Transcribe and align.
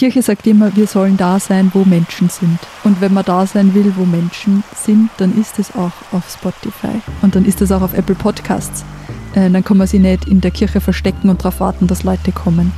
Kirche 0.00 0.22
sagt 0.22 0.46
immer, 0.46 0.74
wir 0.76 0.86
sollen 0.86 1.18
da 1.18 1.38
sein, 1.38 1.72
wo 1.74 1.84
Menschen 1.84 2.30
sind. 2.30 2.58
Und 2.84 3.02
wenn 3.02 3.12
man 3.12 3.22
da 3.22 3.44
sein 3.44 3.74
will, 3.74 3.92
wo 3.98 4.06
Menschen 4.06 4.64
sind, 4.74 5.10
dann 5.18 5.38
ist 5.38 5.58
es 5.58 5.74
auch 5.74 5.92
auf 6.12 6.26
Spotify. 6.30 7.02
Und 7.20 7.36
dann 7.36 7.44
ist 7.44 7.60
es 7.60 7.70
auch 7.70 7.82
auf 7.82 7.92
Apple 7.92 8.14
Podcasts. 8.14 8.82
Äh, 9.34 9.50
dann 9.50 9.62
kann 9.62 9.76
man 9.76 9.86
sich 9.86 10.00
nicht 10.00 10.26
in 10.26 10.40
der 10.40 10.52
Kirche 10.52 10.80
verstecken 10.80 11.28
und 11.28 11.40
darauf 11.40 11.60
warten, 11.60 11.86
dass 11.86 12.02
Leute 12.02 12.32
kommen. 12.32 12.72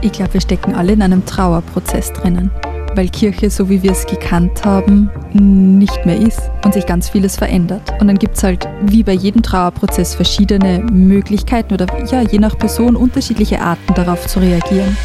Ich 0.00 0.12
glaube, 0.12 0.32
wir 0.32 0.40
stecken 0.40 0.74
alle 0.74 0.94
in 0.94 1.02
einem 1.02 1.26
Trauerprozess 1.26 2.10
drinnen 2.14 2.50
weil 2.94 3.08
Kirche, 3.08 3.50
so 3.50 3.68
wie 3.68 3.82
wir 3.82 3.92
es 3.92 4.06
gekannt 4.06 4.64
haben, 4.64 5.10
nicht 5.32 6.04
mehr 6.04 6.18
ist 6.18 6.40
und 6.64 6.74
sich 6.74 6.86
ganz 6.86 7.08
vieles 7.08 7.36
verändert. 7.36 7.92
Und 8.00 8.08
dann 8.08 8.18
gibt 8.18 8.36
es 8.36 8.42
halt 8.42 8.68
wie 8.82 9.02
bei 9.02 9.12
jedem 9.12 9.42
Trauerprozess 9.42 10.14
verschiedene 10.14 10.80
Möglichkeiten 10.90 11.74
oder 11.74 11.86
ja, 12.06 12.22
je 12.22 12.38
nach 12.38 12.56
Person 12.58 12.96
unterschiedliche 12.96 13.60
Arten 13.60 13.94
darauf 13.94 14.26
zu 14.26 14.40
reagieren. 14.40 14.96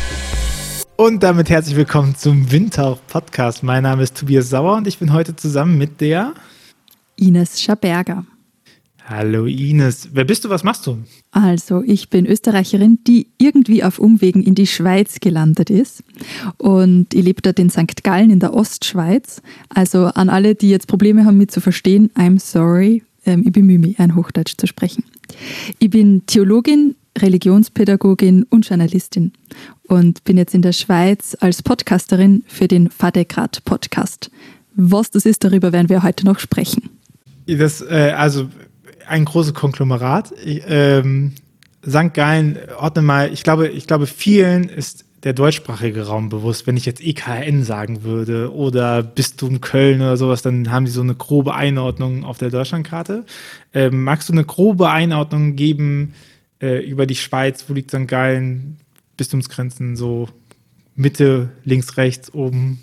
Und 0.95 1.23
damit 1.23 1.49
herzlich 1.49 1.75
willkommen 1.75 2.15
zum 2.15 2.51
Windtauch 2.51 2.99
Podcast. 3.07 3.63
Mein 3.63 3.83
Name 3.83 4.03
ist 4.03 4.17
Tobias 4.17 4.49
Sauer 4.49 4.77
und 4.77 4.87
ich 4.87 4.99
bin 4.99 5.11
heute 5.11 5.35
zusammen 5.35 5.77
mit 5.77 6.01
der 6.01 6.33
Ines 7.15 7.61
Schaberger. 7.61 8.25
Hallo 9.05 9.45
Ines, 9.47 10.09
wer 10.13 10.23
bist 10.23 10.45
du, 10.45 10.49
was 10.49 10.63
machst 10.63 10.87
du? 10.87 10.97
Also, 11.31 11.83
ich 11.85 12.09
bin 12.09 12.25
Österreicherin, 12.25 12.99
die 13.05 13.27
irgendwie 13.37 13.83
auf 13.83 13.99
Umwegen 13.99 14.41
in 14.41 14.55
die 14.55 14.67
Schweiz 14.67 15.19
gelandet 15.19 15.69
ist. 15.69 16.03
Und 16.57 17.13
ich 17.13 17.23
lebe 17.23 17.41
dort 17.41 17.59
in 17.59 17.69
St. 17.69 18.03
Gallen 18.03 18.29
in 18.29 18.39
der 18.39 18.53
Ostschweiz. 18.53 19.41
Also 19.67 20.05
an 20.05 20.29
alle, 20.29 20.55
die 20.55 20.69
jetzt 20.69 20.87
Probleme 20.87 21.25
haben, 21.25 21.37
mich 21.37 21.49
zu 21.49 21.59
verstehen, 21.59 22.11
I'm 22.15 22.39
sorry. 22.39 23.03
Ähm, 23.25 23.43
ich 23.45 23.51
bemühe 23.51 23.79
mich, 23.79 23.99
ein 23.99 24.15
Hochdeutsch 24.15 24.55
zu 24.57 24.67
sprechen. 24.67 25.03
Ich 25.79 25.89
bin 25.89 26.25
Theologin, 26.25 26.95
Religionspädagogin 27.17 28.43
und 28.49 28.67
Journalistin 28.67 29.33
und 29.83 30.23
bin 30.23 30.37
jetzt 30.37 30.55
in 30.55 30.61
der 30.61 30.71
Schweiz 30.71 31.35
als 31.41 31.61
Podcasterin 31.61 32.43
für 32.47 32.69
den 32.69 32.89
Fadegrat 32.89 33.65
Podcast. 33.65 34.31
Was 34.75 35.11
das 35.11 35.25
ist, 35.25 35.43
darüber 35.43 35.73
werden 35.73 35.89
wir 35.89 36.03
heute 36.03 36.25
noch 36.25 36.39
sprechen. 36.39 36.89
Das, 37.45 37.81
äh, 37.81 38.13
also 38.15 38.47
ein 39.07 39.25
großes 39.25 39.53
Konglomerat. 39.53 40.33
Ähm, 40.45 41.33
St. 41.87 42.13
Gallen, 42.13 42.57
ordne 42.79 43.01
mal, 43.01 43.31
ich 43.31 43.43
glaube, 43.43 43.67
ich 43.67 43.87
glaube, 43.87 44.07
vielen 44.07 44.69
ist 44.69 45.05
der 45.23 45.33
deutschsprachige 45.33 46.07
Raum 46.07 46.29
bewusst. 46.29 46.67
Wenn 46.67 46.77
ich 46.77 46.85
jetzt 46.85 47.01
EKN 47.01 47.63
sagen 47.63 48.03
würde 48.03 48.53
oder 48.53 49.03
Bistum 49.03 49.61
Köln 49.61 50.01
oder 50.01 50.17
sowas, 50.17 50.41
dann 50.41 50.71
haben 50.71 50.85
die 50.85 50.91
so 50.91 51.01
eine 51.01 51.15
grobe 51.15 51.55
Einordnung 51.55 52.25
auf 52.25 52.37
der 52.37 52.49
Deutschlandkarte. 52.49 53.25
Ähm, 53.73 54.03
magst 54.03 54.27
du 54.29 54.33
eine 54.33 54.43
grobe 54.43 54.89
Einordnung 54.89 55.55
geben 55.55 56.13
äh, 56.61 56.85
über 56.85 57.05
die 57.05 57.15
Schweiz? 57.15 57.65
Wo 57.67 57.73
liegt 57.73 57.91
St. 57.91 58.07
Gallen? 58.07 58.77
Bistumsgrenzen 59.15 59.95
so 59.95 60.27
Mitte, 60.95 61.51
links, 61.63 61.97
rechts, 61.97 62.33
oben? 62.33 62.79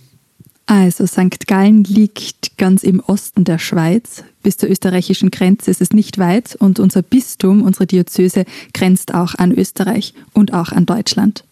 Also 0.66 1.06
St. 1.06 1.46
Gallen 1.46 1.84
liegt 1.84 2.56
ganz 2.56 2.84
im 2.84 3.00
Osten 3.00 3.44
der 3.44 3.58
Schweiz. 3.58 4.24
Bis 4.42 4.56
zur 4.56 4.70
österreichischen 4.70 5.30
Grenze 5.30 5.70
ist 5.70 5.82
es 5.82 5.92
nicht 5.92 6.18
weit 6.18 6.56
und 6.56 6.78
unser 6.78 7.02
Bistum, 7.02 7.62
unsere 7.62 7.86
Diözese, 7.86 8.44
grenzt 8.72 9.12
auch 9.12 9.34
an 9.34 9.52
Österreich 9.52 10.14
und 10.32 10.54
auch 10.54 10.72
an 10.72 10.86
Deutschland. 10.86 11.44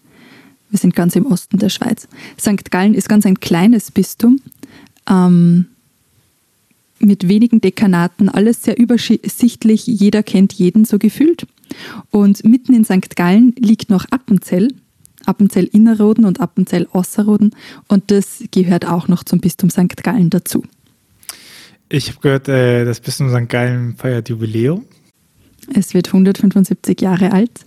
Wir 0.69 0.79
sind 0.79 0.95
ganz 0.95 1.15
im 1.15 1.25
Osten 1.25 1.57
der 1.57 1.69
Schweiz. 1.69 2.07
St. 2.39 2.71
Gallen 2.71 2.93
ist 2.93 3.09
ganz 3.09 3.25
ein 3.25 3.39
kleines 3.39 3.91
Bistum 3.91 4.39
ähm, 5.09 5.65
mit 6.99 7.27
wenigen 7.27 7.61
Dekanaten, 7.61 8.29
alles 8.29 8.63
sehr 8.63 8.77
übersichtlich, 8.77 9.87
jeder 9.87 10.21
kennt 10.21 10.53
jeden 10.53 10.85
so 10.85 10.99
gefühlt. 10.99 11.47
Und 12.11 12.43
mitten 12.43 12.73
in 12.73 12.83
St. 12.83 13.15
Gallen 13.15 13.53
liegt 13.57 13.89
noch 13.89 14.05
Appenzell, 14.09 14.73
Appenzell 15.25 15.65
Innerrhoden 15.65 16.25
und 16.25 16.39
Appenzell 16.39 16.87
Osserrhoden 16.91 17.55
und 17.87 18.11
das 18.11 18.43
gehört 18.51 18.85
auch 18.85 19.07
noch 19.07 19.23
zum 19.23 19.39
Bistum 19.39 19.69
St. 19.69 20.03
Gallen 20.03 20.29
dazu. 20.29 20.63
Ich 21.89 22.09
habe 22.09 22.19
gehört, 22.19 22.47
äh, 22.47 22.85
das 22.85 22.99
Bistum 22.99 23.29
St. 23.29 23.49
Gallen 23.49 23.95
feiert 23.95 24.29
Jubiläum. 24.29 24.85
Es 25.73 25.95
wird 25.95 26.07
175 26.07 27.01
Jahre 27.01 27.31
alt 27.31 27.65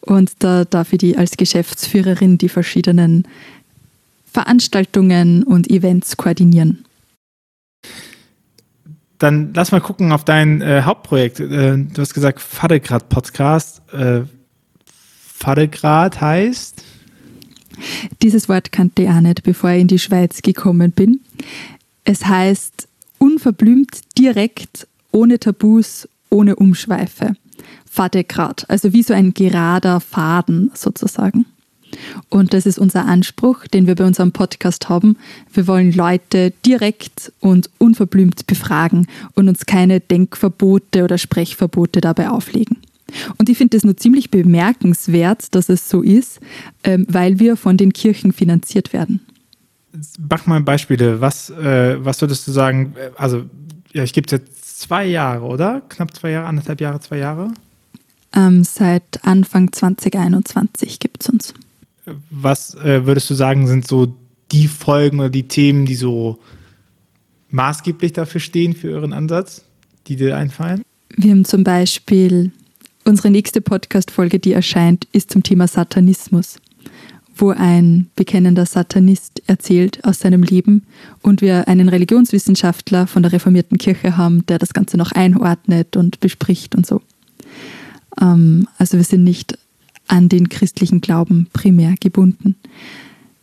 und 0.00 0.32
da 0.38 0.64
darf 0.64 0.92
ich 0.92 0.98
die 0.98 1.16
als 1.16 1.36
Geschäftsführerin 1.36 2.38
die 2.38 2.48
verschiedenen 2.48 3.28
Veranstaltungen 4.24 5.42
und 5.42 5.70
Events 5.70 6.16
koordinieren. 6.16 6.84
Dann 9.18 9.52
lass 9.54 9.72
mal 9.72 9.80
gucken 9.80 10.12
auf 10.12 10.24
dein 10.24 10.62
äh, 10.62 10.82
Hauptprojekt. 10.82 11.40
Äh, 11.40 11.76
du 11.76 12.00
hast 12.00 12.14
gesagt, 12.14 12.40
Fadegrad 12.40 13.08
Podcast. 13.08 13.82
Äh, 13.92 14.22
Fadegrad 14.86 16.20
heißt? 16.20 16.84
Dieses 18.22 18.48
Wort 18.48 18.72
kannte 18.72 19.02
ich 19.02 19.08
auch 19.08 19.20
nicht, 19.20 19.42
bevor 19.42 19.70
ich 19.70 19.82
in 19.82 19.88
die 19.88 19.98
Schweiz 19.98 20.42
gekommen 20.42 20.92
bin. 20.92 21.20
Es 22.04 22.24
heißt 22.24 22.87
unverblümt, 23.18 24.00
direkt, 24.16 24.86
ohne 25.12 25.38
Tabus, 25.38 26.08
ohne 26.30 26.56
Umschweife. 26.56 27.34
Fadegrad, 27.90 28.64
also 28.68 28.92
wie 28.92 29.02
so 29.02 29.14
ein 29.14 29.34
gerader 29.34 30.00
Faden 30.00 30.70
sozusagen. 30.74 31.46
Und 32.28 32.52
das 32.52 32.66
ist 32.66 32.78
unser 32.78 33.06
Anspruch, 33.06 33.66
den 33.66 33.86
wir 33.86 33.94
bei 33.94 34.04
unserem 34.04 34.32
Podcast 34.32 34.88
haben. 34.88 35.16
Wir 35.52 35.66
wollen 35.66 35.92
Leute 35.92 36.52
direkt 36.64 37.32
und 37.40 37.70
unverblümt 37.78 38.46
befragen 38.46 39.06
und 39.34 39.48
uns 39.48 39.66
keine 39.66 40.00
Denkverbote 40.00 41.04
oder 41.04 41.18
Sprechverbote 41.18 42.00
dabei 42.00 42.30
auflegen. 42.30 42.76
Und 43.38 43.48
ich 43.48 43.56
finde 43.56 43.76
es 43.76 43.84
nur 43.84 43.96
ziemlich 43.96 44.30
bemerkenswert, 44.30 45.54
dass 45.54 45.70
es 45.70 45.88
so 45.88 46.02
ist, 46.02 46.40
ähm, 46.84 47.06
weil 47.08 47.40
wir 47.40 47.56
von 47.56 47.78
den 47.78 47.94
Kirchen 47.94 48.32
finanziert 48.32 48.92
werden. 48.92 49.20
Mach 50.30 50.46
mal 50.46 50.60
Beispiele. 50.60 51.20
Was, 51.20 51.50
äh, 51.50 52.04
was 52.04 52.20
würdest 52.20 52.46
du 52.46 52.52
sagen? 52.52 52.94
Also, 53.16 53.44
ja, 53.92 54.02
ich 54.02 54.12
gebe 54.12 54.26
es 54.26 54.32
jetzt 54.32 54.80
zwei 54.80 55.06
Jahre, 55.06 55.44
oder? 55.44 55.82
Knapp 55.88 56.14
zwei 56.14 56.30
Jahre, 56.30 56.46
anderthalb 56.46 56.80
Jahre, 56.80 57.00
zwei 57.00 57.18
Jahre? 57.18 57.52
Ähm, 58.34 58.64
seit 58.64 59.24
Anfang 59.24 59.72
2021 59.72 60.98
gibt 60.98 61.22
es 61.22 61.30
uns. 61.30 61.54
Was 62.30 62.74
äh, 62.74 63.06
würdest 63.06 63.28
du 63.30 63.34
sagen, 63.34 63.66
sind 63.66 63.86
so 63.86 64.14
die 64.52 64.68
Folgen 64.68 65.20
oder 65.20 65.30
die 65.30 65.48
Themen, 65.48 65.86
die 65.86 65.94
so 65.94 66.38
maßgeblich 67.50 68.12
dafür 68.12 68.40
stehen, 68.40 68.74
für 68.74 68.90
euren 68.90 69.12
Ansatz, 69.12 69.64
die 70.06 70.16
dir 70.16 70.36
einfallen? 70.36 70.82
Wir 71.16 71.32
haben 71.32 71.44
zum 71.44 71.64
Beispiel 71.64 72.52
Unsere 73.08 73.30
nächste 73.30 73.62
Podcast-Folge, 73.62 74.38
die 74.38 74.52
erscheint, 74.52 75.08
ist 75.12 75.30
zum 75.30 75.42
Thema 75.42 75.66
Satanismus, 75.66 76.56
wo 77.40 77.50
ein 77.50 78.10
bekennender 78.16 78.66
Satanist 78.66 79.42
erzählt 79.46 80.04
aus 80.04 80.20
seinem 80.20 80.42
Leben 80.42 80.82
und 81.22 81.40
wir 81.40 81.68
einen 81.68 81.88
Religionswissenschaftler 81.88 83.06
von 83.06 83.22
der 83.22 83.32
reformierten 83.32 83.78
Kirche 83.78 84.16
haben, 84.16 84.44
der 84.46 84.58
das 84.58 84.74
Ganze 84.74 84.96
noch 84.96 85.12
einordnet 85.12 85.96
und 85.96 86.20
bespricht 86.20 86.74
und 86.74 86.86
so. 86.86 87.00
Ähm, 88.20 88.66
also 88.78 88.96
wir 88.96 89.04
sind 89.04 89.24
nicht 89.24 89.58
an 90.08 90.28
den 90.28 90.48
christlichen 90.48 91.00
Glauben 91.00 91.48
primär 91.52 91.94
gebunden. 92.00 92.56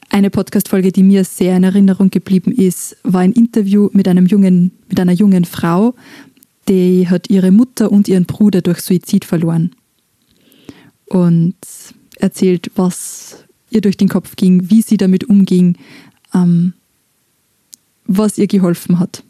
Eine 0.10 0.30
Podcast-Folge, 0.30 0.92
die 0.92 1.04
mir 1.04 1.24
sehr 1.24 1.58
in 1.58 1.64
Erinnerung 1.64 2.10
geblieben 2.10 2.52
ist, 2.52 2.98
war 3.04 3.22
ein 3.22 3.34
Interview 3.34 3.90
mit 3.94 4.08
einem 4.08 4.26
jungen, 4.26 4.72
mit 4.88 5.00
einer 5.00 5.12
jungen 5.12 5.46
Frau, 5.46 5.96
die 6.68 7.08
hat 7.10 7.30
ihre 7.30 7.52
Mutter 7.52 7.92
und 7.92 8.08
ihren 8.08 8.26
Bruder 8.26 8.62
durch 8.62 8.82
Suizid 8.82 9.26
verloren. 9.26 9.72
Und 11.06 11.56
erzählt, 12.18 12.72
was 12.76 13.45
ihr 13.76 13.82
durch 13.82 13.98
den 13.98 14.10
Kopf 14.10 14.36
ging, 14.36 14.70
wie 14.70 14.82
sie 14.82 14.98
damit 14.98 15.26
umging, 15.26 15.78
ähm, 16.34 16.74
was 18.06 18.38
ihr 18.38 18.48
geholfen 18.48 19.00
hat. 19.00 19.24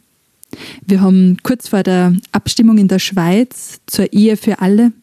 Wir 0.85 1.01
haben 1.01 1.38
kurz 1.44 1.67
vor 1.69 1.83
der 1.83 2.16
Abstimmung 2.31 2.78
in 2.78 2.88
der 2.88 3.00
Schweiz 3.00 3.81
zur 3.88 4.13
Ehe 4.13 4.38
für 4.38 4.59
alle 4.59 4.94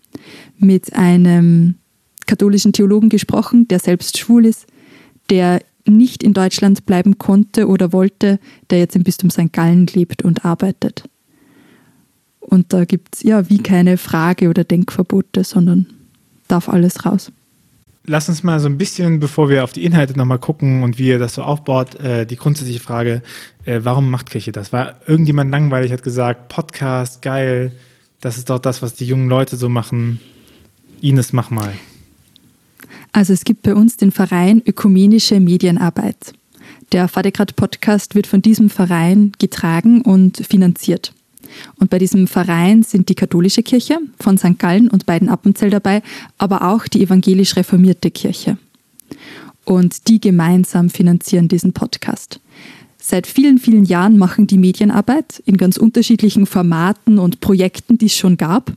mit 0.58 0.94
einem 0.94 1.74
katholischen 2.26 2.72
Theologen 2.72 3.08
gesprochen, 3.08 3.68
der 3.68 3.78
selbst 3.78 4.18
schwul 4.18 4.46
ist, 4.46 4.66
der 5.28 5.60
nicht 5.84 6.22
in 6.22 6.32
Deutschland 6.32 6.86
bleiben 6.86 7.18
konnte 7.18 7.66
oder 7.66 7.92
wollte, 7.92 8.38
der 8.70 8.78
jetzt 8.78 8.96
im 8.96 9.02
Bistum 9.02 9.30
St. 9.30 9.52
Gallen 9.52 9.86
lebt 9.88 10.22
und 10.22 10.44
arbeitet. 10.44 11.04
Und 12.40 12.72
da 12.72 12.84
gibt 12.84 13.16
es 13.16 13.22
ja 13.22 13.48
wie 13.50 13.58
keine 13.58 13.96
Frage 13.96 14.48
oder 14.48 14.64
Denkverbote, 14.64 15.42
sondern 15.44 15.86
darf 16.48 16.68
alles 16.68 17.04
raus. 17.04 17.32
Lass 18.04 18.28
uns 18.28 18.42
mal 18.42 18.58
so 18.58 18.68
ein 18.68 18.78
bisschen, 18.78 19.20
bevor 19.20 19.48
wir 19.48 19.62
auf 19.62 19.72
die 19.72 19.84
Inhalte 19.84 20.16
nochmal 20.16 20.40
gucken 20.40 20.82
und 20.82 20.98
wie 20.98 21.06
ihr 21.08 21.20
das 21.20 21.34
so 21.34 21.42
aufbaut, 21.42 21.94
äh, 21.96 22.26
die 22.26 22.36
grundsätzliche 22.36 22.80
Frage, 22.80 23.22
äh, 23.64 23.80
warum 23.84 24.10
macht 24.10 24.30
Kirche 24.30 24.50
das? 24.50 24.72
War 24.72 24.96
irgendjemand 25.06 25.52
langweilig, 25.52 25.92
hat 25.92 26.02
gesagt, 26.02 26.48
Podcast, 26.48 27.22
geil, 27.22 27.72
das 28.20 28.38
ist 28.38 28.50
doch 28.50 28.58
das, 28.58 28.82
was 28.82 28.94
die 28.94 29.06
jungen 29.06 29.28
Leute 29.28 29.56
so 29.56 29.68
machen. 29.68 30.20
Ines, 31.00 31.32
mach 31.32 31.50
mal. 31.50 31.72
Also 33.12 33.32
es 33.32 33.44
gibt 33.44 33.62
bei 33.62 33.74
uns 33.74 33.96
den 33.96 34.10
Verein 34.10 34.62
Ökumenische 34.66 35.38
Medienarbeit. 35.38 36.32
Der 36.92 37.08
Fadekrat 37.08 37.56
Podcast 37.56 38.14
wird 38.14 38.26
von 38.26 38.42
diesem 38.42 38.68
Verein 38.68 39.32
getragen 39.38 40.02
und 40.02 40.38
finanziert. 40.38 41.14
Und 41.76 41.90
bei 41.90 41.98
diesem 41.98 42.26
Verein 42.26 42.82
sind 42.82 43.08
die 43.08 43.14
katholische 43.14 43.62
Kirche 43.62 43.98
von 44.18 44.38
St. 44.38 44.58
Gallen 44.58 44.88
und 44.88 45.06
beiden 45.06 45.28
Appenzell 45.28 45.70
dabei, 45.70 46.02
aber 46.38 46.70
auch 46.70 46.86
die 46.86 47.02
evangelisch 47.02 47.56
reformierte 47.56 48.10
Kirche. 48.10 48.58
Und 49.64 50.08
die 50.08 50.20
gemeinsam 50.20 50.90
finanzieren 50.90 51.48
diesen 51.48 51.72
Podcast. 51.72 52.40
Seit 52.98 53.26
vielen, 53.26 53.58
vielen 53.58 53.84
Jahren 53.84 54.16
machen 54.16 54.46
die 54.46 54.58
Medienarbeit 54.58 55.42
in 55.44 55.56
ganz 55.56 55.76
unterschiedlichen 55.76 56.46
Formaten 56.46 57.18
und 57.18 57.40
Projekten, 57.40 57.98
die 57.98 58.06
es 58.06 58.16
schon 58.16 58.36
gab. 58.36 58.72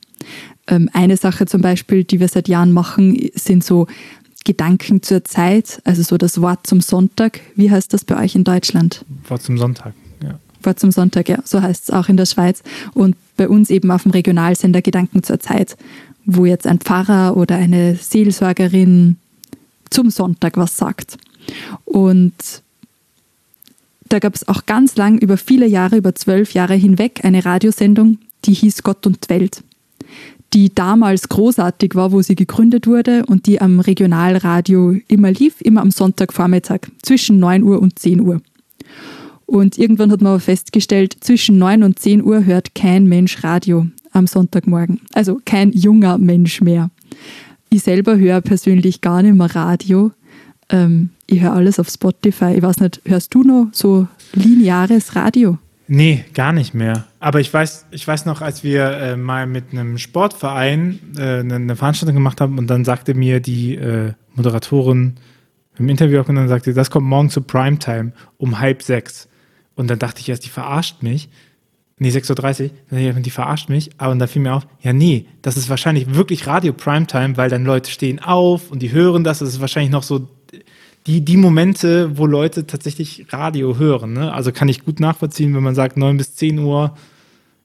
Ähm, 0.67 0.89
eine 0.93 1.17
Sache 1.17 1.45
zum 1.45 1.61
Beispiel, 1.61 2.03
die 2.03 2.19
wir 2.19 2.27
seit 2.27 2.47
Jahren 2.47 2.71
machen, 2.71 3.29
sind 3.35 3.63
so 3.63 3.87
Gedanken 4.43 5.03
zur 5.03 5.23
Zeit, 5.23 5.81
also 5.83 6.01
so 6.03 6.17
das 6.17 6.41
Wort 6.41 6.65
zum 6.65 6.81
Sonntag. 6.81 7.41
Wie 7.55 7.69
heißt 7.69 7.93
das 7.93 8.05
bei 8.05 8.19
euch 8.23 8.35
in 8.35 8.43
Deutschland? 8.43 9.05
Wort 9.27 9.41
zum 9.41 9.57
Sonntag. 9.57 9.93
Wort 10.65 10.79
zum 10.79 10.91
Sonntag, 10.91 11.29
ja, 11.29 11.39
so 11.43 11.61
heißt 11.61 11.85
es 11.85 11.91
auch 11.91 12.09
in 12.09 12.17
der 12.17 12.25
Schweiz. 12.25 12.63
Und 12.93 13.15
bei 13.37 13.47
uns 13.47 13.69
eben 13.69 13.91
auf 13.91 14.03
dem 14.03 14.11
Regionalsender 14.11 14.81
Gedanken 14.81 15.23
zur 15.23 15.39
Zeit, 15.39 15.77
wo 16.25 16.45
jetzt 16.45 16.67
ein 16.67 16.79
Pfarrer 16.79 17.37
oder 17.37 17.55
eine 17.55 17.95
Seelsorgerin 17.95 19.17
zum 19.89 20.09
Sonntag 20.09 20.57
was 20.57 20.77
sagt. 20.77 21.17
Und 21.85 22.33
da 24.09 24.19
gab 24.19 24.35
es 24.35 24.47
auch 24.47 24.65
ganz 24.65 24.95
lang, 24.95 25.17
über 25.17 25.37
viele 25.37 25.67
Jahre, 25.67 25.97
über 25.97 26.15
zwölf 26.15 26.53
Jahre 26.53 26.75
hinweg, 26.75 27.21
eine 27.23 27.45
Radiosendung, 27.45 28.19
die 28.45 28.53
hieß 28.53 28.83
Gott 28.83 29.05
und 29.07 29.29
Welt 29.29 29.63
die 30.55 30.73
damals 30.73 31.27
großartig 31.27 31.95
war, 31.95 32.13
wo 32.13 32.21
sie 32.21 32.35
gegründet 32.35 32.87
wurde 32.87 33.25
und 33.25 33.45
die 33.45 33.59
am 33.59 33.81
Regionalradio 33.81 34.95
immer 35.09 35.31
lief, 35.31 35.59
immer 35.59 35.81
am 35.81 35.91
Sonntagvormittag 35.91 36.79
zwischen 37.01 37.39
9 37.39 37.63
Uhr 37.63 37.81
und 37.81 37.99
10 37.99 38.21
Uhr. 38.21 38.41
Und 39.45 39.77
irgendwann 39.77 40.11
hat 40.11 40.21
man 40.21 40.33
aber 40.33 40.39
festgestellt, 40.39 41.15
zwischen 41.19 41.57
9 41.57 41.83
und 41.83 41.99
10 41.99 42.23
Uhr 42.23 42.45
hört 42.45 42.73
kein 42.73 43.05
Mensch 43.05 43.43
Radio 43.43 43.87
am 44.11 44.27
Sonntagmorgen. 44.27 45.01
Also 45.13 45.39
kein 45.45 45.71
junger 45.71 46.17
Mensch 46.17 46.61
mehr. 46.61 46.89
Ich 47.69 47.83
selber 47.83 48.17
höre 48.17 48.41
persönlich 48.41 49.01
gar 49.01 49.21
nicht 49.21 49.35
mehr 49.35 49.53
Radio. 49.53 50.11
Ähm, 50.69 51.09
ich 51.27 51.41
höre 51.41 51.53
alles 51.53 51.79
auf 51.79 51.89
Spotify. 51.89 52.53
Ich 52.55 52.61
weiß 52.61 52.79
nicht, 52.79 53.01
hörst 53.05 53.33
du 53.33 53.43
noch 53.43 53.67
so 53.71 54.07
lineares 54.33 55.15
Radio? 55.15 55.57
Nee, 55.87 56.25
gar 56.33 56.51
nicht 56.51 56.73
mehr. 56.73 57.05
Aber 57.19 57.39
ich 57.39 57.53
weiß, 57.53 57.87
ich 57.91 58.07
weiß 58.07 58.25
noch, 58.25 58.41
als 58.41 58.63
wir 58.63 58.89
äh, 58.91 59.17
mal 59.17 59.45
mit 59.45 59.65
einem 59.71 59.97
Sportverein 59.99 60.99
äh, 61.17 61.39
eine, 61.39 61.55
eine, 61.55 61.75
Veranstaltung 61.75 62.15
gemacht 62.15 62.41
haben 62.41 62.57
und 62.57 62.67
dann 62.67 62.85
sagte 62.85 63.13
mir 63.13 63.39
die 63.39 63.75
äh, 63.75 64.13
Moderatorin 64.33 65.15
im 65.77 65.89
Interview 65.89 66.21
auch 66.21 66.29
und 66.29 66.35
dann 66.35 66.47
sagte, 66.47 66.73
das 66.73 66.89
kommt 66.89 67.05
morgen 67.05 67.29
zu 67.29 67.41
Primetime 67.41 68.13
um 68.37 68.59
halb 68.59 68.81
sechs. 68.81 69.27
Und 69.75 69.89
dann 69.89 69.99
dachte 69.99 70.21
ich 70.21 70.29
erst, 70.29 70.45
die 70.45 70.49
verarscht 70.49 71.03
mich. 71.03 71.29
Nee, 71.97 72.09
6.30 72.09 72.71
Uhr, 72.91 73.21
die 73.21 73.29
verarscht 73.29 73.69
mich. 73.69 73.91
Aber 73.97 74.15
dann 74.15 74.27
fiel 74.27 74.41
mir 74.41 74.53
auf, 74.53 74.67
ja, 74.81 74.93
nee, 74.93 75.25
das 75.41 75.57
ist 75.57 75.69
wahrscheinlich 75.69 76.13
wirklich 76.13 76.45
Radio 76.47 76.73
Primetime, 76.73 77.37
weil 77.37 77.49
dann 77.49 77.63
Leute 77.63 77.89
stehen 77.89 78.19
auf 78.19 78.71
und 78.71 78.81
die 78.81 78.91
hören 78.91 79.23
das. 79.23 79.39
Das 79.39 79.49
ist 79.49 79.61
wahrscheinlich 79.61 79.91
noch 79.91 80.03
so 80.03 80.27
die, 81.07 81.21
die 81.21 81.37
Momente, 81.37 82.17
wo 82.17 82.25
Leute 82.25 82.65
tatsächlich 82.65 83.27
Radio 83.29 83.77
hören. 83.77 84.13
Ne? 84.13 84.33
Also 84.33 84.51
kann 84.51 84.67
ich 84.69 84.83
gut 84.83 84.99
nachvollziehen, 84.99 85.55
wenn 85.55 85.63
man 85.63 85.75
sagt, 85.75 85.97
9 85.97 86.17
bis 86.17 86.35
10 86.35 86.59
Uhr 86.59 86.97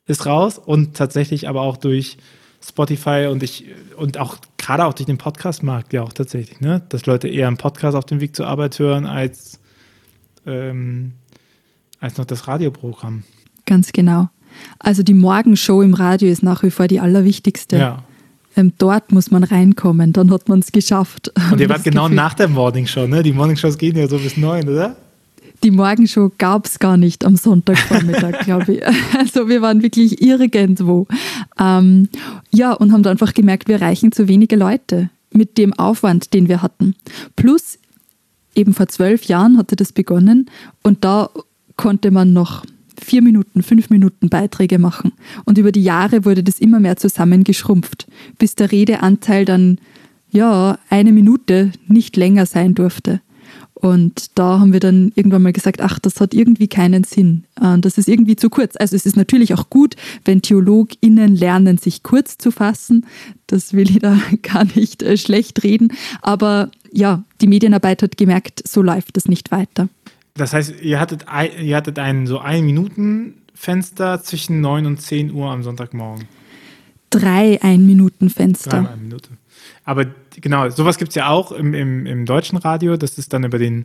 ist 0.07 0.27
raus 0.27 0.59
und 0.59 0.97
tatsächlich 0.97 1.49
aber 1.49 1.63
auch 1.63 1.77
durch 1.77 2.19
Spotify 2.63 3.29
und 3.31 3.43
ich 3.43 3.67
und 3.97 4.19
auch 4.19 4.37
gerade 4.59 4.85
auch 4.85 4.93
durch 4.93 5.07
den 5.07 5.19
Podcast-Markt 5.19 5.93
ja 5.93 6.03
auch 6.03 6.13
tatsächlich, 6.13 6.61
ne? 6.61 6.83
dass 6.91 7.07
Leute 7.07 7.29
eher 7.29 7.47
einen 7.47 7.57
Podcast 7.57 7.97
auf 7.97 8.05
dem 8.05 8.21
Weg 8.21 8.37
zur 8.37 8.47
Arbeit 8.47 8.79
hören 8.79 9.07
als, 9.07 9.61
ähm, 10.47 11.13
als 12.01 12.19
noch 12.19 12.25
das 12.25 12.49
Radioprogramm. 12.49 13.25
Ganz 13.67 13.93
genau. 13.93 14.29
Also 14.79 15.03
die 15.03 15.15
Morgenshow 15.15 15.83
im 15.83 15.95
Radio 15.95 16.29
ist 16.29 16.43
nach 16.43 16.63
wie 16.63 16.71
vor 16.71 16.89
die 16.89 17.01
allerwichtigste. 17.01 17.79
Ja 17.79 18.05
ähm, 18.57 18.73
dort 18.79 19.13
muss 19.13 19.31
man 19.31 19.45
reinkommen, 19.45 20.13
dann 20.13 20.31
hat 20.33 20.49
man 20.49 20.61
es 20.61 20.73
geschafft. 20.73 21.33
Und 21.51 21.61
ihr 21.61 21.69
wart 21.69 21.85
genau 21.85 22.05
Gefühl. 22.05 22.17
nach 22.17 22.35
der 22.35 22.49
Morning 22.49 22.87
Show, 22.87 23.07
ne? 23.07 23.23
Die 23.23 23.33
Morning 23.33 23.57
Shows 23.57 23.79
gehen 23.79 23.97
ja 23.97 24.09
so 24.09 24.19
bis 24.19 24.37
neun, 24.37 24.69
oder? 24.69 24.97
Die 25.63 25.71
Morgenshow 25.71 26.33
gab 26.39 26.67
es 26.67 26.79
gar 26.79 26.97
nicht 26.97 27.25
am 27.25 27.37
Sonntagvormittag, 27.37 28.41
glaube 28.45 28.75
ich. 28.75 28.83
Also 29.17 29.49
wir 29.49 29.61
waren 29.61 29.83
wirklich 29.83 30.23
irgendwo. 30.23 31.07
Ähm, 31.59 32.09
ja, 32.51 32.73
und 32.73 32.93
haben 32.93 33.03
dann 33.03 33.13
einfach 33.13 33.35
gemerkt, 33.35 33.69
wir 33.69 33.77
erreichen 33.77 34.11
zu 34.11 34.27
wenige 34.27 34.57
Leute 34.57 35.11
mit 35.33 35.59
dem 35.59 35.73
Aufwand, 35.75 36.33
den 36.33 36.49
wir 36.49 36.63
hatten. 36.63 36.97
Plus, 37.37 37.79
eben 38.55 38.75
vor 38.75 38.89
zwölf 38.89 39.25
Jahren 39.25 39.59
hatte 39.59 39.77
das 39.77 39.93
begonnen 39.93 40.51
und 40.83 41.05
da 41.05 41.29
konnte 41.81 42.11
man 42.11 42.35
noch 42.35 42.67
vier 43.01 43.23
Minuten, 43.23 43.63
fünf 43.63 43.89
Minuten 43.89 44.29
Beiträge 44.29 44.79
machen. 44.79 45.13
Und 45.47 45.57
über 45.57 45.73
die 45.73 45.83
Jahre 45.83 46.27
wurde 46.27 46.45
das 46.45 46.59
immer 46.59 46.79
mehr 46.79 46.99
zusammengeschrumpft, 46.99 48.07
bis 48.39 48.55
der 48.55 48.71
Redeanteil 48.71 49.47
dann, 49.47 49.79
ja, 50.31 50.79
eine 50.91 51.13
Minute 51.13 51.73
nicht 51.89 52.17
länger 52.17 52.45
sein 52.45 52.75
durfte. 52.75 53.23
Und 53.73 54.39
da 54.39 54.61
haben 54.61 54.75
wir 54.75 54.81
dann 54.81 55.11
irgendwann 55.15 55.43
mal 55.43 55.55
gesagt, 55.55 55.81
ach, 55.81 55.99
das 55.99 56.21
hat 56.21 56.35
irgendwie 56.35 56.69
keinen 56.69 57.03
Sinn. 57.03 57.45
Äh, 57.59 57.79
das 57.79 57.97
ist 57.97 58.09
irgendwie 58.09 58.37
zu 58.37 58.51
kurz. 58.51 58.75
Also 58.79 58.95
es 58.95 59.07
ist 59.07 59.17
natürlich 59.17 59.55
auch 59.55 59.71
gut, 59.71 59.97
wenn 60.27 60.43
TheologInnen 60.43 61.35
lernen, 61.35 61.79
sich 61.79 62.03
kurz 62.03 62.37
zu 62.37 62.51
fassen. 62.51 63.07
Das 63.47 63.73
will 63.73 63.89
ich 63.89 64.01
da 64.01 64.19
gar 64.43 64.67
nicht 64.77 65.03
äh, 65.03 65.17
schlecht 65.17 65.65
reden. 65.65 65.95
Aber 66.21 66.71
ja, 66.93 67.25
die 67.41 67.47
Medienarbeit 67.47 68.03
hat 68.03 68.19
gemerkt, 68.19 68.63
so 68.69 68.83
läuft 68.83 69.17
das 69.17 69.27
nicht 69.27 69.51
weiter. 69.51 69.89
Das 70.41 70.55
heißt, 70.55 70.81
ihr 70.81 70.99
hattet, 70.99 71.29
ein, 71.29 71.51
ihr 71.61 71.77
hattet 71.77 71.99
ein 71.99 72.27
so 72.27 72.39
ein 72.39 72.65
Minuten 72.65 73.35
Fenster 73.55 74.23
zwischen 74.23 74.63
9 74.63 74.87
und 74.87 75.01
10 75.01 75.33
Uhr 75.33 75.51
am 75.51 75.63
Sonntagmorgen. 75.63 76.27
Drei 77.11 77.61
Ein-Minuten-Fenster. 77.61 78.71
Drei 78.71 78.89
ein 78.89 79.03
Minute. 79.03 79.31
Aber 79.85 80.07
genau, 80.41 80.71
sowas 80.71 80.97
gibt 80.97 81.11
es 81.11 81.17
ja 81.17 81.29
auch 81.29 81.53
im, 81.53 81.75
im, 81.75 82.07
im 82.07 82.25
deutschen 82.25 82.57
Radio. 82.57 82.97
Das 82.97 83.19
ist 83.19 83.35
dann 83.35 83.45
über 83.45 83.59
den 83.59 83.85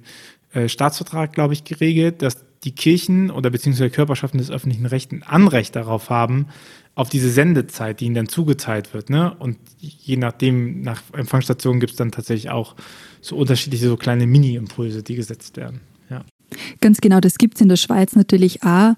äh, 0.53 0.69
Staatsvertrag, 0.69 1.33
glaube 1.33 1.53
ich, 1.53 1.65
geregelt, 1.65 2.21
dass 2.21 2.45
die 2.63 2.71
Kirchen 2.71 3.31
oder 3.31 3.49
beziehungsweise 3.49 3.89
Körperschaften 3.89 4.37
des 4.37 4.49
öffentlichen 4.49 4.85
Rechts 4.85 5.11
ein 5.11 5.23
Anrecht 5.23 5.75
darauf 5.75 6.09
haben, 6.09 6.47
auf 6.93 7.09
diese 7.09 7.29
Sendezeit, 7.29 7.99
die 7.99 8.05
ihnen 8.05 8.15
dann 8.15 8.29
zugeteilt 8.29 8.93
wird. 8.93 9.09
Ne? 9.09 9.35
Und 9.39 9.57
je 9.79 10.15
nachdem, 10.15 10.81
nach 10.81 11.01
Empfangsstationen 11.11 11.81
gibt 11.81 11.91
es 11.91 11.97
dann 11.97 12.11
tatsächlich 12.11 12.49
auch 12.49 12.75
so 13.19 13.35
unterschiedliche, 13.35 13.89
so 13.89 13.97
kleine 13.97 14.25
Mini-Impulse, 14.25 15.03
die 15.03 15.15
gesetzt 15.15 15.57
werden. 15.57 15.81
Ganz 16.81 17.01
genau, 17.01 17.19
das 17.19 17.37
gibt 17.37 17.55
es 17.55 17.61
in 17.61 17.69
der 17.69 17.75
Schweiz 17.75 18.15
natürlich 18.15 18.63
auch. 18.63 18.93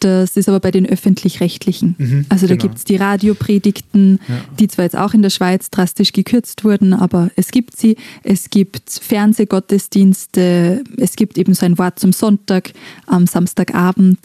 Das 0.00 0.36
ist 0.36 0.48
aber 0.48 0.60
bei 0.60 0.70
den 0.70 0.84
öffentlich-rechtlichen. 0.84 1.94
Mhm, 1.96 2.26
also 2.28 2.46
da 2.46 2.54
genau. 2.54 2.62
gibt 2.62 2.76
es 2.76 2.84
die 2.84 2.96
Radiopredigten, 2.96 4.20
ja. 4.28 4.34
die 4.60 4.68
zwar 4.68 4.84
jetzt 4.84 4.96
auch 4.96 5.14
in 5.14 5.22
der 5.22 5.30
Schweiz 5.30 5.70
drastisch 5.70 6.12
gekürzt 6.12 6.64
wurden, 6.64 6.92
aber 6.92 7.30
es 7.36 7.50
gibt 7.50 7.76
sie. 7.76 7.96
Es 8.22 8.50
gibt 8.50 8.90
Fernsehgottesdienste, 8.90 10.84
es 10.98 11.16
gibt 11.16 11.38
eben 11.38 11.54
so 11.54 11.64
ein 11.64 11.78
Wort 11.78 11.98
zum 11.98 12.12
Sonntag 12.12 12.72
am 13.06 13.26
Samstagabend, 13.26 14.18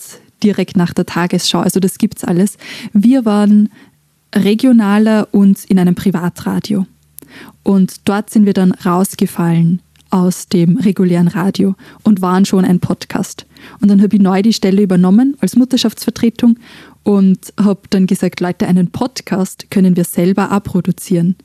direkt 0.44 0.76
nach 0.76 0.94
der 0.94 1.06
Tagesschau. 1.06 1.60
Also 1.60 1.80
das 1.80 1.98
gibt 1.98 2.18
es 2.18 2.26
alles. 2.26 2.58
Wir 2.92 3.24
waren 3.24 3.70
regionaler 4.36 5.30
und 5.32 5.64
in 5.66 5.80
einem 5.80 5.96
Privatradio. 5.96 6.86
Und 7.64 8.10
dort 8.10 8.30
sind 8.30 8.46
wir 8.46 8.54
dann 8.54 8.72
rausgefallen 8.72 9.82
aus 10.12 10.48
dem 10.48 10.78
regulären 10.78 11.28
Radio 11.28 11.76
und 12.04 12.22
waren 12.22 12.46
schon 12.46 12.66
ein 12.66 12.80
Podcast. 12.80 13.46
Und 13.80 13.90
dann 13.90 14.02
habe 14.02 14.16
ich 14.16 14.22
neu 14.22 14.42
die 14.42 14.54
Stelle 14.54 14.82
übernommen 14.82 15.36
als 15.40 15.56
Mutterschaftsvertretung 15.56 16.58
und 17.04 17.54
habe 17.60 17.82
dann 17.90 18.08
gesagt, 18.08 18.40
Leute, 18.40 18.68
einen 18.68 18.92
Podcast 18.92 19.72
können 19.72 19.96
wir 19.96 20.04
selber 20.04 20.52
auch 20.52 20.64
produzieren 20.64 21.36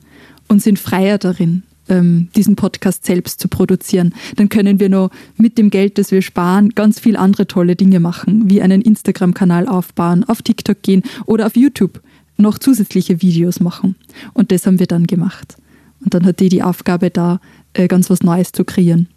und 0.47 0.61
sind 0.61 0.79
freier 0.79 1.17
darin, 1.17 1.63
ähm, 1.89 2.27
diesen 2.35 2.55
Podcast 2.55 3.05
selbst 3.05 3.39
zu 3.39 3.47
produzieren. 3.47 4.13
Dann 4.35 4.49
können 4.49 4.79
wir 4.79 4.89
noch 4.89 5.09
mit 5.37 5.57
dem 5.57 5.69
Geld, 5.69 5.97
das 5.97 6.11
wir 6.11 6.21
sparen, 6.21 6.69
ganz 6.69 6.99
viel 6.99 7.15
andere 7.15 7.47
tolle 7.47 7.75
Dinge 7.75 7.99
machen, 7.99 8.49
wie 8.49 8.61
einen 8.61 8.81
Instagram-Kanal 8.81 9.67
aufbauen, 9.67 10.23
auf 10.25 10.41
TikTok 10.41 10.81
gehen 10.81 11.03
oder 11.25 11.45
auf 11.45 11.55
YouTube 11.55 12.01
noch 12.37 12.59
zusätzliche 12.59 13.21
Videos 13.21 13.59
machen. 13.59 13.95
Und 14.33 14.51
das 14.51 14.67
haben 14.67 14.79
wir 14.79 14.87
dann 14.87 15.07
gemacht. 15.07 15.57
Und 16.03 16.13
dann 16.13 16.25
hat 16.25 16.39
die 16.39 16.49
die 16.49 16.61
Aufgabe 16.61 17.09
da, 17.09 17.39
äh, 17.77 17.87
ganz 17.87 18.09
was 18.09 18.23
Neues 18.23 18.51
zu 18.51 18.65
kreieren. 18.65 19.07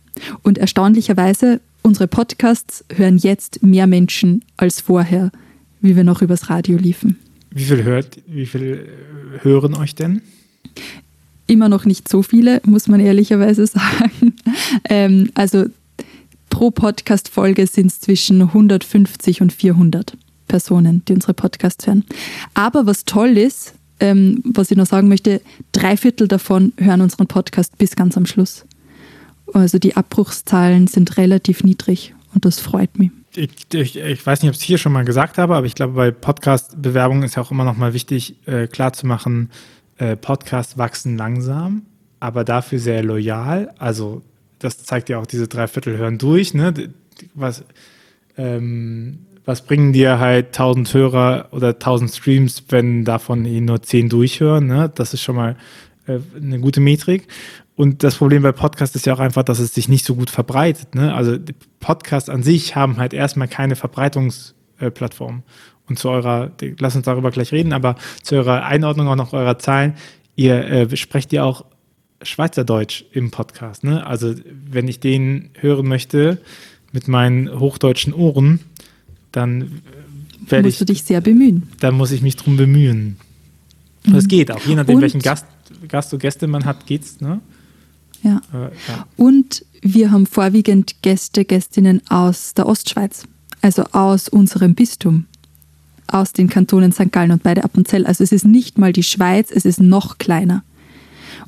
Und 0.42 0.58
erstaunlicherweise, 0.58 1.60
unsere 1.82 2.06
Podcasts 2.06 2.84
hören 2.94 3.16
jetzt 3.16 3.62
mehr 3.62 3.86
Menschen 3.86 4.44
als 4.56 4.80
vorher, 4.80 5.32
wie 5.80 5.96
wir 5.96 6.04
noch 6.04 6.22
übers 6.22 6.50
Radio 6.50 6.76
liefen. 6.76 7.16
Wie 7.50 7.64
viel 7.64 7.82
hört, 7.84 8.18
wie 8.26 8.46
viel 8.46 8.62
äh, 8.62 9.44
hören 9.44 9.74
euch 9.74 9.94
denn? 9.94 10.22
Immer 11.46 11.68
noch 11.68 11.84
nicht 11.84 12.08
so 12.08 12.22
viele, 12.22 12.60
muss 12.64 12.86
man 12.86 13.00
ehrlicherweise 13.00 13.66
sagen. 13.66 14.36
Ähm, 14.88 15.30
also 15.34 15.66
pro 16.50 16.70
Podcast-Folge 16.70 17.66
sind 17.66 17.86
es 17.86 18.00
zwischen 18.00 18.42
150 18.42 19.40
und 19.40 19.52
400 19.52 20.16
Personen, 20.48 21.02
die 21.08 21.14
unsere 21.14 21.32
Podcasts 21.32 21.86
hören. 21.86 22.04
Aber 22.54 22.84
was 22.86 23.04
toll 23.04 23.38
ist, 23.38 23.74
ähm, 24.00 24.42
was 24.44 24.70
ich 24.70 24.76
noch 24.76 24.86
sagen 24.86 25.08
möchte, 25.08 25.40
drei 25.72 25.96
Viertel 25.96 26.28
davon 26.28 26.72
hören 26.78 27.00
unseren 27.00 27.26
Podcast 27.26 27.78
bis 27.78 27.96
ganz 27.96 28.16
am 28.16 28.26
Schluss. 28.26 28.64
Also 29.52 29.78
die 29.78 29.96
Abbruchszahlen 29.96 30.86
sind 30.86 31.16
relativ 31.16 31.64
niedrig 31.64 32.14
und 32.34 32.44
das 32.44 32.60
freut 32.60 32.98
mich. 32.98 33.10
ich, 33.34 33.50
ich, 33.72 33.96
ich, 33.96 34.26
weiß 34.26 34.42
nicht, 34.42 34.48
ob 34.48 34.54
ich 34.54 34.60
es 34.60 34.66
hier 34.66 34.78
schon 34.78 34.92
mal 34.92 35.04
gesagt 35.04 35.38
habe, 35.38 35.56
aber 35.56 35.66
ich 35.66 35.74
glaube, 35.74 35.94
bei 35.94 36.10
Podcast-Bewerbungen 36.10 37.22
ist 37.24 37.36
ja 37.36 37.42
auch 37.42 37.50
immer 37.50 37.64
noch 37.64 37.76
mal 37.76 37.94
wichtig, 37.94 38.36
äh, 38.46 38.66
klarzumachen, 38.66 39.50
äh, 39.98 40.16
Podcasts 40.16 40.78
wachsen 40.78 41.16
langsam, 41.16 41.82
aber 42.20 42.44
dafür 42.44 42.78
sehr 42.78 43.02
loyal. 43.02 43.72
Also 43.78 44.22
das 44.58 44.84
zeigt 44.84 45.08
ja 45.08 45.18
auch 45.18 45.26
diese 45.26 45.48
Dreiviertel 45.48 45.96
hören 45.96 46.18
durch. 46.18 46.54
Ne? 46.54 46.92
Was, 47.34 47.64
ähm, 48.36 49.20
was 49.44 49.62
bringen 49.62 49.92
dir 49.92 50.18
halt 50.18 50.48
1000 50.48 50.92
Hörer 50.92 51.48
oder 51.52 51.68
1000 51.68 52.10
Streams, 52.10 52.64
wenn 52.68 53.04
davon 53.04 53.44
eh 53.44 53.60
nur 53.60 53.82
10 53.82 54.08
durchhören? 54.08 54.66
Ne? 54.66 54.90
Das 54.94 55.14
ist 55.14 55.22
schon 55.22 55.36
mal 55.36 55.56
äh, 56.06 56.18
eine 56.36 56.60
gute 56.60 56.80
Metrik. 56.80 57.26
Und 57.76 58.02
das 58.02 58.16
Problem 58.16 58.42
bei 58.42 58.52
Podcasts 58.52 58.94
ist 58.94 59.06
ja 59.06 59.14
auch 59.14 59.20
einfach, 59.20 59.42
dass 59.42 59.58
es 59.58 59.74
sich 59.74 59.88
nicht 59.88 60.04
so 60.04 60.14
gut 60.14 60.28
verbreitet. 60.28 60.94
Ne? 60.94 61.14
Also 61.14 61.38
Podcasts 61.78 62.28
an 62.28 62.42
sich 62.42 62.76
haben 62.76 62.98
halt 62.98 63.14
erstmal 63.14 63.48
keine 63.48 63.74
Verbreitungsplattform. 63.74 65.42
Und 65.88 65.98
zu 65.98 66.10
eurer, 66.10 66.52
lass 66.78 66.94
uns 66.94 67.06
darüber 67.06 67.30
gleich 67.30 67.52
reden, 67.52 67.72
aber 67.72 67.96
zu 68.22 68.36
eurer 68.36 68.64
Einordnung 68.64 69.08
auch 69.08 69.16
noch 69.16 69.32
eurer 69.32 69.58
Zahlen, 69.58 69.94
ihr 70.36 70.64
äh, 70.64 70.96
sprecht 70.96 71.32
ja 71.32 71.42
auch 71.42 71.64
Schweizerdeutsch 72.22 73.04
im 73.12 73.30
Podcast. 73.30 73.82
Ne? 73.82 74.06
Also 74.06 74.34
wenn 74.52 74.86
ich 74.86 75.00
den 75.00 75.50
hören 75.58 75.88
möchte 75.88 76.38
mit 76.92 77.08
meinen 77.08 77.58
hochdeutschen 77.58 78.12
Ohren, 78.12 78.60
dann 79.32 79.82
werde 80.46 80.68
ich. 80.68 80.74
Musst 80.74 80.80
du 80.82 80.84
dich 80.86 81.04
sehr 81.04 81.20
bemühen. 81.20 81.68
Dann 81.80 81.94
muss 81.94 82.10
ich 82.12 82.22
mich 82.22 82.36
drum 82.36 82.56
bemühen. 82.56 83.16
Mhm. 84.04 84.12
Das 84.12 84.28
geht 84.28 84.50
auch, 84.50 84.64
je 84.64 84.74
nachdem, 84.74 84.96
Und, 84.96 85.02
welchen 85.02 85.20
Gast, 85.20 85.46
Gast 85.88 86.12
oder 86.12 86.20
Gäste 86.20 86.46
man 86.46 86.64
hat, 86.64 86.86
geht's, 86.86 87.20
ne? 87.20 87.40
Ja. 88.22 88.40
Äh, 88.52 88.70
ja. 88.88 89.06
Und 89.16 89.64
wir 89.82 90.10
haben 90.10 90.26
vorwiegend 90.26 91.02
Gäste, 91.02 91.44
Gästinnen 91.44 92.02
aus 92.08 92.54
der 92.54 92.66
Ostschweiz, 92.66 93.24
also 93.62 93.84
aus 93.92 94.28
unserem 94.28 94.74
Bistum, 94.74 95.26
aus 96.06 96.32
den 96.32 96.48
Kantonen 96.48 96.92
St. 96.92 97.12
Gallen 97.12 97.30
und 97.30 97.42
beide 97.42 97.64
Appenzell. 97.64 98.06
Also 98.06 98.24
es 98.24 98.32
ist 98.32 98.44
nicht 98.44 98.78
mal 98.78 98.92
die 98.92 99.02
Schweiz, 99.02 99.50
es 99.50 99.64
ist 99.64 99.80
noch 99.80 100.18
kleiner. 100.18 100.62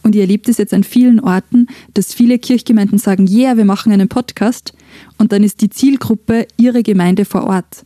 Und 0.02 0.14
ihr 0.14 0.22
erlebt 0.22 0.48
es 0.48 0.58
jetzt 0.58 0.74
an 0.74 0.84
vielen 0.84 1.20
Orten, 1.20 1.68
dass 1.94 2.14
viele 2.14 2.38
Kirchgemeinden 2.38 2.98
sagen, 2.98 3.26
ja, 3.26 3.50
yeah, 3.50 3.56
wir 3.56 3.64
machen 3.64 3.92
einen 3.92 4.08
Podcast. 4.08 4.72
Und 5.18 5.32
dann 5.32 5.42
ist 5.42 5.60
die 5.60 5.70
Zielgruppe 5.70 6.46
ihre 6.56 6.82
Gemeinde 6.82 7.24
vor 7.24 7.44
Ort, 7.44 7.84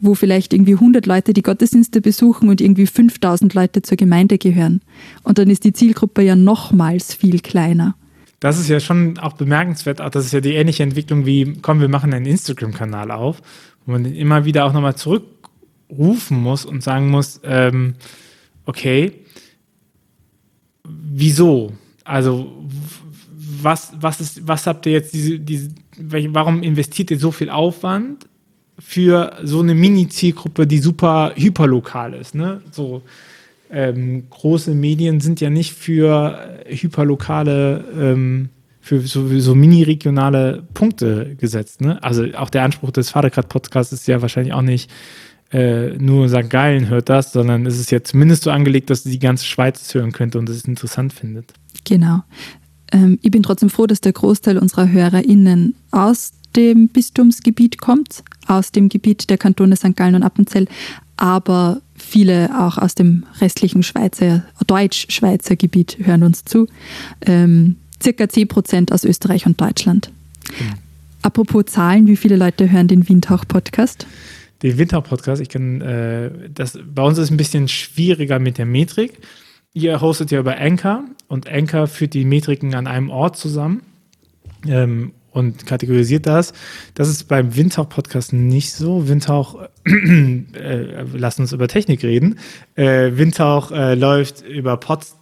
wo 0.00 0.14
vielleicht 0.14 0.52
irgendwie 0.52 0.74
100 0.74 1.06
Leute 1.06 1.32
die 1.32 1.42
Gottesdienste 1.42 2.00
besuchen 2.00 2.48
und 2.48 2.60
irgendwie 2.60 2.86
5000 2.86 3.54
Leute 3.54 3.82
zur 3.82 3.96
Gemeinde 3.96 4.38
gehören. 4.38 4.80
Und 5.22 5.38
dann 5.38 5.50
ist 5.50 5.64
die 5.64 5.72
Zielgruppe 5.72 6.22
ja 6.22 6.36
nochmals 6.36 7.14
viel 7.14 7.40
kleiner 7.40 7.94
das 8.40 8.58
ist 8.58 8.68
ja 8.68 8.80
schon 8.80 9.18
auch 9.18 9.34
bemerkenswert. 9.34 10.00
Auch 10.00 10.08
das 10.08 10.24
ist 10.24 10.32
ja 10.32 10.40
die 10.40 10.54
ähnliche 10.54 10.82
Entwicklung 10.82 11.26
wie, 11.26 11.58
komm, 11.60 11.80
wir 11.80 11.88
machen 11.88 12.12
einen 12.12 12.26
Instagram-Kanal 12.26 13.10
auf, 13.10 13.42
wo 13.84 13.92
man 13.92 14.06
immer 14.06 14.46
wieder 14.46 14.64
auch 14.64 14.72
nochmal 14.72 14.96
zurückrufen 14.96 16.40
muss 16.40 16.64
und 16.64 16.82
sagen 16.82 17.10
muss, 17.10 17.40
ähm, 17.44 17.94
okay, 18.64 19.12
wieso? 20.84 21.74
Also, 22.02 22.64
was, 23.62 23.92
was, 24.00 24.22
ist, 24.22 24.48
was 24.48 24.66
habt 24.66 24.86
ihr 24.86 24.92
jetzt 24.92 25.12
diese, 25.12 25.38
diese, 25.38 25.68
warum 26.00 26.62
investiert 26.62 27.10
ihr 27.10 27.18
so 27.18 27.30
viel 27.30 27.50
Aufwand 27.50 28.26
für 28.78 29.36
so 29.42 29.60
eine 29.60 29.74
Mini-Zielgruppe, 29.74 30.66
die 30.66 30.78
super 30.78 31.32
hyperlokal 31.36 32.14
ist, 32.14 32.34
ne? 32.34 32.62
So, 32.70 33.02
ähm, 33.70 34.24
große 34.30 34.74
Medien 34.74 35.20
sind 35.20 35.40
ja 35.40 35.50
nicht 35.50 35.74
für 35.74 36.58
hyperlokale, 36.66 37.84
ähm, 37.98 38.48
für 38.80 39.00
so, 39.00 39.28
so 39.38 39.54
mini-regionale 39.54 40.64
Punkte 40.74 41.36
gesetzt. 41.38 41.80
Ne? 41.80 42.02
Also 42.02 42.24
auch 42.36 42.50
der 42.50 42.64
Anspruch 42.64 42.90
des 42.90 43.10
Vatergrad-Podcasts 43.10 43.92
ist 43.92 44.08
ja 44.08 44.22
wahrscheinlich 44.22 44.54
auch 44.54 44.62
nicht 44.62 44.90
äh, 45.52 45.90
nur 45.98 46.28
St. 46.28 46.48
Gallen 46.48 46.88
hört 46.88 47.08
das, 47.08 47.32
sondern 47.32 47.66
es 47.66 47.78
ist 47.78 47.90
ja 47.90 48.02
zumindest 48.02 48.44
so 48.44 48.50
angelegt, 48.50 48.90
dass 48.90 49.02
die 49.02 49.18
ganze 49.18 49.44
Schweiz 49.44 49.92
hören 49.94 50.12
könnte 50.12 50.38
und 50.38 50.48
es 50.48 50.64
interessant 50.64 51.12
findet. 51.12 51.52
Genau. 51.84 52.22
Ähm, 52.92 53.18
ich 53.22 53.30
bin 53.30 53.42
trotzdem 53.42 53.70
froh, 53.70 53.86
dass 53.86 54.00
der 54.00 54.12
Großteil 54.12 54.58
unserer 54.58 54.90
HörerInnen 54.90 55.74
aus 55.90 56.32
dem 56.56 56.88
Bistumsgebiet 56.88 57.80
kommt, 57.80 58.24
aus 58.46 58.72
dem 58.72 58.88
Gebiet 58.88 59.30
der 59.30 59.38
Kantone 59.38 59.76
St. 59.76 59.96
Gallen 59.96 60.16
und 60.16 60.22
Appenzell, 60.22 60.66
aber 61.16 61.80
viele 61.96 62.50
auch 62.58 62.78
aus 62.78 62.94
dem 62.94 63.24
restlichen 63.40 63.82
Schweizer, 63.82 64.44
Deutsch-Schweizer 64.66 65.56
Gebiet 65.56 65.98
hören 66.00 66.22
uns 66.22 66.44
zu. 66.44 66.66
Ähm, 67.20 67.76
circa 68.02 68.28
10 68.28 68.48
Prozent 68.48 68.92
aus 68.92 69.04
Österreich 69.04 69.46
und 69.46 69.60
Deutschland. 69.60 70.10
Mhm. 70.48 70.74
Apropos 71.22 71.66
Zahlen, 71.66 72.06
wie 72.06 72.16
viele 72.16 72.36
Leute 72.36 72.70
hören 72.70 72.88
den 72.88 73.08
Windhauch-Podcast? 73.08 74.06
Den 74.62 74.78
Windhauch-Podcast, 74.78 75.42
ich 75.42 75.50
kann, 75.50 75.80
äh, 75.82 76.30
das, 76.52 76.78
bei 76.82 77.02
uns 77.02 77.18
ist 77.18 77.24
es 77.24 77.30
ein 77.30 77.36
bisschen 77.36 77.68
schwieriger 77.68 78.38
mit 78.38 78.58
der 78.58 78.66
Metrik. 78.66 79.18
Ihr 79.72 80.00
hostet 80.00 80.30
ja 80.30 80.40
über 80.40 80.56
Anchor 80.58 81.04
und 81.30 81.48
Anchor 81.48 81.86
führt 81.86 82.12
die 82.12 82.24
Metriken 82.24 82.74
an 82.74 82.86
einem 82.86 83.08
Ort 83.08 83.36
zusammen. 83.36 83.82
Ähm, 84.66 85.12
und 85.32 85.64
kategorisiert 85.64 86.26
das. 86.26 86.52
Das 86.94 87.08
ist 87.08 87.28
beim 87.28 87.54
Windhauch-Podcast 87.54 88.32
nicht 88.32 88.72
so. 88.72 89.08
Windhauch, 89.08 89.62
äh, 89.84 91.04
lass 91.14 91.38
uns 91.38 91.52
über 91.52 91.68
Technik 91.68 92.02
reden. 92.02 92.40
Äh, 92.74 93.12
Windhauch 93.14 93.70
äh, 93.70 93.94
läuft 93.94 94.42
über 94.42 94.76
Podlove. 94.76 95.14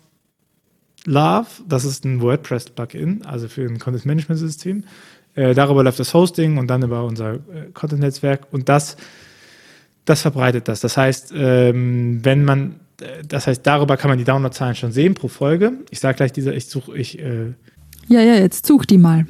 Das 1.68 1.84
ist 1.84 2.06
ein 2.06 2.22
WordPress-Plugin, 2.22 3.26
also 3.26 3.48
für 3.48 3.66
ein 3.66 3.78
Content-Management-System. 3.78 4.84
Äh, 5.34 5.54
darüber 5.54 5.84
läuft 5.84 6.00
das 6.00 6.14
Hosting 6.14 6.56
und 6.56 6.68
dann 6.68 6.82
über 6.82 7.04
unser 7.04 7.34
äh, 7.34 7.70
Content-Netzwerk. 7.74 8.46
Und 8.50 8.70
das, 8.70 8.96
das 10.06 10.22
verbreitet 10.22 10.68
das. 10.68 10.80
Das 10.80 10.96
heißt, 10.96 11.34
ähm, 11.36 12.24
wenn 12.24 12.46
man, 12.46 12.70
äh, 12.70 12.87
das 13.26 13.46
heißt, 13.46 13.66
darüber 13.66 13.96
kann 13.96 14.08
man 14.08 14.18
die 14.18 14.24
Downloadzahlen 14.24 14.74
schon 14.74 14.92
sehen 14.92 15.14
pro 15.14 15.28
Folge. 15.28 15.72
Ich 15.90 16.00
sage 16.00 16.16
gleich 16.16 16.32
diese, 16.32 16.52
ich 16.52 16.66
suche, 16.66 16.96
ich. 16.96 17.14
ja, 17.14 18.20
ja, 18.20 18.34
jetzt 18.34 18.66
such 18.66 18.84
die 18.84 18.98
mal. 18.98 19.26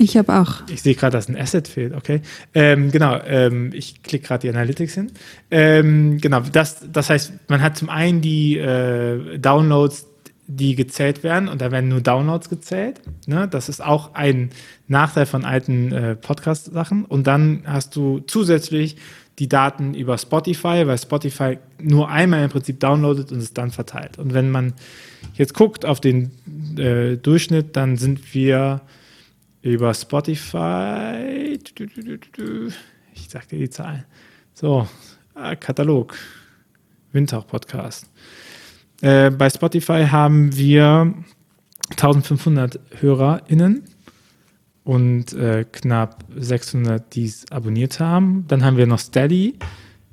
Ich 0.00 0.16
habe 0.16 0.32
auch. 0.32 0.62
Ich 0.70 0.82
sehe 0.82 0.94
gerade, 0.94 1.16
dass 1.16 1.28
ein 1.28 1.36
Asset 1.36 1.66
fehlt, 1.66 1.92
okay. 1.92 2.22
Ähm, 2.54 2.92
genau, 2.92 3.20
ähm, 3.26 3.72
ich 3.74 4.02
klicke 4.02 4.28
gerade 4.28 4.42
die 4.42 4.48
Analytics 4.48 4.94
hin. 4.94 5.10
Ähm, 5.50 6.18
genau, 6.20 6.40
das, 6.40 6.86
das 6.92 7.10
heißt, 7.10 7.32
man 7.48 7.62
hat 7.62 7.76
zum 7.76 7.88
einen 7.88 8.20
die 8.20 8.56
äh, 8.58 9.38
Downloads, 9.38 10.06
die 10.46 10.76
gezählt 10.76 11.24
werden 11.24 11.48
und 11.48 11.60
da 11.60 11.72
werden 11.72 11.88
nur 11.88 12.00
Downloads 12.00 12.48
gezählt. 12.48 13.00
Ne? 13.26 13.48
Das 13.48 13.68
ist 13.68 13.84
auch 13.84 14.14
ein 14.14 14.50
Nachteil 14.86 15.26
von 15.26 15.44
alten 15.44 15.92
äh, 15.92 16.14
Podcast-Sachen. 16.14 17.04
Und 17.04 17.26
dann 17.26 17.64
hast 17.66 17.96
du 17.96 18.20
zusätzlich 18.20 18.96
die 19.38 19.48
Daten 19.48 19.94
über 19.94 20.18
Spotify, 20.18 20.86
weil 20.86 20.98
Spotify 20.98 21.58
nur 21.80 22.08
einmal 22.08 22.44
im 22.44 22.50
Prinzip 22.50 22.80
downloadet 22.80 23.32
und 23.32 23.38
es 23.38 23.54
dann 23.54 23.70
verteilt. 23.70 24.18
Und 24.18 24.34
wenn 24.34 24.50
man 24.50 24.74
jetzt 25.34 25.54
guckt 25.54 25.84
auf 25.84 26.00
den 26.00 26.30
äh, 26.76 27.16
Durchschnitt, 27.16 27.76
dann 27.76 27.96
sind 27.96 28.34
wir 28.34 28.80
über 29.62 29.94
Spotify. 29.94 31.58
Ich 33.14 33.28
sag 33.28 33.48
dir 33.48 33.58
die 33.58 33.70
Zahlen. 33.70 34.04
So, 34.54 34.88
ah, 35.34 35.54
Katalog. 35.54 36.16
Windhauch 37.12 37.46
Podcast. 37.46 38.10
Äh, 39.00 39.30
bei 39.30 39.48
Spotify 39.48 40.06
haben 40.10 40.56
wir 40.56 41.14
1500 41.90 42.78
HörerInnen 43.00 43.84
und 44.88 45.34
äh, 45.34 45.66
knapp 45.70 46.24
600, 46.34 47.14
die 47.14 47.26
es 47.26 47.52
abonniert 47.52 48.00
haben. 48.00 48.46
Dann 48.48 48.64
haben 48.64 48.78
wir 48.78 48.86
noch 48.86 48.98
Steady. 48.98 49.58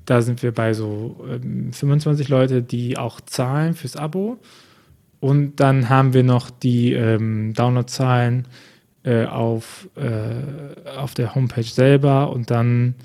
Da 0.03 0.21
sind 0.21 0.43
wir 0.43 0.51
bei 0.51 0.73
so 0.73 1.25
ähm, 1.29 1.71
25 1.71 2.27
Leute, 2.27 2.61
die 2.61 2.97
auch 2.97 3.21
zahlen 3.21 3.73
fürs 3.73 3.95
Abo. 3.95 4.37
Und 5.21 5.61
dann 5.61 5.87
haben 5.87 6.13
wir 6.13 6.23
noch 6.23 6.49
die 6.49 6.91
ähm, 6.91 7.53
Downloadzahlen 7.53 8.49
äh, 9.03 9.23
auf, 9.23 9.87
äh, 9.95 10.89
auf 10.97 11.13
der 11.13 11.35
Homepage 11.35 11.63
selber 11.63 12.33
und 12.33 12.51
dann 12.51 12.95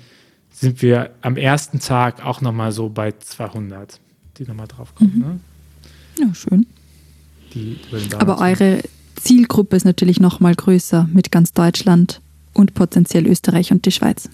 sind 0.49 0.81
wir 0.81 1.11
am 1.21 1.37
ersten 1.37 1.79
Tag 1.79 2.25
auch 2.25 2.41
nochmal 2.41 2.73
so 2.73 2.89
bei 2.89 3.13
200, 3.13 4.01
die 4.37 4.43
nochmal 4.43 4.67
draufkommen. 4.67 5.15
Mhm. 5.15 5.21
Ne? 5.21 5.39
Ja, 6.19 6.35
schön. 6.35 6.65
Aber 8.19 8.39
eure 8.39 8.81
Zielgruppe 9.21 9.75
ist 9.75 9.85
natürlich 9.85 10.19
nochmal 10.19 10.55
größer 10.55 11.07
mit 11.13 11.31
ganz 11.31 11.53
Deutschland 11.53 12.21
und 12.53 12.73
potenziell 12.73 13.27
Österreich 13.27 13.71
und 13.71 13.85
die 13.85 13.91
Schweiz. 13.91 14.29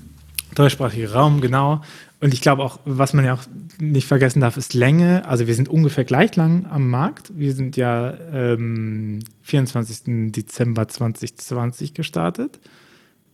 Deutschsprachiger 0.56 1.12
Raum, 1.12 1.42
genau. 1.42 1.82
Und 2.20 2.34
ich 2.34 2.42
glaube 2.42 2.64
auch, 2.64 2.80
was 2.86 3.14
man 3.14 3.26
ja 3.26 3.34
auch 3.34 3.44
nicht 3.80 4.08
vergessen 4.08 4.40
darf, 4.40 4.58
ist 4.58 4.74
Länge. 4.74 5.28
Also 5.28 5.46
wir 5.46 5.54
sind 5.54 5.70
ungefähr 5.70 6.04
gleich 6.04 6.36
lang 6.36 6.66
am 6.66 6.90
Markt. 6.90 7.32
Wir 7.38 7.54
sind 7.54 7.76
ja 7.78 8.14
ähm, 8.34 9.20
24. 9.44 10.32
Dezember 10.32 10.88
2020 10.88 11.94
gestartet 11.94 12.60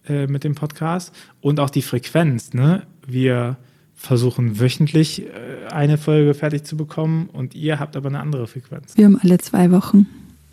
äh, 0.07 0.27
mit 0.27 0.43
dem 0.43 0.55
Podcast. 0.55 1.13
Und 1.39 1.59
auch 1.59 1.69
die 1.69 1.83
Frequenz. 1.83 2.53
Ne? 2.53 2.83
Wir 3.07 3.57
versuchen 3.93 4.59
wöchentlich 4.59 5.27
äh, 5.27 5.67
eine 5.69 5.97
Folge 5.97 6.33
fertig 6.33 6.65
zu 6.65 6.75
bekommen 6.75 7.29
und 7.31 7.55
ihr 7.55 7.79
habt 7.79 7.95
aber 7.95 8.09
eine 8.09 8.19
andere 8.19 8.47
Frequenz. 8.47 8.97
Wir 8.97 9.05
haben 9.05 9.19
alle 9.21 9.37
zwei 9.37 9.71
Wochen. 9.71 10.07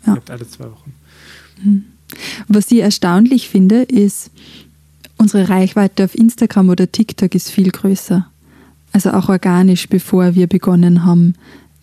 Ja. 0.05 0.13
Ihr 0.13 0.15
habt 0.17 0.31
alle 0.31 0.47
zwei 0.47 0.65
Wochen. 0.65 0.93
Mhm. 1.63 1.85
Was 2.47 2.71
ich 2.71 2.79
erstaunlich 2.79 3.49
finde, 3.49 3.83
ist, 3.83 4.31
Unsere 5.21 5.49
Reichweite 5.49 6.03
auf 6.05 6.15
Instagram 6.15 6.69
oder 6.69 6.91
TikTok 6.91 7.35
ist 7.35 7.51
viel 7.51 7.69
größer. 7.69 8.25
Also 8.91 9.11
auch 9.11 9.29
organisch, 9.29 9.87
bevor 9.87 10.33
wir 10.33 10.47
begonnen 10.47 11.05
haben, 11.05 11.35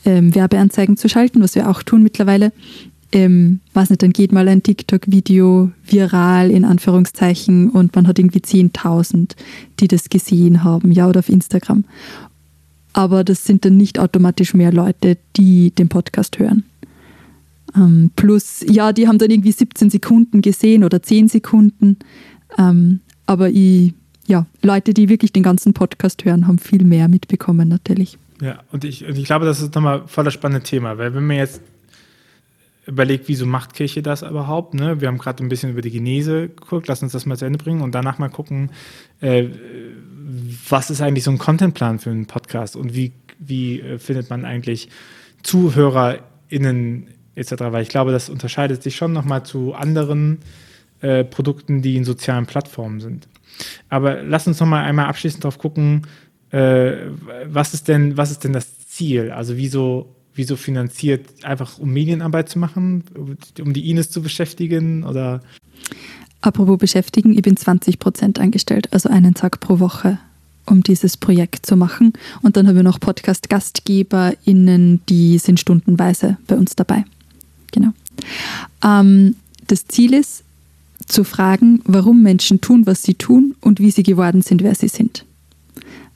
ähm, 0.05 0.35
Werbeanzeigen 0.35 0.97
zu 0.97 1.09
schalten, 1.09 1.41
was 1.41 1.55
wir 1.55 1.71
auch 1.71 1.85
tun 1.85 2.03
mittlerweile. 2.03 2.51
Ähm, 3.13 3.61
weiß 3.75 3.91
nicht, 3.91 4.03
dann 4.03 4.13
geht 4.13 4.33
mal 4.33 4.49
ein 4.49 4.65
TikTok-Video 4.65 5.71
viral 5.87 6.51
in 6.51 6.65
Anführungszeichen 6.65 7.71
und 7.71 7.95
man 7.95 8.09
hat 8.09 8.19
irgendwie 8.19 8.41
10.000, 8.41 9.37
die 9.79 9.87
das 9.87 10.09
gesehen 10.09 10.65
haben, 10.65 10.91
ja, 10.91 11.09
oder 11.09 11.21
auf 11.21 11.29
Instagram. 11.29 11.85
Aber 12.93 13.23
das 13.23 13.45
sind 13.45 13.65
dann 13.65 13.77
nicht 13.77 14.01
automatisch 14.01 14.53
mehr 14.53 14.73
Leute, 14.73 15.17
die 15.37 15.71
den 15.71 15.89
Podcast 15.89 16.41
hören. 16.41 16.65
Ähm, 17.77 18.11
plus, 18.17 18.65
ja, 18.69 18.93
die 18.93 19.09
haben 19.09 19.19
dann 19.19 19.31
irgendwie 19.31 19.53
17 19.53 19.91
Sekunden 19.91 20.43
gesehen 20.43 20.85
oder 20.85 21.03
10 21.03 21.29
Sekunden. 21.29 21.99
Ähm, 22.57 23.01
aber 23.27 23.51
ich, 23.51 23.95
ja, 24.27 24.47
Leute, 24.63 24.95
die 24.95 25.09
wirklich 25.09 25.33
den 25.33 25.43
ganzen 25.43 25.75
Podcast 25.75 26.25
hören, 26.25 26.47
haben 26.47 26.59
viel 26.59 26.85
mehr 26.85 27.09
mitbekommen 27.09 27.69
natürlich. 27.69 28.19
Ja, 28.41 28.61
und 28.73 28.85
ich, 28.85 29.05
und 29.05 29.19
ich 29.19 29.25
glaube, 29.25 29.47
das 29.47 29.61
ist 29.61 29.75
nochmal 29.75 30.03
voll 30.07 30.25
das 30.25 30.35
spannende 30.35 30.63
Thema, 30.63 30.97
weil 30.99 31.15
wenn 31.15 31.27
man 31.27 31.37
jetzt 31.37 31.61
überlegt, 32.87 33.29
wieso 33.29 33.45
macht 33.45 33.75
Kirche 33.75 34.01
das 34.01 34.23
überhaupt? 34.23 34.75
Ne? 34.75 35.01
Wir 35.01 35.09
haben 35.09 35.19
gerade 35.19 35.45
ein 35.45 35.49
bisschen 35.49 35.71
über 35.71 35.83
die 35.83 35.91
Genese 35.91 36.49
geguckt, 36.49 36.89
lass 36.89 37.03
uns 37.03 37.13
das 37.13 37.27
mal 37.27 37.37
zu 37.37 37.45
Ende 37.45 37.59
bringen 37.59 37.83
und 37.83 37.95
danach 37.95 38.19
mal 38.19 38.31
gucken, 38.31 38.71
äh, 39.21 39.49
was 40.69 40.91
ist 40.91 41.03
eigentlich 41.03 41.25
so 41.25 41.31
ein 41.31 41.39
Contentplan 41.39 41.99
für 41.99 42.11
einen 42.11 42.27
Podcast 42.27 42.77
und 42.77 42.95
wie, 42.95 43.13
wie 43.39 43.81
äh, 43.81 43.99
findet 43.99 44.31
man 44.31 44.45
eigentlich 44.45 44.89
ZuhörerInnen 45.43 47.09
etc. 47.39 47.53
Weil 47.71 47.83
ich 47.83 47.89
glaube, 47.89 48.13
das 48.13 48.29
unterscheidet 48.29 48.83
sich 48.83 48.97
schon 48.97 49.13
nochmal 49.13 49.45
zu 49.45 49.75
anderen 49.75 50.39
äh, 51.01 51.25
Produkten, 51.25 51.83
die 51.83 51.97
in 51.97 52.05
sozialen 52.05 52.47
Plattformen 52.47 53.01
sind. 53.01 53.29
Aber 53.89 54.23
lass 54.23 54.47
uns 54.47 54.61
nochmal 54.61 54.85
einmal 54.85 55.07
abschließend 55.07 55.45
drauf 55.45 55.59
gucken, 55.59 56.07
äh, 56.51 56.97
was, 57.47 57.75
ist 57.75 57.89
denn, 57.89 58.17
was 58.17 58.31
ist 58.31 58.45
denn 58.45 58.53
das 58.53 58.89
Ziel? 58.89 59.31
Also 59.31 59.57
wieso, 59.57 60.15
wieso 60.35 60.57
finanziert, 60.57 61.45
einfach 61.45 61.79
um 61.79 61.93
Medienarbeit 61.93 62.49
zu 62.49 62.59
machen, 62.59 63.05
um 63.61 63.73
die 63.73 63.91
Ines 63.91 64.11
zu 64.11 64.23
beschäftigen 64.23 65.05
oder? 65.05 65.41
Apropos 66.41 66.79
beschäftigen, 66.79 67.33
ich 67.33 67.43
bin 67.43 67.57
20 67.57 67.99
Prozent 67.99 68.39
angestellt, 68.39 68.93
also 68.93 69.09
einen 69.09 69.35
Tag 69.35 69.61
pro 69.61 69.81
Woche, 69.81 70.19
um 70.67 70.83
dieses 70.83 71.17
Projekt 71.17 71.67
zu 71.67 71.77
machen. 71.77 72.13
Und 72.43 72.57
dann 72.57 72.69
haben 72.69 72.77
wir 72.77 72.83
noch 72.83 73.01
Podcast-GastgeberInnen, 73.01 75.01
die 75.09 75.39
sind 75.39 75.59
stundenweise 75.59 76.37
bei 76.47 76.57
uns 76.57 76.77
dabei. 76.77 77.05
Genau. 77.73 77.91
Ähm, 78.85 79.37
das 79.67 79.87
Ziel 79.87 80.15
ist, 80.15 80.45
zu 81.07 81.25
fragen, 81.25 81.81
warum 81.85 82.23
Menschen 82.23 82.61
tun, 82.61 82.87
was 82.87 83.03
sie 83.03 83.15
tun 83.15 83.55
und 83.61 83.81
wie 83.81 83.91
sie 83.91 84.03
geworden 84.03 84.43
sind, 84.43 84.63
wer 84.63 84.75
sie 84.75 84.89
sind. 84.89 85.25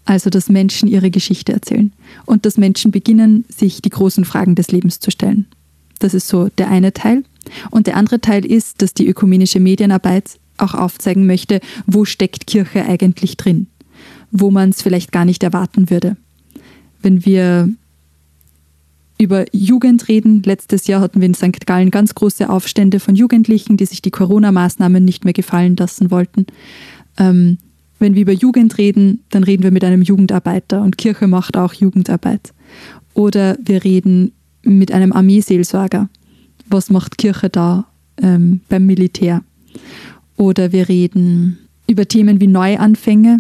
Also, 0.05 0.31
dass 0.31 0.49
Menschen 0.49 0.89
ihre 0.89 1.11
Geschichte 1.11 1.53
erzählen 1.53 1.93
und 2.27 2.45
dass 2.45 2.57
Menschen 2.59 2.91
beginnen, 2.91 3.45
sich 3.49 3.81
die 3.83 3.89
großen 3.89 4.25
Fragen 4.25 4.55
des 4.55 4.71
Lebens 4.71 5.01
zu 5.01 5.11
stellen. 5.11 5.47
Das 6.01 6.13
ist 6.13 6.29
so 6.29 6.49
der 6.59 6.69
eine 6.69 6.93
Teil. 6.93 7.25
Und 7.71 7.87
der 7.87 7.97
andere 7.97 8.21
Teil 8.21 8.45
ist, 8.45 8.83
dass 8.83 8.95
die 8.95 9.07
ökumenische 9.07 9.61
Medienarbeit 9.61 10.39
auch 10.59 10.75
aufzeigen 10.75 11.27
möchte, 11.27 11.61
wo 11.87 12.05
steckt 12.05 12.47
Kirche 12.47 12.85
eigentlich 12.85 13.37
drin, 13.37 13.69
wo 14.31 14.51
man 14.51 14.71
es 14.71 14.83
vielleicht 14.83 15.13
gar 15.13 15.25
nicht 15.25 15.43
erwarten 15.43 15.91
würde. 15.91 16.17
Wenn 17.01 17.25
wir 17.25 17.69
über 19.19 19.45
Jugend 19.53 20.09
reden. 20.09 20.43
Letztes 20.45 20.87
Jahr 20.87 21.01
hatten 21.01 21.21
wir 21.21 21.27
in 21.27 21.35
St. 21.35 21.67
Gallen 21.67 21.91
ganz 21.91 22.15
große 22.15 22.49
Aufstände 22.49 23.01
von 23.01 23.15
Jugendlichen, 23.15 23.77
die 23.77 23.87
sich 23.87 24.03
die 24.03 24.11
Corona-Maßnahmen 24.11 25.05
nicht 25.05 25.25
mehr 25.25 25.33
gefallen 25.33 25.77
lassen 25.77 26.11
wollten. 26.11 26.47
Ähm, 27.19 27.59
wenn 27.99 28.15
wir 28.15 28.23
über 28.23 28.33
Jugend 28.33 28.79
reden, 28.79 29.21
dann 29.31 29.45
reden 29.45 29.63
wir 29.63 29.71
mit 29.71 29.85
einem 29.85 30.03
Jugendarbeiter 30.03 30.83
und 30.83 30.99
Kirche 30.99 31.29
macht 31.29 31.57
auch 31.57 31.73
Jugendarbeit. 31.73 32.53
Oder 33.15 33.57
wir 33.65 33.85
reden 33.85 34.33
mit 34.65 34.93
einem 34.93 35.13
Armeeseelsorger. 35.13 36.09
Was 36.69 36.91
macht 36.91 37.19
Kirche 37.19 37.49
da 37.49 37.87
ähm, 38.21 38.61
beim 38.69 38.87
Militär? 38.87 39.43
Oder 40.37 40.73
wir 40.73 40.89
reden 40.89 41.59
über 41.87 42.09
Themen 42.09 42.41
wie 42.41 42.47
Neuanfänge. 42.47 43.39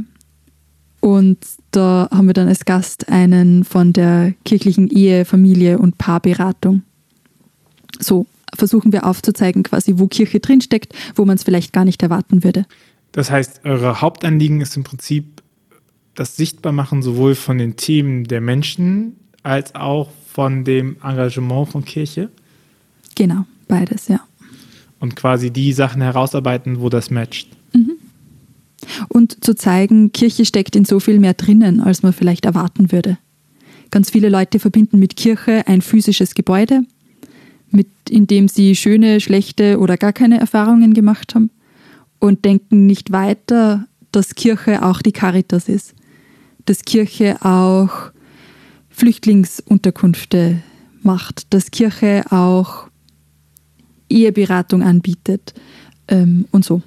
Und 1.01 1.39
da 1.73 2.09
haben 2.11 2.27
wir 2.27 2.35
dann 2.35 2.49
als 2.49 2.65
Gast 2.65 3.09
einen 3.09 3.65
von 3.65 3.93
der 3.93 4.35
kirchlichen 4.45 4.89
Ehe, 4.89 5.25
Familie 5.25 5.79
und 5.79 5.99
Paarberatung. 5.99 6.83
So 7.99 8.27
versuchen 8.55 8.93
wir 8.93 9.07
aufzuzeigen, 9.07 9.63
quasi, 9.63 9.95
wo 9.97 10.07
Kirche 10.07 10.41
drinsteckt, 10.41 10.95
wo 11.15 11.25
man 11.25 11.37
es 11.37 11.43
vielleicht 11.43 11.73
gar 11.73 11.85
nicht 11.85 12.03
erwarten 12.03 12.45
würde. 12.45 12.67
Das 13.13 13.31
heißt, 13.31 13.65
eure 13.65 14.01
Hauptanliegen 14.01 14.61
ist 14.61 14.77
im 14.77 14.85
Prinzip 14.85 15.43
das 16.15 16.37
Sichtbarmachen 16.37 17.03
sowohl 17.03 17.35
von 17.35 17.59
den 17.59 17.77
Themen 17.77 18.25
der 18.25 18.41
Menschen 18.41 19.17
als 19.43 19.75
auch 19.75 20.11
von 20.33 20.65
dem 20.65 20.97
Engagement 21.03 21.69
von 21.69 21.85
Kirche? 21.85 22.31
Genau, 23.15 23.45
beides, 23.69 24.09
ja. 24.09 24.21
Und 24.99 25.17
quasi 25.17 25.51
die 25.51 25.73
Sachen 25.73 26.01
herausarbeiten, 26.01 26.81
wo 26.81 26.89
das 26.89 27.11
matcht. 27.11 27.49
Und 29.09 29.45
zu 29.45 29.55
zeigen, 29.55 30.13
Kirche 30.13 30.45
steckt 30.45 30.77
in 30.77 30.85
so 30.85 31.01
viel 31.01 31.19
mehr 31.19 31.35
drinnen, 31.35 31.81
als 31.81 32.03
man 32.03 32.13
vielleicht 32.13 32.45
erwarten 32.45 32.93
würde. 32.93 33.19
Ganz 33.91 34.11
viele 34.11 34.29
Leute 34.29 34.59
verbinden 34.59 34.99
mit 34.99 35.17
Kirche 35.17 35.67
ein 35.67 35.83
physisches 35.83 36.35
Gebäude, 36.35 36.83
mit, 37.71 37.89
in 38.09 38.27
dem 38.27 38.49
sie 38.49 38.75
schöne, 38.75 39.21
schlechte 39.21 39.79
oder 39.79 39.97
gar 39.97 40.13
keine 40.13 40.41
Erfahrungen 40.41 40.95
gemacht 40.95 41.35
haben 41.35 41.51
und 42.19 42.45
denken 42.45 42.87
nicht 42.87 43.13
weiter, 43.13 43.87
dass 44.13 44.35
Kirche 44.35 44.85
auch 44.85 45.03
die 45.03 45.13
Caritas 45.13 45.69
ist, 45.69 45.95
dass 46.67 46.83
Kirche 46.83 47.37
auch 47.45 48.13
Flüchtlingsunterkünfte 48.91 50.63
macht, 51.03 51.53
dass 51.53 51.71
Kirche 51.71 52.25
auch 52.31 52.89
Eheberatung 54.09 54.83
anbietet 54.83 55.55
ähm, 56.09 56.47
und 56.51 56.65
so. 56.65 56.83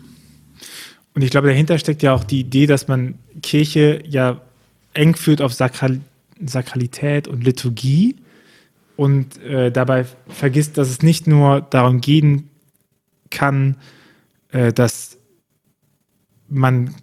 Und 1.15 1.21
ich 1.23 1.31
glaube, 1.31 1.47
dahinter 1.47 1.79
steckt 1.79 2.03
ja 2.03 2.13
auch 2.13 2.25
die 2.25 2.41
Idee, 2.41 2.67
dass 2.67 2.87
man 2.87 3.15
Kirche 3.41 4.03
ja 4.07 4.41
eng 4.93 5.15
führt 5.15 5.41
auf 5.41 5.53
Sakral 5.53 6.01
Sakralität 6.45 7.29
und 7.29 7.45
Liturgie 7.45 8.17
und 8.97 9.41
äh, 9.41 9.71
dabei 9.71 10.05
vergisst, 10.27 10.77
dass 10.77 10.89
es 10.89 11.01
nicht 11.01 11.27
nur 11.27 11.61
darum 11.61 12.01
gehen 12.01 12.49
kann, 13.29 13.77
äh, 14.49 14.73
dass 14.73 15.17
man 16.49 16.93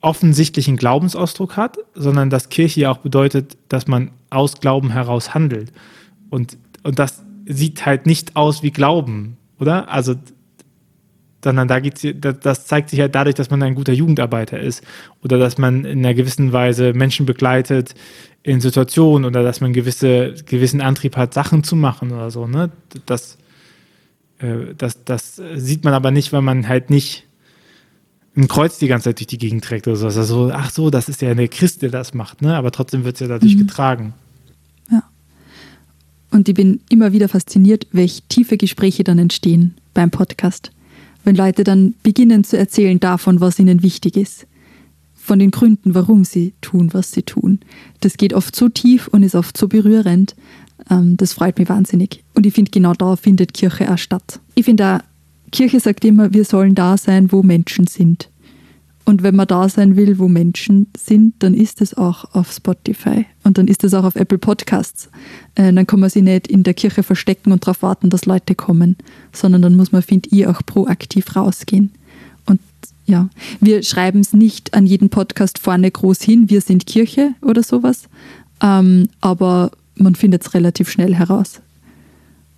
offensichtlichen 0.00 0.76
Glaubensausdruck 0.76 1.56
hat, 1.56 1.78
sondern 1.94 2.30
dass 2.30 2.48
Kirche 2.48 2.80
ja 2.80 2.90
auch 2.90 2.98
bedeutet, 2.98 3.56
dass 3.68 3.86
man 3.86 4.10
aus 4.30 4.60
Glauben 4.60 4.90
heraus 4.90 5.34
handelt. 5.34 5.72
Und, 6.30 6.56
und 6.82 6.98
das 6.98 7.22
sieht 7.46 7.84
halt 7.86 8.06
nicht 8.06 8.36
aus 8.36 8.62
wie 8.62 8.70
Glauben, 8.70 9.36
oder? 9.58 9.90
Also, 9.90 10.14
sondern 11.42 11.68
da 11.68 11.80
geht's, 11.80 12.06
das 12.14 12.66
zeigt 12.66 12.90
sich 12.90 13.00
halt 13.00 13.14
dadurch, 13.14 13.34
dass 13.34 13.50
man 13.50 13.62
ein 13.62 13.74
guter 13.74 13.92
Jugendarbeiter 13.92 14.60
ist 14.60 14.84
oder 15.22 15.38
dass 15.38 15.58
man 15.58 15.84
in 15.84 16.00
einer 16.00 16.14
gewissen 16.14 16.52
Weise 16.52 16.92
Menschen 16.92 17.26
begleitet 17.26 17.94
in 18.42 18.60
Situationen 18.60 19.24
oder 19.24 19.42
dass 19.42 19.60
man 19.60 19.72
gewisse, 19.72 20.34
gewissen 20.46 20.80
Antrieb 20.80 21.16
hat, 21.16 21.34
Sachen 21.34 21.64
zu 21.64 21.76
machen 21.76 22.12
oder 22.12 22.30
so. 22.30 22.46
Ne? 22.46 22.70
Das, 23.06 23.38
äh, 24.38 24.74
das, 24.76 25.04
das 25.04 25.40
sieht 25.54 25.84
man 25.84 25.94
aber 25.94 26.10
nicht, 26.10 26.32
weil 26.32 26.42
man 26.42 26.68
halt 26.68 26.90
nicht 26.90 27.26
ein 28.36 28.48
Kreuz 28.48 28.78
die 28.78 28.86
ganze 28.86 29.04
Zeit 29.04 29.18
durch 29.18 29.26
die 29.26 29.38
Gegend 29.38 29.64
trägt 29.64 29.88
oder 29.88 29.96
so. 29.96 30.06
Also, 30.06 30.50
ach 30.52 30.70
so, 30.70 30.90
das 30.90 31.08
ist 31.08 31.20
ja 31.20 31.30
eine 31.30 31.48
Christ, 31.48 31.82
der 31.82 31.90
das 31.90 32.14
macht, 32.14 32.42
ne? 32.42 32.56
Aber 32.56 32.70
trotzdem 32.70 33.04
wird 33.04 33.16
es 33.16 33.20
ja 33.20 33.28
dadurch 33.28 33.56
mhm. 33.56 33.66
getragen. 33.66 34.14
Ja. 34.90 35.02
Und 36.30 36.48
ich 36.48 36.54
bin 36.54 36.80
immer 36.88 37.12
wieder 37.12 37.28
fasziniert, 37.28 37.86
welche 37.92 38.22
tiefe 38.28 38.56
Gespräche 38.56 39.04
dann 39.04 39.18
entstehen 39.18 39.74
beim 39.94 40.10
Podcast. 40.10 40.70
Wenn 41.24 41.36
Leute 41.36 41.64
dann 41.64 41.94
beginnen 42.02 42.44
zu 42.44 42.56
erzählen 42.56 42.98
davon, 42.98 43.40
was 43.40 43.58
ihnen 43.58 43.82
wichtig 43.82 44.16
ist. 44.16 44.46
Von 45.14 45.38
den 45.38 45.50
Gründen, 45.50 45.94
warum 45.94 46.24
sie 46.24 46.54
tun, 46.60 46.90
was 46.92 47.12
sie 47.12 47.22
tun. 47.22 47.60
Das 48.00 48.16
geht 48.16 48.32
oft 48.32 48.56
so 48.56 48.68
tief 48.68 49.08
und 49.08 49.22
ist 49.22 49.34
oft 49.34 49.56
so 49.56 49.68
berührend. 49.68 50.34
Ähm, 50.88 51.16
das 51.16 51.34
freut 51.34 51.58
mich 51.58 51.68
wahnsinnig. 51.68 52.24
Und 52.34 52.46
ich 52.46 52.54
finde, 52.54 52.70
genau 52.70 52.94
da 52.94 53.16
findet 53.16 53.54
Kirche 53.54 53.92
auch 53.92 53.98
statt. 53.98 54.40
Ich 54.54 54.64
finde 54.64 54.96
auch, 54.96 55.00
Kirche 55.52 55.80
sagt 55.80 56.04
immer, 56.04 56.32
wir 56.32 56.44
sollen 56.44 56.74
da 56.74 56.96
sein, 56.96 57.32
wo 57.32 57.42
Menschen 57.42 57.86
sind. 57.86 58.28
Und 59.04 59.22
wenn 59.22 59.34
man 59.34 59.48
da 59.48 59.68
sein 59.68 59.96
will, 59.96 60.18
wo 60.18 60.28
Menschen 60.28 60.86
sind, 60.96 61.34
dann 61.40 61.54
ist 61.54 61.80
es 61.80 61.94
auch 61.94 62.34
auf 62.34 62.52
Spotify 62.52 63.26
und 63.42 63.58
dann 63.58 63.66
ist 63.66 63.82
es 63.82 63.94
auch 63.94 64.04
auf 64.04 64.14
Apple 64.14 64.38
Podcasts. 64.38 65.08
Äh, 65.54 65.72
dann 65.72 65.86
kann 65.86 66.00
man 66.00 66.10
sich 66.10 66.22
nicht 66.22 66.46
in 66.46 66.62
der 66.62 66.74
Kirche 66.74 67.02
verstecken 67.02 67.50
und 67.50 67.66
darauf 67.66 67.82
warten, 67.82 68.10
dass 68.10 68.26
Leute 68.26 68.54
kommen, 68.54 68.96
sondern 69.32 69.62
dann 69.62 69.76
muss 69.76 69.90
man, 69.90 70.02
finde 70.02 70.28
ich, 70.30 70.46
auch 70.46 70.60
proaktiv 70.64 71.34
rausgehen. 71.34 71.90
Und 72.46 72.60
ja, 73.06 73.28
wir 73.60 73.82
schreiben 73.82 74.20
es 74.20 74.32
nicht 74.32 74.74
an 74.74 74.86
jeden 74.86 75.08
Podcast 75.08 75.58
vorne 75.58 75.90
groß 75.90 76.22
hin, 76.22 76.50
wir 76.50 76.60
sind 76.60 76.86
Kirche 76.86 77.34
oder 77.42 77.62
sowas, 77.62 78.04
ähm, 78.62 79.08
aber 79.20 79.72
man 79.96 80.14
findet 80.14 80.42
es 80.42 80.54
relativ 80.54 80.88
schnell 80.88 81.14
heraus. 81.14 81.60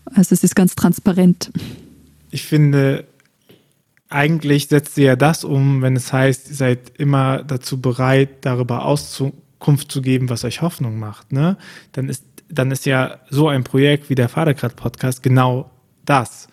Also 0.05 0.35
es 0.35 0.45
ist 0.45 0.55
ganz 0.55 0.75
transparent 0.75 1.51
ich 2.33 2.45
finde, 2.45 3.05
eigentlich 4.13 4.69
setzt 4.69 4.97
ihr 4.99 5.07
ja 5.07 5.17
das 5.17 5.45
um, 5.45 5.83
wenn 5.83 5.97
es 5.97 6.13
heißt, 6.13 6.51
ihr 6.51 6.57
seid 6.57 6.93
immer 6.99 7.43
dazu 7.43 7.81
bereit, 7.81 8.45
darüber 8.45 8.85
Auskunft 8.85 9.91
zu 9.91 10.03
geben, 10.03 10.29
was 10.29 10.45
euch 10.45 10.63
Hoffnung 10.63 10.99
macht. 10.99 11.33
Ne? 11.33 11.57
Dann, 11.93 12.09
ist, 12.09 12.25
dann 12.49 12.71
ist 12.71 12.87
ja 12.87 13.19
so 13.31 13.49
ein 13.49 13.65
Projekt 13.65 14.11
wie 14.11 14.15
der 14.15 14.29
Vatergrad-Podcast 14.29 15.23
genau 15.23 15.71
das. 16.05 16.49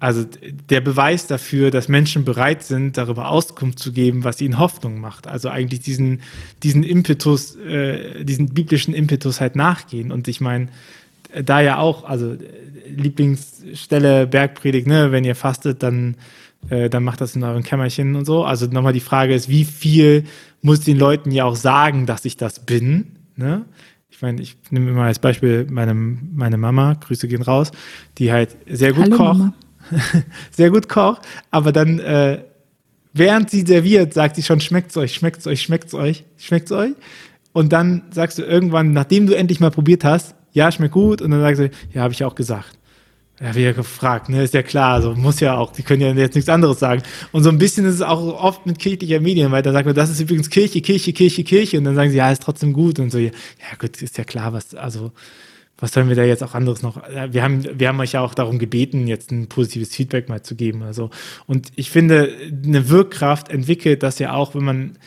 Also 0.00 0.26
der 0.68 0.80
Beweis 0.80 1.28
dafür, 1.28 1.70
dass 1.70 1.86
Menschen 1.86 2.24
bereit 2.24 2.64
sind, 2.64 2.98
darüber 2.98 3.28
Auskunft 3.28 3.78
zu 3.78 3.92
geben, 3.92 4.24
was 4.24 4.40
ihnen 4.40 4.58
Hoffnung 4.58 4.98
macht. 4.98 5.28
Also 5.28 5.48
eigentlich 5.48 5.80
diesen, 5.80 6.22
diesen 6.64 6.82
Impetus, 6.82 7.54
äh, 7.54 8.24
diesen 8.24 8.48
biblischen 8.48 8.94
Impetus 8.94 9.40
halt 9.40 9.54
nachgehen. 9.54 10.10
Und 10.10 10.26
ich 10.26 10.40
meine, 10.40 10.68
da 11.44 11.60
ja 11.60 11.78
auch, 11.78 12.02
also 12.04 12.36
Lieblingsstelle 12.88 14.26
Bergpredigt, 14.26 14.88
ne, 14.88 15.12
wenn 15.12 15.24
ihr 15.24 15.36
fastet, 15.36 15.82
dann, 15.84 16.16
äh, 16.68 16.88
dann 16.88 17.04
macht 17.04 17.20
das 17.20 17.36
in 17.36 17.42
euren 17.42 17.62
Kämmerchen 17.62 18.14
und 18.16 18.24
so. 18.24 18.44
Also 18.44 18.66
nochmal 18.66 18.92
die 18.92 19.00
Frage 19.00 19.34
ist, 19.34 19.48
wie 19.48 19.64
viel 19.64 20.24
muss 20.60 20.80
den 20.80 20.98
Leuten 20.98 21.30
ja 21.30 21.44
auch 21.44 21.56
sagen, 21.56 22.06
dass 22.06 22.24
ich 22.24 22.36
das 22.36 22.60
bin, 22.60 23.16
ne? 23.36 23.64
Ich 24.10 24.20
meine, 24.20 24.40
ich 24.40 24.56
nehme 24.70 24.90
immer 24.90 25.02
als 25.02 25.18
Beispiel 25.18 25.66
meine, 25.68 25.94
meine 25.94 26.56
Mama, 26.56 26.94
Grüße 26.94 27.26
gehen 27.26 27.42
raus, 27.42 27.72
die 28.18 28.30
halt 28.30 28.56
sehr 28.68 28.92
gut 28.92 29.04
Hallo, 29.04 29.16
kocht. 29.16 29.52
Sehr 30.52 30.70
gut 30.70 30.88
kocht, 30.88 31.22
aber 31.50 31.72
dann, 31.72 31.98
äh, 31.98 32.44
während 33.12 33.50
sie 33.50 33.62
serviert, 33.62 34.14
sagt 34.14 34.36
sie 34.36 34.44
schon, 34.44 34.60
schmeckt's 34.60 34.96
euch, 34.96 35.12
schmeckt's 35.12 35.44
euch, 35.48 35.60
schmeckt's 35.60 35.92
euch, 35.92 36.24
schmeckt's 36.36 36.70
euch. 36.70 36.92
Und 37.52 37.72
dann 37.72 38.02
sagst 38.12 38.38
du 38.38 38.42
irgendwann, 38.42 38.92
nachdem 38.92 39.26
du 39.26 39.34
endlich 39.34 39.58
mal 39.58 39.72
probiert 39.72 40.04
hast, 40.04 40.36
ja, 40.52 40.70
schmeckt 40.70 40.94
gut, 40.94 41.20
und 41.20 41.32
dann 41.32 41.40
sagst 41.40 41.60
du, 41.60 41.70
ja, 41.92 42.02
habe 42.02 42.12
ich 42.12 42.24
auch 42.24 42.36
gesagt. 42.36 42.78
Ja, 43.42 43.56
wie 43.56 43.62
ja 43.62 43.72
gefragt, 43.72 44.28
ne, 44.28 44.44
ist 44.44 44.54
ja 44.54 44.62
klar, 44.62 44.94
also 44.94 45.14
muss 45.16 45.40
ja 45.40 45.56
auch, 45.56 45.72
die 45.72 45.82
können 45.82 46.00
ja 46.00 46.12
jetzt 46.12 46.36
nichts 46.36 46.48
anderes 46.48 46.78
sagen. 46.78 47.02
Und 47.32 47.42
so 47.42 47.48
ein 47.48 47.58
bisschen 47.58 47.84
ist 47.84 47.96
es 47.96 48.02
auch 48.02 48.40
oft 48.40 48.66
mit 48.66 48.78
kirchlicher 48.78 49.18
Medien, 49.18 49.50
weil 49.50 49.62
da 49.62 49.72
sagt 49.72 49.84
man, 49.84 49.96
das 49.96 50.10
ist 50.10 50.20
übrigens 50.20 50.48
Kirche, 50.48 50.80
Kirche, 50.80 51.12
Kirche, 51.12 51.42
Kirche, 51.42 51.78
und 51.78 51.84
dann 51.84 51.96
sagen 51.96 52.10
sie, 52.10 52.18
ja, 52.18 52.30
ist 52.30 52.42
trotzdem 52.42 52.72
gut 52.72 53.00
und 53.00 53.10
so, 53.10 53.18
ja, 53.18 53.32
gut, 53.80 54.00
ist 54.00 54.16
ja 54.16 54.22
klar, 54.22 54.52
was, 54.52 54.76
also, 54.76 55.10
was 55.76 55.92
sollen 55.92 56.08
wir 56.08 56.14
da 56.14 56.22
jetzt 56.22 56.44
auch 56.44 56.54
anderes 56.54 56.82
noch? 56.82 57.02
Wir 57.30 57.42
haben, 57.42 57.64
wir 57.80 57.88
haben 57.88 57.98
euch 57.98 58.12
ja 58.12 58.20
auch 58.20 58.34
darum 58.34 58.60
gebeten, 58.60 59.08
jetzt 59.08 59.32
ein 59.32 59.48
positives 59.48 59.92
Feedback 59.92 60.28
mal 60.28 60.42
zu 60.44 60.54
geben. 60.54 60.84
Also. 60.84 61.10
Und 61.48 61.72
ich 61.74 61.90
finde, 61.90 62.32
eine 62.64 62.88
Wirkkraft 62.88 63.48
entwickelt 63.48 64.04
das 64.04 64.20
ja 64.20 64.34
auch, 64.34 64.54
wenn 64.54 64.62
man, 64.62 64.98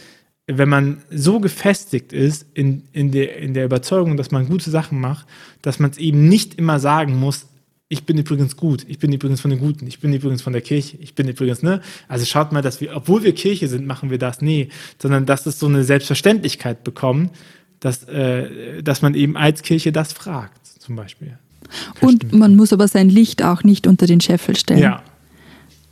wenn 0.48 0.68
man 0.68 0.98
so 1.10 1.40
gefestigt 1.40 2.12
ist 2.12 2.48
in, 2.54 2.84
in, 2.92 3.12
der, 3.12 3.38
in 3.38 3.54
der 3.54 3.64
Überzeugung, 3.64 4.18
dass 4.18 4.32
man 4.32 4.50
gute 4.50 4.70
Sachen 4.70 5.00
macht, 5.00 5.26
dass 5.62 5.80
man 5.80 5.92
es 5.92 5.98
eben 5.98 6.28
nicht 6.28 6.56
immer 6.56 6.82
sagen 6.82 7.16
muss, 7.16 7.48
ich 7.88 8.06
bin 8.06 8.18
übrigens 8.18 8.58
gut, 8.58 8.86
ich 8.88 8.98
bin 8.98 9.14
übrigens 9.14 9.42
von 9.42 9.52
den 9.52 9.60
Guten, 9.60 9.86
ich 9.86 10.00
bin 10.00 10.12
übrigens 10.12 10.42
von 10.42 10.54
der 10.54 10.62
Kirche, 10.62 10.98
ich 11.00 11.14
bin 11.14 11.28
übrigens, 11.28 11.62
ne? 11.62 11.82
Also 12.08 12.26
schaut 12.26 12.52
mal, 12.52 12.62
dass 12.62 12.82
wir, 12.82 12.96
obwohl 12.96 13.24
wir 13.24 13.34
Kirche 13.34 13.68
sind, 13.68 13.86
machen 13.86 14.10
wir 14.10 14.18
das, 14.18 14.42
nee, 14.42 14.70
sondern 15.00 15.26
dass 15.26 15.46
es 15.46 15.60
so 15.60 15.68
eine 15.68 15.84
Selbstverständlichkeit 15.84 16.84
bekommt, 16.84 17.32
dass, 17.80 18.04
äh, 18.06 18.82
dass 18.82 19.02
man 19.04 19.14
eben 19.14 19.38
als 19.38 19.62
Kirche 19.62 19.92
das 19.92 20.14
fragt 20.14 20.66
zum 20.66 20.96
Beispiel. 20.96 21.38
Und 22.02 22.34
man 22.34 22.56
muss 22.56 22.74
aber 22.74 22.88
sein 22.88 23.10
Licht 23.10 23.44
auch 23.44 23.64
nicht 23.64 23.86
unter 23.88 24.08
den 24.08 24.22
Scheffel 24.22 24.56
stellen. 24.56 24.80
Ja. 24.80 25.04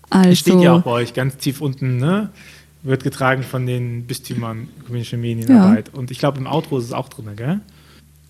Also, 0.10 0.36
steht 0.36 0.62
ja 0.62 0.74
auch 0.74 0.84
bei 0.84 0.92
euch 0.92 1.14
ganz 1.14 1.38
tief 1.38 1.62
unten, 1.62 1.98
ne? 1.98 2.30
Wird 2.84 3.04
getragen 3.04 3.44
von 3.44 3.66
den 3.66 4.06
Bistümern 4.06 4.68
ökumenische 4.82 5.18
Medienarbeit. 5.18 5.90
Ja. 5.92 6.00
Und 6.00 6.12
ich 6.12 6.20
glaube, 6.20 6.38
im 6.38 6.48
Outro 6.48 6.78
ist 6.78 6.86
es 6.86 6.92
auch 6.92 7.10
drin, 7.10 7.30
gell? 7.36 7.62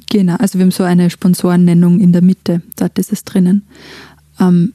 Genau, 0.09 0.35
also 0.35 0.59
wir 0.59 0.63
haben 0.63 0.71
so 0.71 0.83
eine 0.83 1.09
Sponsorennennung 1.09 1.99
in 1.99 2.11
der 2.11 2.21
Mitte, 2.21 2.61
dort 2.75 2.97
ist 2.99 3.11
es 3.11 3.23
drinnen. 3.23 3.63
Ähm, 4.39 4.73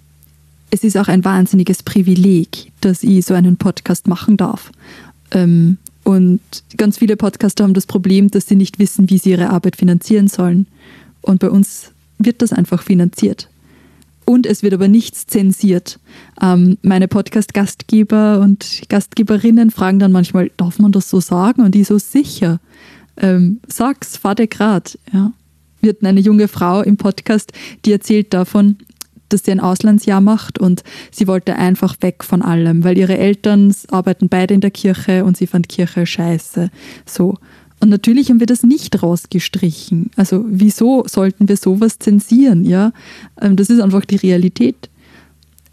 es 0.71 0.85
ist 0.85 0.97
auch 0.97 1.09
ein 1.09 1.25
wahnsinniges 1.25 1.83
Privileg, 1.83 2.73
dass 2.81 3.03
ich 3.03 3.25
so 3.25 3.35
einen 3.35 3.57
Podcast 3.57 4.07
machen 4.07 4.37
darf. 4.37 4.71
Ähm, 5.31 5.79
und 6.05 6.41
ganz 6.77 6.99
viele 6.99 7.17
Podcaster 7.17 7.65
haben 7.65 7.75
das 7.75 7.87
Problem, 7.87 8.31
dass 8.31 8.47
sie 8.47 8.57
nicht 8.57 8.79
wissen, 8.79 9.11
wie 9.11 9.19
sie 9.19 9.31
ihre 9.31 9.51
Arbeit 9.51 9.77
finanzieren 9.77 10.29
sollen. 10.29 10.67
Und 11.21 11.41
bei 11.41 11.51
uns 11.51 11.93
wird 12.19 12.43
das 12.43 12.53
einfach 12.53 12.83
finanziert. 12.83 13.49
Und 14.25 14.47
es 14.47 14.63
wird 14.63 14.75
aber 14.75 14.89
nichts 14.89 15.27
zensiert. 15.27 15.99
Ähm, 16.41 16.77
meine 16.83 17.09
Podcast-Gastgeber 17.09 18.41
und 18.41 18.83
Gastgeberinnen 18.89 19.71
fragen 19.71 19.99
dann 19.99 20.13
manchmal, 20.13 20.51
darf 20.57 20.79
man 20.79 20.93
das 20.93 21.09
so 21.09 21.21
sagen? 21.21 21.63
Und 21.63 21.75
die 21.75 21.85
so 21.85 21.99
sicher. 21.99 22.61
Ähm, 23.19 23.61
sag's, 23.67 24.17
fahr 24.17 24.35
dir 24.35 24.47
grad. 24.47 24.99
Ja. 25.13 25.33
Wir 25.81 25.91
hatten 25.91 26.07
eine 26.07 26.21
junge 26.21 26.49
Frau 26.49 26.83
im 26.83 26.97
Podcast, 26.97 27.53
die 27.85 27.93
erzählt 27.93 28.35
davon, 28.35 28.77
dass 29.29 29.45
sie 29.45 29.53
ein 29.53 29.61
Auslandsjahr 29.61 30.21
macht 30.21 30.59
und 30.59 30.83
sie 31.11 31.27
wollte 31.27 31.57
einfach 31.57 31.97
weg 32.01 32.25
von 32.25 32.43
allem, 32.43 32.85
weil 32.85 32.97
ihre 32.97 33.19
Eltern 33.19 33.75
arbeiten 33.91 34.29
beide 34.29 34.55
in 34.55 34.61
der 34.61 34.71
Kirche 34.71 35.25
und 35.25 35.37
sie 35.37 35.47
fand 35.47 35.69
Kirche 35.69 36.07
scheiße. 36.07 36.71
So. 37.07 37.37
Und 37.81 37.91
natürlich 37.91 38.31
haben 38.31 38.41
wir 38.41 38.47
das 38.47 38.65
nicht 38.65 39.03
rausgestrichen. 39.03 40.11
Also 40.17 40.45
wieso 40.49 41.05
sollten 41.07 41.49
wir 41.49 41.57
sowas 41.57 41.99
zensieren? 41.99 42.65
Ja, 42.65 42.93
ähm, 43.41 43.55
das 43.55 43.71
ist 43.71 43.81
einfach 43.81 44.05
die 44.05 44.17
Realität. 44.17 44.89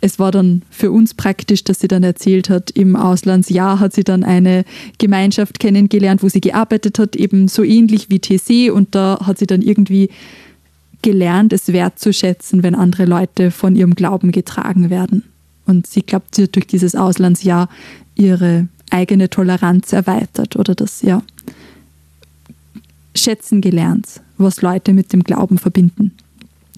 Es 0.06 0.20
war 0.20 0.32
dann 0.32 0.62
für 0.70 0.92
uns 0.92 1.16
praktisch, 1.16 1.64
dass 1.64 1.80
sie 1.80 1.88
dann 1.88 2.04
erzählt 2.04 2.48
hat, 2.48 2.70
im 2.70 2.96
Auslandsjahr 2.96 3.80
hat 3.80 3.94
sie 3.94 4.04
dann 4.04 4.24
eine 4.24 4.64
Gemeinschaft 5.00 5.58
kennengelernt, 5.58 6.22
wo 6.22 6.30
sie 6.30 6.42
gearbeitet 6.42 7.00
hat, 7.00 7.16
eben 7.16 7.48
so 7.48 7.64
ähnlich 7.64 8.12
wie 8.12 8.20
TC. 8.20 8.72
Und 8.72 8.94
da 8.94 9.18
hat 9.26 9.40
sie 9.40 9.48
dann 9.48 9.64
irgendwie 9.64 10.12
gelernt, 11.02 11.54
es 11.54 11.74
wertzuschätzen, 11.74 12.62
wenn 12.62 12.76
andere 12.76 13.06
Leute 13.06 13.50
von 13.50 13.76
ihrem 13.76 13.96
Glauben 13.96 14.32
getragen 14.32 14.92
werden. 14.92 15.24
Und 15.66 15.88
sie 15.88 16.04
glaubt, 16.04 16.36
sie 16.36 16.44
hat 16.44 16.56
durch 16.56 16.68
dieses 16.68 16.94
Auslandsjahr 16.94 17.68
ihre 18.14 18.68
eigene 18.92 19.32
Toleranz 19.32 19.92
erweitert 19.92 20.56
oder 20.56 20.76
das, 20.76 21.02
ja 21.02 21.24
schätzen 23.18 23.62
gelernt, 23.62 24.22
was 24.38 24.62
Leute 24.62 24.94
mit 24.94 25.14
dem 25.14 25.24
Glauben 25.24 25.58
verbinden. 25.58 26.12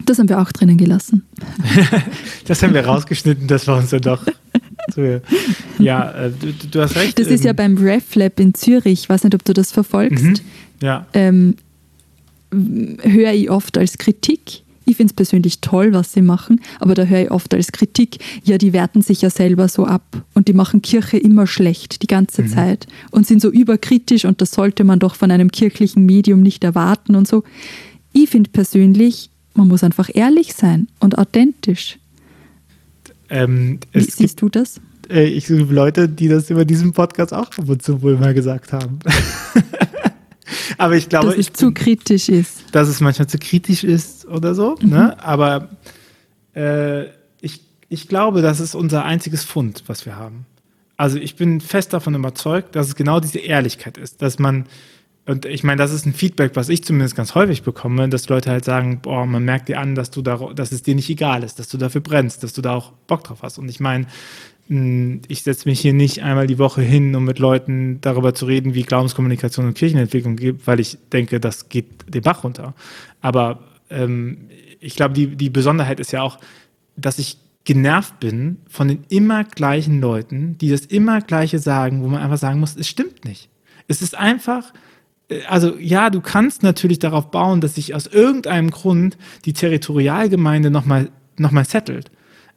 Das 0.07 0.19
haben 0.19 0.29
wir 0.29 0.41
auch 0.41 0.51
drinnen 0.51 0.77
gelassen. 0.77 1.23
das 2.45 2.63
haben 2.63 2.73
wir 2.73 2.85
rausgeschnitten, 2.85 3.47
das 3.47 3.67
war 3.67 3.77
uns 3.77 3.91
ja 3.91 3.99
doch. 3.99 4.25
ja, 5.79 6.11
äh, 6.11 6.31
du, 6.31 6.67
du, 6.71 6.81
hast 6.81 6.95
recht. 6.95 7.19
Das 7.19 7.27
ist 7.27 7.43
ja 7.43 7.51
ähm, 7.51 7.55
beim 7.57 7.77
RefLab 7.77 8.39
in 8.39 8.53
Zürich, 8.53 9.01
ich 9.01 9.09
weiß 9.09 9.25
nicht, 9.25 9.35
ob 9.35 9.43
du 9.43 9.53
das 9.53 9.71
verfolgst. 9.71 10.23
Mhm, 10.23 10.35
ja. 10.81 11.05
Ähm, 11.13 11.55
höre 12.51 13.33
ich 13.33 13.49
oft 13.49 13.77
als 13.77 13.97
Kritik, 13.97 14.63
ich 14.85 14.95
finde 14.95 15.11
es 15.11 15.15
persönlich 15.15 15.59
toll, 15.59 15.91
was 15.91 16.13
sie 16.13 16.21
machen, 16.21 16.61
aber 16.79 16.95
da 16.95 17.03
höre 17.03 17.23
ich 17.23 17.31
oft 17.31 17.53
als 17.53 17.73
Kritik, 17.73 18.19
ja, 18.45 18.57
die 18.57 18.71
werten 18.71 19.01
sich 19.01 19.21
ja 19.21 19.29
selber 19.29 19.67
so 19.67 19.85
ab 19.85 20.23
und 20.33 20.47
die 20.47 20.53
machen 20.53 20.81
Kirche 20.81 21.17
immer 21.17 21.45
schlecht, 21.45 22.01
die 22.01 22.07
ganze 22.07 22.43
mhm. 22.43 22.47
Zeit 22.47 22.87
und 23.11 23.27
sind 23.27 23.41
so 23.41 23.51
überkritisch 23.51 24.23
und 24.23 24.39
das 24.39 24.51
sollte 24.51 24.85
man 24.85 24.99
doch 24.99 25.15
von 25.15 25.31
einem 25.31 25.51
kirchlichen 25.51 26.05
Medium 26.05 26.41
nicht 26.41 26.63
erwarten 26.63 27.15
und 27.15 27.27
so. 27.27 27.43
Ich 28.13 28.29
finde 28.29 28.49
persönlich, 28.49 29.29
man 29.57 29.67
muss 29.67 29.83
einfach 29.83 30.09
ehrlich 30.13 30.53
sein 30.53 30.87
und 30.99 31.17
authentisch. 31.17 31.97
Ähm, 33.29 33.79
Wie 33.91 34.01
siehst 34.01 34.41
du 34.41 34.49
das? 34.49 34.79
Äh, 35.09 35.25
ich 35.25 35.47
suche 35.47 35.73
Leute, 35.73 36.07
die 36.07 36.27
das 36.27 36.49
über 36.49 36.65
diesen 36.65 36.93
Podcast 36.93 37.33
auch 37.33 37.57
ab 37.57 37.67
und 37.67 37.81
zu 37.81 38.01
wohl 38.01 38.17
mal 38.17 38.33
gesagt 38.33 38.71
haben. 38.71 38.99
Aber 40.77 40.95
ich 40.95 41.09
glaube, 41.09 41.27
dass 41.27 41.37
es 41.37 41.53
zu 41.53 41.71
kritisch 41.73 42.29
ist. 42.29 42.63
Dass 42.71 42.87
es 42.87 43.01
manchmal 43.01 43.27
zu 43.27 43.37
kritisch 43.37 43.83
ist 43.83 44.25
oder 44.27 44.55
so. 44.55 44.75
Mhm. 44.81 44.89
Ne? 44.89 45.23
Aber 45.23 45.69
äh, 46.55 47.05
ich, 47.41 47.61
ich 47.89 48.07
glaube, 48.07 48.41
das 48.41 48.59
ist 48.59 48.75
unser 48.75 49.03
einziges 49.05 49.43
Fund, 49.43 49.83
was 49.87 50.05
wir 50.05 50.15
haben. 50.15 50.45
Also 50.95 51.17
ich 51.17 51.35
bin 51.35 51.61
fest 51.61 51.93
davon 51.93 52.15
überzeugt, 52.15 52.75
dass 52.75 52.87
es 52.87 52.95
genau 52.95 53.19
diese 53.19 53.39
Ehrlichkeit 53.39 53.97
ist, 53.97 54.21
dass 54.21 54.39
man 54.39 54.65
und 55.27 55.45
ich 55.45 55.63
meine, 55.63 55.77
das 55.77 55.91
ist 55.91 56.05
ein 56.05 56.13
Feedback, 56.13 56.55
was 56.55 56.69
ich 56.69 56.85
zumindest 56.85 57.15
ganz 57.15 57.35
häufig 57.35 57.61
bekomme, 57.63 58.07
dass 58.07 58.29
Leute 58.29 58.49
halt 58.49 58.63
sagen, 58.63 59.01
boah, 59.01 59.25
man 59.25 59.43
merkt 59.43 59.67
dir 59.67 59.79
an, 59.79 59.93
dass 59.93 60.09
du 60.09 60.21
da, 60.21 60.37
dass 60.55 60.71
es 60.71 60.83
dir 60.83 60.95
nicht 60.95 61.09
egal 61.09 61.43
ist, 61.43 61.59
dass 61.59 61.67
du 61.67 61.77
dafür 61.77 61.99
brennst, 61.99 62.43
dass 62.43 62.53
du 62.53 62.61
da 62.61 62.73
auch 62.73 62.93
Bock 63.07 63.25
drauf 63.25 63.39
hast. 63.41 63.57
Und 63.57 63.67
ich 63.67 63.81
meine, 63.81 64.07
hm, 64.67 65.21
ich 65.27 65.43
setze 65.43 65.67
mich 65.67 65.81
hier 65.81 65.91
nicht 65.91 66.23
einmal 66.23 66.47
die 66.47 66.59
Woche 66.59 66.81
hin, 66.81 67.13
um 67.13 67.25
mit 67.25 67.39
Leuten 67.39 67.99
darüber 67.99 68.33
zu 68.33 68.45
reden, 68.45 68.73
wie 68.73 68.83
Glaubenskommunikation 68.83 69.65
und 69.65 69.73
Kirchenentwicklung 69.73 70.37
geht, 70.37 70.65
weil 70.65 70.79
ich 70.79 70.97
denke, 71.11 71.41
das 71.41 71.67
geht 71.67 72.05
den 72.07 72.21
Bach 72.21 72.45
runter. 72.45 72.73
Aber 73.19 73.59
ähm, 73.89 74.47
ich 74.79 74.95
glaube, 74.95 75.13
die, 75.13 75.35
die 75.35 75.49
Besonderheit 75.49 75.99
ist 75.99 76.13
ja 76.13 76.21
auch, 76.21 76.39
dass 76.95 77.19
ich 77.19 77.37
genervt 77.65 78.21
bin 78.21 78.59
von 78.69 78.87
den 78.87 79.03
immer 79.09 79.43
gleichen 79.43 79.99
Leuten, 79.99 80.57
die 80.57 80.69
das 80.69 80.85
immer 80.85 81.19
gleiche 81.19 81.59
sagen, 81.59 82.01
wo 82.01 82.07
man 82.07 82.21
einfach 82.21 82.37
sagen 82.37 82.61
muss, 82.61 82.77
es 82.77 82.87
stimmt 82.87 83.25
nicht. 83.25 83.49
Es 83.89 84.01
ist 84.01 84.17
einfach, 84.17 84.71
also 85.47 85.77
ja, 85.77 86.09
du 86.09 86.21
kannst 86.21 86.63
natürlich 86.63 86.99
darauf 86.99 87.31
bauen, 87.31 87.61
dass 87.61 87.75
sich 87.75 87.93
aus 87.93 88.07
irgendeinem 88.07 88.71
Grund 88.71 89.17
die 89.45 89.53
Territorialgemeinde 89.53 90.71
nochmal 90.71 91.09
noch 91.37 91.51
mal 91.51 91.65
settelt. 91.65 92.11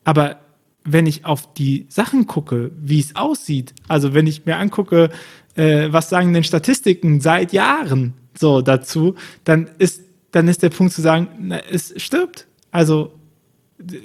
Aber 0.04 0.40
wenn 0.85 1.06
ich 1.06 1.24
auf 1.24 1.52
die 1.52 1.87
Sachen 1.88 2.26
gucke, 2.26 2.70
wie 2.80 3.00
es 3.00 3.16
aussieht, 3.16 3.74
also 3.88 4.14
wenn 4.14 4.26
ich 4.26 4.46
mir 4.46 4.56
angucke, 4.56 5.11
äh, 5.54 5.88
was 5.90 6.09
sagen 6.09 6.33
denn 6.33 6.44
Statistiken 6.44 7.20
seit 7.20 7.52
Jahren 7.52 8.14
so 8.35 8.62
dazu, 8.62 9.14
dann 9.44 9.68
ist, 9.78 10.02
dann 10.30 10.48
ist 10.48 10.62
der 10.62 10.70
Punkt 10.70 10.92
zu 10.92 11.02
sagen, 11.02 11.28
na, 11.38 11.59
es 11.70 11.92
stirbt. 11.96 12.46
Also 12.70 13.12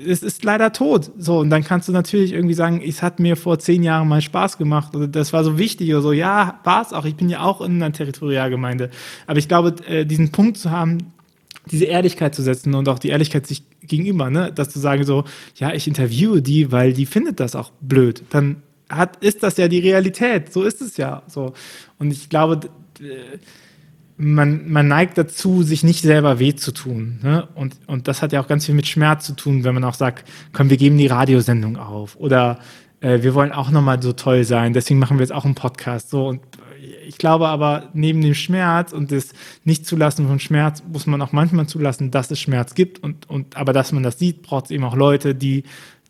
es 0.08 0.24
ist 0.24 0.44
leider 0.44 0.72
tot. 0.72 1.12
So, 1.18 1.40
und 1.40 1.50
dann 1.50 1.64
kannst 1.64 1.88
du 1.88 1.92
natürlich 1.92 2.34
irgendwie 2.34 2.54
sagen, 2.54 2.82
es 2.86 3.02
hat 3.02 3.20
mir 3.20 3.36
vor 3.36 3.60
zehn 3.60 3.84
Jahren 3.84 4.08
mal 4.08 4.22
Spaß 4.22 4.58
gemacht 4.58 4.96
oder 4.96 5.08
das 5.08 5.34
war 5.34 5.44
so 5.44 5.58
wichtig 5.58 5.92
oder 5.92 6.02
so. 6.02 6.12
Ja, 6.14 6.60
war 6.64 6.82
es 6.82 6.94
auch. 6.94 7.06
Ich 7.06 7.16
bin 7.16 7.30
ja 7.30 7.42
auch 7.42 7.62
in 7.62 7.82
einer 7.82 7.92
Territorialgemeinde. 7.92 8.90
Aber 9.28 9.40
ich 9.40 9.48
glaube, 9.48 9.76
äh, 9.88 10.06
diesen 10.06 10.32
Punkt 10.32 10.58
zu 10.58 10.72
haben, 10.72 11.14
diese 11.72 11.86
Ehrlichkeit 11.86 12.36
zu 12.36 12.42
setzen 12.42 12.74
und 12.76 12.88
auch 12.90 13.00
die 13.00 13.10
Ehrlichkeit 13.10 13.48
sich 13.48 13.64
gegenüber, 13.82 14.30
ne, 14.30 14.52
dass 14.54 14.70
zu 14.70 14.80
sagen 14.80 15.04
so, 15.04 15.26
ja, 15.56 15.74
ich 15.74 15.88
interviewe 15.88 16.42
die, 16.42 16.72
weil 16.72 16.94
die 16.94 17.06
findet 17.06 17.40
das 17.40 17.56
auch 17.56 17.72
blöd. 17.82 18.24
Dann 18.30 18.58
hat, 18.90 19.24
ist 19.24 19.44
das 19.44 19.58
ja 19.58 19.68
die 19.68 19.80
Realität. 19.80 20.54
So 20.54 20.64
ist 20.64 20.82
es 20.82 20.98
ja. 20.98 21.24
So. 21.28 21.54
Und 21.98 22.12
ich 22.12 22.30
glaube, 22.30 22.60
man, 24.18 24.72
man 24.72 24.88
neigt 24.88 25.18
dazu, 25.18 25.64
sich 25.64 25.84
nicht 25.84 26.02
selber 26.02 26.40
weh 26.40 26.56
zu 26.56 26.72
tun. 26.72 27.20
Ne? 27.22 27.48
Und, 27.56 27.76
und 27.88 28.08
das 28.08 28.22
hat 28.22 28.32
ja 28.32 28.42
auch 28.42 28.48
ganz 28.48 28.66
viel 28.66 28.76
mit 28.76 28.88
Schmerz 28.88 29.26
zu 29.26 29.34
tun, 29.34 29.64
wenn 29.64 29.74
man 29.74 29.84
auch 29.84 29.94
sagt, 29.94 30.28
komm, 30.54 30.70
wir 30.70 30.78
geben 30.78 30.98
die 30.98 31.08
Radiosendung 31.08 31.78
auf. 31.78 32.16
Oder 32.16 32.60
äh, 33.02 33.22
wir 33.22 33.34
wollen 33.34 33.52
auch 33.52 33.72
nochmal 33.72 34.02
so 34.02 34.14
toll 34.14 34.44
sein, 34.44 34.74
deswegen 34.74 35.00
machen 35.00 35.18
wir 35.18 35.24
jetzt 35.24 35.34
auch 35.34 35.46
einen 35.46 35.56
Podcast. 35.56 36.10
So, 36.10 36.28
und 36.28 36.42
ich 37.08 37.18
glaube 37.18 37.48
aber, 37.48 37.90
neben 37.94 38.22
dem 38.22 38.34
Schmerz 38.34 38.94
und 38.94 39.12
das 39.12 39.34
Nicht-Zulassen 39.64 40.28
von 40.28 40.40
Schmerz 40.40 40.84
muss 40.92 41.08
man 41.08 41.22
auch 41.22 41.32
manchmal 41.32 41.68
zulassen, 41.68 42.12
dass 42.12 42.32
es 42.32 42.40
Schmerz 42.40 42.74
gibt. 42.74 43.04
Und, 43.04 43.30
und 43.30 43.58
aber 43.58 43.74
dass 43.74 43.92
man 43.92 44.04
das 44.04 44.18
sieht, 44.18 44.44
braucht 44.44 44.66
es 44.66 44.72
eben 44.72 44.84
auch 44.84 44.96
Leute, 44.96 45.36
die, 45.36 45.64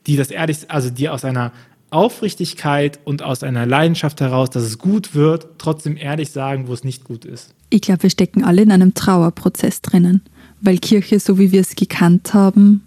die 0.05 0.15
das 0.15 0.29
ehrlich, 0.29 0.69
also 0.69 0.89
die 0.89 1.09
aus 1.09 1.25
einer 1.25 1.51
Aufrichtigkeit 1.89 2.99
und 3.03 3.23
aus 3.23 3.41
einer 3.41 3.65
Leidenschaft 3.65 4.21
heraus, 4.21 4.49
dass 4.49 4.63
es 4.63 4.77
gut 4.77 5.15
wird, 5.15 5.47
trotzdem 5.57 5.97
ehrlich 5.97 6.31
sagen, 6.31 6.67
wo 6.67 6.73
es 6.73 6.83
nicht 6.83 7.03
gut 7.03 7.25
ist. 7.25 7.54
Ich 7.69 7.81
glaube, 7.81 8.03
wir 8.03 8.09
stecken 8.09 8.43
alle 8.43 8.61
in 8.61 8.71
einem 8.71 8.93
Trauerprozess 8.93 9.81
drinnen, 9.81 10.21
weil 10.61 10.77
Kirche, 10.77 11.19
so 11.19 11.37
wie 11.39 11.51
wir 11.51 11.61
es 11.61 11.75
gekannt 11.75 12.33
haben, 12.33 12.83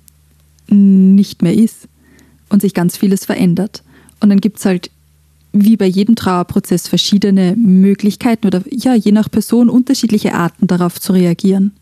nicht 0.69 1.43
mehr 1.43 1.55
ist 1.55 1.89
und 2.49 2.63
sich 2.63 2.75
ganz 2.75 2.97
vieles 2.97 3.25
verändert. 3.25 3.83
Und 4.21 4.31
dann 4.31 4.41
gibt 4.41 4.59
es 4.59 4.65
halt 4.65 4.91
wie 5.53 5.77
bei 5.77 5.87
jedem 5.87 6.15
Trauerprozess 6.15 6.89
verschiedene 6.89 7.57
Möglichkeiten 7.57 8.47
oder 8.47 8.63
ja, 8.71 8.95
je 8.95 9.13
nach 9.13 9.31
Person 9.31 9.69
unterschiedliche 9.69 10.35
Arten 10.35 10.67
darauf 10.67 11.01
zu 11.01 11.13
reagieren. 11.13 11.73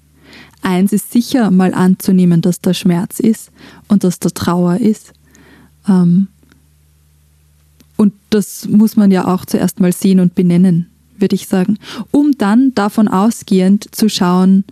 Eins 0.62 0.92
ist 0.92 1.12
sicher 1.12 1.50
mal 1.50 1.74
anzunehmen, 1.74 2.40
dass 2.40 2.61
da 2.61 2.74
Schmerz 2.74 3.20
ist 3.20 3.50
und 3.88 4.04
dass 4.04 4.18
da 4.18 4.30
Trauer 4.30 4.76
ist. 4.76 5.12
Ähm, 5.88 6.28
und 7.96 8.12
das 8.30 8.66
muss 8.68 8.96
man 8.96 9.11
ja 9.11 9.26
auch 9.26 9.46
zuerst 9.46 9.80
mal 9.80 9.92
sehen 9.92 10.20
und 10.20 10.35
benennen, 10.35 10.87
würde 11.20 11.35
ich 11.35 11.48
sagen, 11.48 11.79
um 12.11 12.33
dann 12.38 12.74
davon 12.74 13.09
ausgehend 13.09 13.94
zu 13.94 14.09
schauen, 14.09 14.64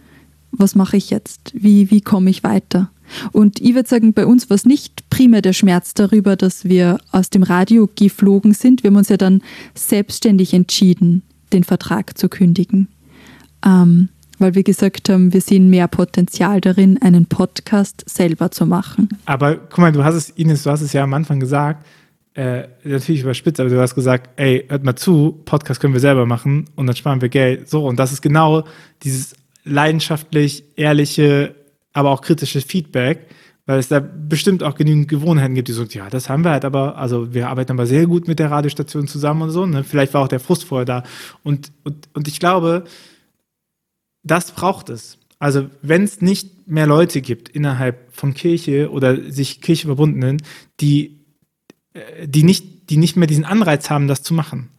was 0.53 0.75
mache 0.75 0.97
ich 0.97 1.11
jetzt? 1.11 1.53
Wie, 1.55 1.91
wie 1.91 2.01
komme 2.01 2.31
ich 2.31 2.45
weiter? 2.45 2.91
Und 3.33 3.61
ich 3.61 3.75
würde 3.75 3.89
sagen, 3.89 4.13
bei 4.13 4.27
uns 4.27 4.49
war 4.51 4.55
es 4.55 4.65
nicht 4.65 5.09
primär 5.11 5.43
der 5.43 5.53
Schmerz 5.53 5.95
darüber, 5.95 6.37
dass 6.37 6.65
wir 6.65 6.99
aus 7.13 7.31
dem 7.31 7.43
Radio 7.43 7.89
geflogen 7.95 8.55
sind. 8.55 8.83
Wir 8.83 8.91
haben 8.91 8.97
uns 8.97 9.09
ja 9.09 9.17
dann 9.17 9.43
selbstständig 9.75 10.55
entschieden, 10.55 11.23
den 11.53 11.65
Vertrag 11.65 12.17
zu 12.17 12.29
kündigen. 12.29 12.89
Ähm, 13.65 14.09
weil 14.39 14.55
wir 14.55 14.63
gesagt 14.63 15.09
haben, 15.09 15.33
wir 15.33 15.41
sehen 15.41 15.71
mehr 15.71 15.89
Potenzial 15.89 16.61
darin, 16.61 17.01
einen 17.01 17.27
Podcast 17.27 18.05
selber 18.07 18.51
zu 18.51 18.67
machen. 18.67 19.09
Aber 19.27 19.57
guck 19.57 19.79
mal, 19.79 19.93
du 19.93 20.05
hast 20.05 20.15
es, 20.15 20.31
Ines, 20.31 20.65
du 20.65 20.71
hast 20.71 20.81
es 20.81 20.93
ja 20.93 21.05
am 21.05 21.15
Anfang 21.15 21.41
gesagt, 21.41 21.87
äh, 22.35 22.69
natürlich 22.83 23.23
überspitzt, 23.23 23.61
aber 23.61 23.71
du 23.71 23.81
hast 23.81 23.95
gesagt, 23.95 24.31
ey, 24.41 24.65
hört 24.69 24.85
mal 24.85 24.97
zu, 24.97 25.41
Podcast 25.45 25.81
können 25.81 25.93
wir 25.93 26.01
selber 26.01 26.27
machen 26.27 26.67
und 26.75 26.87
dann 26.87 26.97
sparen 26.97 27.21
wir 27.21 27.29
Geld. 27.29 27.69
So, 27.69 27.87
und 27.87 27.99
das 27.99 28.13
ist 28.13 28.23
genau 28.23 28.65
dieses 29.03 29.37
leidenschaftlich, 29.65 30.65
ehrliche, 30.77 31.55
aber 31.93 32.11
auch 32.11 32.21
kritische 32.21 32.61
Feedback, 32.61 33.29
weil 33.67 33.79
es 33.79 33.89
da 33.89 34.01
bestimmt 34.01 34.63
auch 34.63 34.75
genügend 34.75 35.09
Gewohnheiten 35.09 35.55
gibt, 35.55 35.69
die 35.69 35.73
sagen, 35.73 35.91
ja, 35.93 36.11
das 36.11 36.29
haben 36.29 36.45
wir 36.45 36.51
halt 36.51 36.65
aber, 36.65 36.99
also 36.99 37.33
wir 37.33 37.49
arbeiten 37.49 37.73
aber 37.73 37.87
sehr 37.87 38.07
gut 38.07 38.29
mit 38.29 38.39
der 38.39 38.51
Radiostation 38.51 39.07
zusammen 39.07 39.43
und 39.43 39.51
so, 39.51 39.65
ne? 39.65 39.85
Vielleicht 39.85 40.13
war 40.13 40.23
auch 40.23 40.29
der 40.29 40.41
Frust 40.41 40.65
vorher 40.65 40.85
da. 40.85 41.03
Und, 41.45 41.73
und, 41.85 42.09
und 42.13 42.29
ich 42.29 42.41
glaube, 42.41 42.85
das 44.23 44.51
braucht 44.51 44.91
es. 44.91 45.19
Also, 45.39 45.69
wenn 45.83 46.03
es 46.05 46.21
nicht 46.21 46.67
mehr 46.69 46.87
Leute 46.87 47.21
gibt 47.21 47.49
innerhalb 47.49 48.13
von 48.13 48.35
Kirche 48.35 48.91
oder 48.91 49.31
sich 49.31 49.61
Kirche 49.61 49.87
verbundenen, 49.87 50.43
die 50.81 51.24
die 52.25 52.43
nicht, 52.43 52.91
die 52.91 52.97
nicht 52.97 53.17
mehr 53.17 53.27
diesen 53.27 53.45
Anreiz 53.45 53.91
haben, 53.91 54.09
das 54.09 54.23
zu 54.23 54.35
machen. 54.35 54.71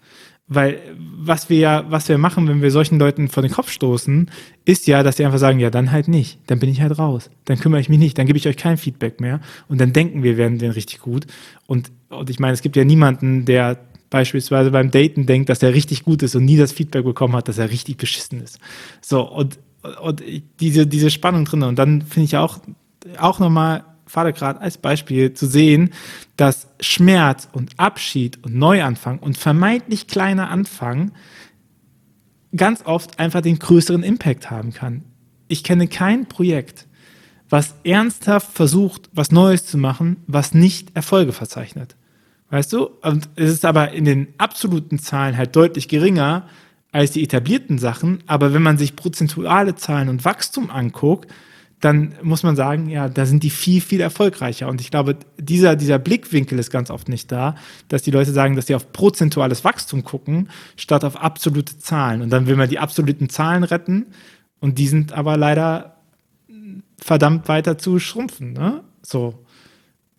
Weil 0.47 0.79
was 1.17 1.49
wir 1.49 1.57
ja, 1.57 1.85
was 1.89 2.07
wir 2.07 2.19
machen, 2.19 2.47
wenn 2.47 2.61
wir 2.61 2.69
solchen 2.69 2.99
Leuten 2.99 3.29
vor 3.29 3.41
den 3.41 3.51
Kopf 3.51 3.71
stoßen, 3.71 4.29
ist 4.63 4.85
ja, 4.85 5.01
dass 5.01 5.15
die 5.15 5.25
einfach 5.25 5.39
sagen, 5.39 5.59
ja, 5.59 5.71
dann 5.71 5.91
halt 5.91 6.07
nicht. 6.07 6.39
Dann 6.47 6.59
bin 6.59 6.69
ich 6.69 6.81
halt 6.81 6.99
raus. 6.99 7.31
Dann 7.45 7.57
kümmere 7.57 7.81
ich 7.81 7.89
mich 7.89 7.97
nicht. 7.97 8.17
Dann 8.17 8.27
gebe 8.27 8.37
ich 8.37 8.47
euch 8.47 8.57
kein 8.57 8.77
Feedback 8.77 9.19
mehr. 9.19 9.41
Und 9.67 9.81
dann 9.81 9.91
denken 9.91 10.21
wir, 10.21 10.37
werden 10.37 10.59
den 10.59 10.71
richtig 10.71 10.99
gut. 10.99 11.25
Und, 11.65 11.91
und 12.09 12.29
ich 12.29 12.39
meine, 12.39 12.53
es 12.53 12.61
gibt 12.61 12.75
ja 12.75 12.83
niemanden, 12.83 13.45
der 13.45 13.79
beispielsweise 14.11 14.69
beim 14.69 14.91
Daten 14.91 15.25
denkt, 15.25 15.49
dass 15.49 15.63
er 15.63 15.73
richtig 15.73 16.03
gut 16.03 16.21
ist 16.21 16.35
und 16.35 16.45
nie 16.45 16.57
das 16.57 16.71
Feedback 16.71 17.05
bekommen 17.05 17.35
hat, 17.35 17.47
dass 17.47 17.57
er 17.57 17.71
richtig 17.71 17.97
beschissen 17.97 18.39
ist. 18.39 18.59
So, 19.01 19.27
und, 19.27 19.57
und 20.01 20.21
diese, 20.59 20.85
diese 20.85 21.09
Spannung 21.09 21.45
drin. 21.45 21.63
Und 21.63 21.79
dann 21.79 22.03
finde 22.03 22.25
ich 22.25 22.37
auch, 22.37 22.59
auch 23.17 23.39
nochmal 23.39 23.83
Vatergrad 24.05 24.61
als 24.61 24.77
Beispiel 24.77 25.33
zu 25.33 25.47
sehen, 25.47 25.91
dass 26.37 26.67
Schmerz 26.79 27.47
und 27.51 27.79
Abschied 27.79 28.43
und 28.43 28.55
Neuanfang 28.55 29.19
und 29.19 29.37
vermeintlich 29.37 30.07
kleiner 30.07 30.49
Anfang 30.49 31.11
ganz 32.55 32.85
oft 32.85 33.19
einfach 33.19 33.41
den 33.41 33.59
größeren 33.59 34.03
Impact 34.03 34.51
haben 34.51 34.73
kann. 34.73 35.03
Ich 35.47 35.63
kenne 35.63 35.87
kein 35.87 36.27
Projekt, 36.27 36.87
was 37.49 37.75
ernsthaft 37.83 38.51
versucht, 38.53 39.09
was 39.13 39.31
Neues 39.31 39.65
zu 39.65 39.77
machen, 39.77 40.17
was 40.27 40.53
nicht 40.53 40.95
Erfolge 40.95 41.33
verzeichnet. 41.33 41.95
Weißt 42.49 42.73
du? 42.73 42.85
Und 43.01 43.29
es 43.35 43.51
ist 43.51 43.65
aber 43.65 43.91
in 43.91 44.05
den 44.05 44.27
absoluten 44.37 44.99
Zahlen 44.99 45.37
halt 45.37 45.55
deutlich 45.55 45.87
geringer 45.87 46.47
als 46.91 47.11
die 47.11 47.23
etablierten 47.23 47.77
Sachen. 47.77 48.23
Aber 48.27 48.53
wenn 48.53 48.61
man 48.61 48.77
sich 48.77 48.95
prozentuale 48.95 49.75
Zahlen 49.75 50.09
und 50.09 50.25
Wachstum 50.25 50.69
anguckt, 50.69 51.31
dann 51.81 52.15
muss 52.23 52.43
man 52.43 52.55
sagen, 52.55 52.89
ja, 52.89 53.09
da 53.09 53.25
sind 53.25 53.43
die 53.43 53.49
viel, 53.49 53.81
viel 53.81 54.01
erfolgreicher. 54.01 54.67
Und 54.69 54.81
ich 54.81 54.89
glaube, 54.91 55.17
dieser, 55.37 55.75
dieser 55.75 55.99
Blickwinkel 55.99 56.57
ist 56.57 56.71
ganz 56.71 56.89
oft 56.89 57.09
nicht 57.09 57.31
da, 57.31 57.55
dass 57.89 58.01
die 58.01 58.11
Leute 58.11 58.31
sagen, 58.31 58.55
dass 58.55 58.67
sie 58.67 58.75
auf 58.75 58.91
prozentuales 58.91 59.63
Wachstum 59.63 60.03
gucken, 60.03 60.49
statt 60.77 61.03
auf 61.03 61.17
absolute 61.17 61.77
Zahlen. 61.77 62.21
Und 62.21 62.29
dann 62.29 62.47
will 62.47 62.55
man 62.55 62.69
die 62.69 62.79
absoluten 62.79 63.29
Zahlen 63.29 63.63
retten 63.63 64.07
und 64.59 64.77
die 64.77 64.87
sind 64.87 65.13
aber 65.13 65.37
leider 65.37 65.95
verdammt 66.97 67.47
weiter 67.47 67.77
zu 67.77 67.99
schrumpfen. 67.99 68.53
Ne? 68.53 68.83
So. 69.01 69.44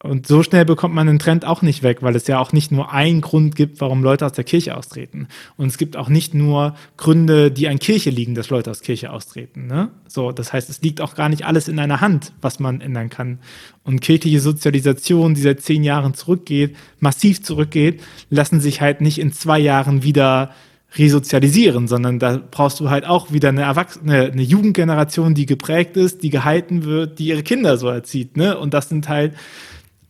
Und 0.03 0.27
so 0.27 0.43
schnell 0.43 0.67
bekommt 0.67 0.95
man 0.95 1.07
den 1.07 1.19
Trend 1.19 1.47
auch 1.47 1.63
nicht 1.63 1.83
weg, 1.83 2.03
weil 2.03 2.15
es 2.15 2.27
ja 2.27 2.39
auch 2.39 2.53
nicht 2.53 2.71
nur 2.71 2.93
einen 2.93 3.23
Grund 3.23 3.57
gibt, 3.57 3.81
warum 3.81 4.03
Leute 4.03 4.27
aus 4.27 4.33
der 4.33 4.45
Kirche 4.45 4.77
austreten. 4.77 5.27
Und 5.57 5.69
es 5.69 5.79
gibt 5.79 5.97
auch 5.97 6.11
nicht 6.11 6.35
nur 6.35 6.77
Gründe, 6.99 7.51
die 7.51 7.67
an 7.67 7.79
Kirche 7.79 8.11
liegen, 8.11 8.35
dass 8.35 8.51
Leute 8.51 8.71
aus 8.71 8.83
Kirche 8.83 9.11
austreten. 9.11 9.67
Ne? 9.67 9.91
So, 10.07 10.33
das 10.33 10.53
heißt, 10.53 10.69
es 10.69 10.83
liegt 10.83 11.01
auch 11.01 11.15
gar 11.15 11.31
nicht 11.31 11.47
alles 11.47 11.67
in 11.67 11.79
einer 11.79 12.03
Hand, 12.03 12.33
was 12.43 12.61
man 12.61 12.83
ändern 12.83 13.09
kann. 13.09 13.39
Und 13.85 14.03
kirchliche 14.03 14.41
Sozialisation, 14.41 15.35
die 15.35 15.41
seit 15.41 15.63
zehn 15.63 15.83
Jahren 15.83 16.13
zurückgeht, 16.13 16.77
massiv 17.01 17.43
zurückgeht, 17.43 18.03
lassen 18.29 18.61
sich 18.61 18.83
halt 18.83 19.01
nicht 19.01 19.19
in 19.19 19.33
zwei 19.33 19.59
Jahren 19.59 20.03
wieder 20.03 20.51
resozialisieren, 20.95 21.89
sondern 21.89 22.19
da 22.19 22.41
brauchst 22.51 22.81
du 22.81 22.91
halt 22.91 23.07
auch 23.07 23.33
wieder 23.33 23.49
eine 23.49 23.63
Erwachsene, 23.63 24.31
eine 24.31 24.43
Jugendgeneration, 24.43 25.35
die 25.35 25.47
geprägt 25.47 25.97
ist, 25.97 26.23
die 26.23 26.31
gehalten 26.31 26.85
wird, 26.85 27.19
die 27.19 27.29
ihre 27.29 27.43
Kinder 27.43 27.77
so 27.77 27.89
erzieht. 27.89 28.37
Ne? 28.37 28.57
Und 28.59 28.75
das 28.75 28.89
sind 28.89 29.09
halt 29.09 29.35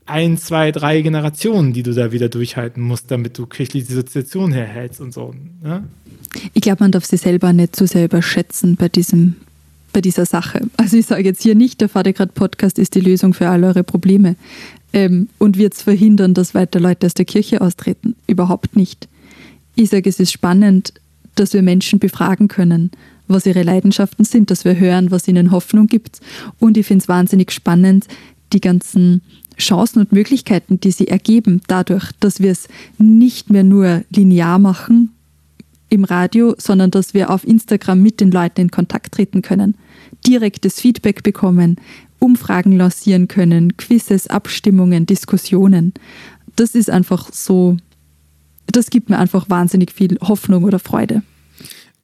ein, 0.07 0.39
zwei, 0.39 0.73
drei 0.73 1.03
Generationen, 1.03 1.73
die 1.73 1.83
du 1.83 1.93
da 1.93 2.13
wieder 2.13 2.29
durchhalten 2.29 2.83
musst, 2.83 3.11
damit 3.11 3.39
du 3.39 3.47
kirchliche 3.47 3.93
Situation 3.93 4.53
herhältst 4.53 5.01
und 5.01 5.13
so. 5.13 5.35
Ne? 5.63 5.85
Ich 6.55 6.63
glaube, 6.63 6.85
man 6.85 6.93
darf 6.93 7.05
sich 7.05 7.21
selber 7.21 7.53
nicht 7.53 7.77
zu 7.77 7.87
so 7.87 7.93
selber 7.93 8.23
schätzen 8.23 8.77
bei 8.77 8.89
diesem 8.89 9.37
bei 9.93 10.03
dieser 10.03 10.27
Sache. 10.27 10.61
Also 10.77 10.99
ich 10.99 11.07
sage 11.07 11.25
jetzt 11.25 11.43
hier 11.43 11.55
nicht, 11.55 11.81
der 11.81 11.89
Vatergrad-Podcast 11.89 12.79
ist 12.79 12.95
die 12.95 13.01
Lösung 13.01 13.33
für 13.33 13.49
all 13.49 13.65
eure 13.65 13.83
Probleme 13.83 14.37
ähm, 14.93 15.31
und 15.39 15.57
wird 15.57 15.73
es 15.73 15.81
verhindern, 15.81 16.35
dass 16.35 16.55
weiter 16.55 16.81
Leute 16.81 17.07
aus 17.07 17.15
der 17.15 17.25
Kirche 17.25 17.63
austreten. 17.63 18.15
Überhaupt 18.27 18.77
nicht. 18.77 19.09
Ich 19.75 19.89
sage, 19.89 20.11
es 20.11 20.21
ist 20.21 20.33
spannend, 20.33 20.93
dass 21.35 21.55
wir 21.55 21.63
Menschen 21.63 21.99
befragen 21.99 22.49
können, 22.49 22.91
was 23.27 23.47
ihre 23.47 23.63
Leidenschaften 23.63 24.27
sind, 24.27 24.51
dass 24.51 24.67
wir 24.67 24.79
hören, 24.79 25.11
was 25.11 25.29
ihnen 25.29 25.51
Hoffnung 25.51 25.87
gibt. 25.87 26.21
Und 26.59 26.77
ich 26.77 26.87
finde 26.87 27.03
es 27.03 27.09
wahnsinnig 27.09 27.51
spannend, 27.51 28.07
die 28.53 28.61
ganzen 28.61 29.23
Chancen 29.59 30.01
und 30.01 30.13
Möglichkeiten, 30.13 30.81
die 30.81 30.91
sie 30.91 31.09
ergeben, 31.09 31.63
dadurch, 31.67 32.13
dass 32.21 32.41
wir 32.41 32.51
es 32.51 32.69
nicht 32.99 33.51
mehr 33.51 33.65
nur 33.65 34.03
linear 34.11 34.59
machen 34.59 35.13
im 35.89 36.05
Radio, 36.05 36.55
sondern 36.59 36.91
dass 36.91 37.15
wir 37.15 37.31
auf 37.31 37.47
Instagram 37.47 38.03
mit 38.03 38.21
den 38.21 38.31
Leuten 38.31 38.63
in 38.63 38.71
Kontakt 38.71 39.15
treten 39.15 39.43
können, 39.43 39.77
direktes 40.27 40.81
Feedback 40.81 41.23
bekommen, 41.23 41.77
Umfragen 42.19 42.73
lancieren 42.73 43.29
können, 43.29 43.77
Quizzes, 43.77 44.27
Abstimmungen, 44.27 45.07
Diskussionen. 45.07 45.95
Das 46.57 46.75
ist 46.75 46.91
einfach 46.91 47.33
so, 47.33 47.77
das 48.67 48.91
gibt 48.91 49.11
mir 49.11 49.19
einfach 49.19 49.49
wahnsinnig 49.49 49.93
viel 49.93 50.19
Hoffnung 50.21 50.65
oder 50.65 50.79
Freude. 50.79 51.23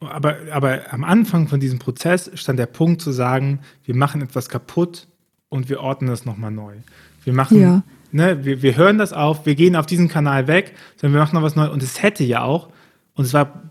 Aber, 0.00 0.36
aber 0.50 0.92
am 0.92 1.04
Anfang 1.04 1.48
von 1.48 1.60
diesem 1.60 1.78
Prozess 1.78 2.30
stand 2.34 2.58
der 2.58 2.66
Punkt 2.66 3.00
zu 3.00 3.12
sagen, 3.12 3.60
wir 3.84 3.94
machen 3.94 4.20
etwas 4.20 4.48
kaputt, 4.48 5.06
und 5.52 5.68
wir 5.68 5.80
ordnen 5.80 6.08
das 6.08 6.24
nochmal 6.24 6.50
neu. 6.50 6.76
Wir 7.24 7.32
machen, 7.32 7.60
ja. 7.60 7.82
ne, 8.10 8.44
wir, 8.44 8.62
wir 8.62 8.76
hören 8.76 8.98
das 8.98 9.12
auf, 9.12 9.46
wir 9.46 9.54
gehen 9.54 9.76
auf 9.76 9.86
diesen 9.86 10.08
Kanal 10.08 10.46
weg, 10.46 10.74
sondern 10.96 11.14
wir 11.14 11.20
machen 11.20 11.34
noch 11.34 11.42
was 11.42 11.56
Neues. 11.56 11.70
Und 11.70 11.82
es 11.82 12.02
hätte 12.02 12.24
ja 12.24 12.42
auch, 12.42 12.68
und 13.14 13.24
es 13.24 13.32
war 13.32 13.62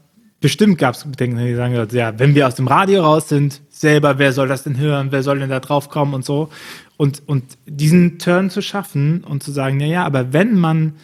bestimmt 0.42 0.80
gab 0.80 0.96
es 0.96 1.04
Bedenken, 1.04 1.38
die 1.38 1.56
sagen, 1.56 1.88
ja, 1.92 2.20
wenn 2.20 2.36
wir 2.36 2.48
aus 2.48 2.56
dem 2.56 2.68
Radio 2.68 3.04
raus 3.04 3.30
sind, 3.30 3.62
selber, 3.70 4.18
wer 4.18 4.34
soll 4.34 4.48
das 4.48 4.64
denn 4.64 4.78
hören, 4.78 5.12
wer 5.12 5.24
soll 5.24 5.40
denn 5.40 5.50
da 5.50 5.60
drauf 5.60 5.90
kommen 5.90 6.14
und 6.14 6.26
so. 6.26 6.50
Und, 6.98 7.22
und 7.28 7.58
diesen 7.66 8.20
Turn 8.20 8.50
zu 8.50 8.62
schaffen 8.62 9.24
und 9.24 9.44
zu 9.44 9.52
sagen, 9.52 9.80
ja, 9.80 9.88
ja, 9.88 10.06
aber 10.06 10.34
wenn 10.34 10.58
man 10.58 10.96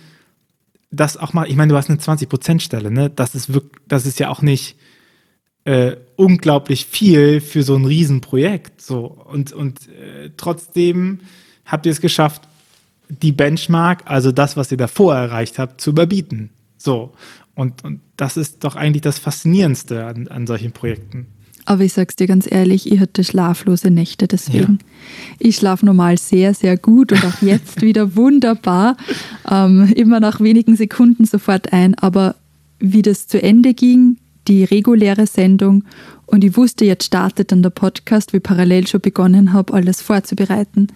das 0.91 1.17
auch 1.17 1.33
mal, 1.33 1.47
ich 1.47 1.55
meine, 1.55 1.71
du 1.71 1.77
hast 1.77 1.89
eine 1.89 1.99
20%-Stelle, 1.99 2.91
ne? 2.91 3.09
Das 3.09 3.35
ist 3.35 3.53
wirklich, 3.53 3.81
das 3.87 4.05
ist 4.05 4.19
ja 4.19 4.29
auch 4.29 4.41
nicht 4.41 4.77
äh, 5.65 5.97
unglaublich 6.15 6.85
viel 6.85 7.41
für 7.41 7.61
so 7.61 7.75
ein 7.75 7.85
Riesenprojekt. 7.85 8.81
So. 8.81 9.05
Und, 9.05 9.51
und 9.51 9.87
äh, 9.89 10.31
trotzdem 10.37 11.19
habt 11.67 11.85
ihr 11.85 11.91
es 11.91 12.01
geschafft, 12.01 12.41
die 13.09 13.31
Benchmark, 13.31 14.03
also 14.05 14.31
das, 14.31 14.57
was 14.57 14.71
ihr 14.71 14.77
davor 14.77 15.15
erreicht 15.15 15.59
habt, 15.59 15.79
zu 15.79 15.91
überbieten. 15.91 16.49
So. 16.77 17.13
Und, 17.55 17.83
und 17.83 18.01
das 18.17 18.37
ist 18.37 18.63
doch 18.63 18.75
eigentlich 18.75 19.01
das 19.01 19.19
Faszinierendste 19.19 20.05
an, 20.05 20.27
an 20.27 20.47
solchen 20.47 20.71
Projekten. 20.71 21.27
Aber 21.65 21.83
ich 21.83 21.93
sag's 21.93 22.15
dir 22.15 22.27
ganz 22.27 22.49
ehrlich, 22.49 22.89
ich 22.89 22.99
hatte 23.01 23.25
schlaflose 23.25 23.91
Nächte 23.91 24.27
deswegen. 24.27 24.79
Ja. 24.79 25.35
Ich 25.39 25.57
schlafe 25.57 25.85
normal 25.85 26.17
sehr, 26.17 26.53
sehr 26.53 26.77
gut 26.77 27.11
und 27.11 27.25
auch 27.25 27.41
jetzt 27.41 27.81
wieder 27.81 28.15
wunderbar. 28.15 28.95
Ähm, 29.49 29.91
immer 29.93 30.21
nach 30.21 30.39
wenigen 30.39 30.77
Sekunden 30.77 31.25
sofort 31.25 31.73
ein. 31.73 31.93
Aber 31.95 32.35
wie 32.79 33.01
das 33.01 33.27
zu 33.27 33.41
Ende 33.41 33.73
ging, 33.73 34.17
die 34.47 34.63
reguläre 34.63 35.27
Sendung 35.27 35.83
und 36.27 36.43
ich 36.43 36.57
wusste, 36.57 36.85
jetzt 36.85 37.05
startet 37.05 37.51
dann 37.51 37.63
der 37.63 37.69
Podcast, 37.69 38.33
wie 38.33 38.41
parallel 38.41 38.85
schon 38.85 38.99
begonnen 38.99 39.53
habe, 39.53 39.73
alles 39.73 40.01
vorzubereiten, 40.01 40.87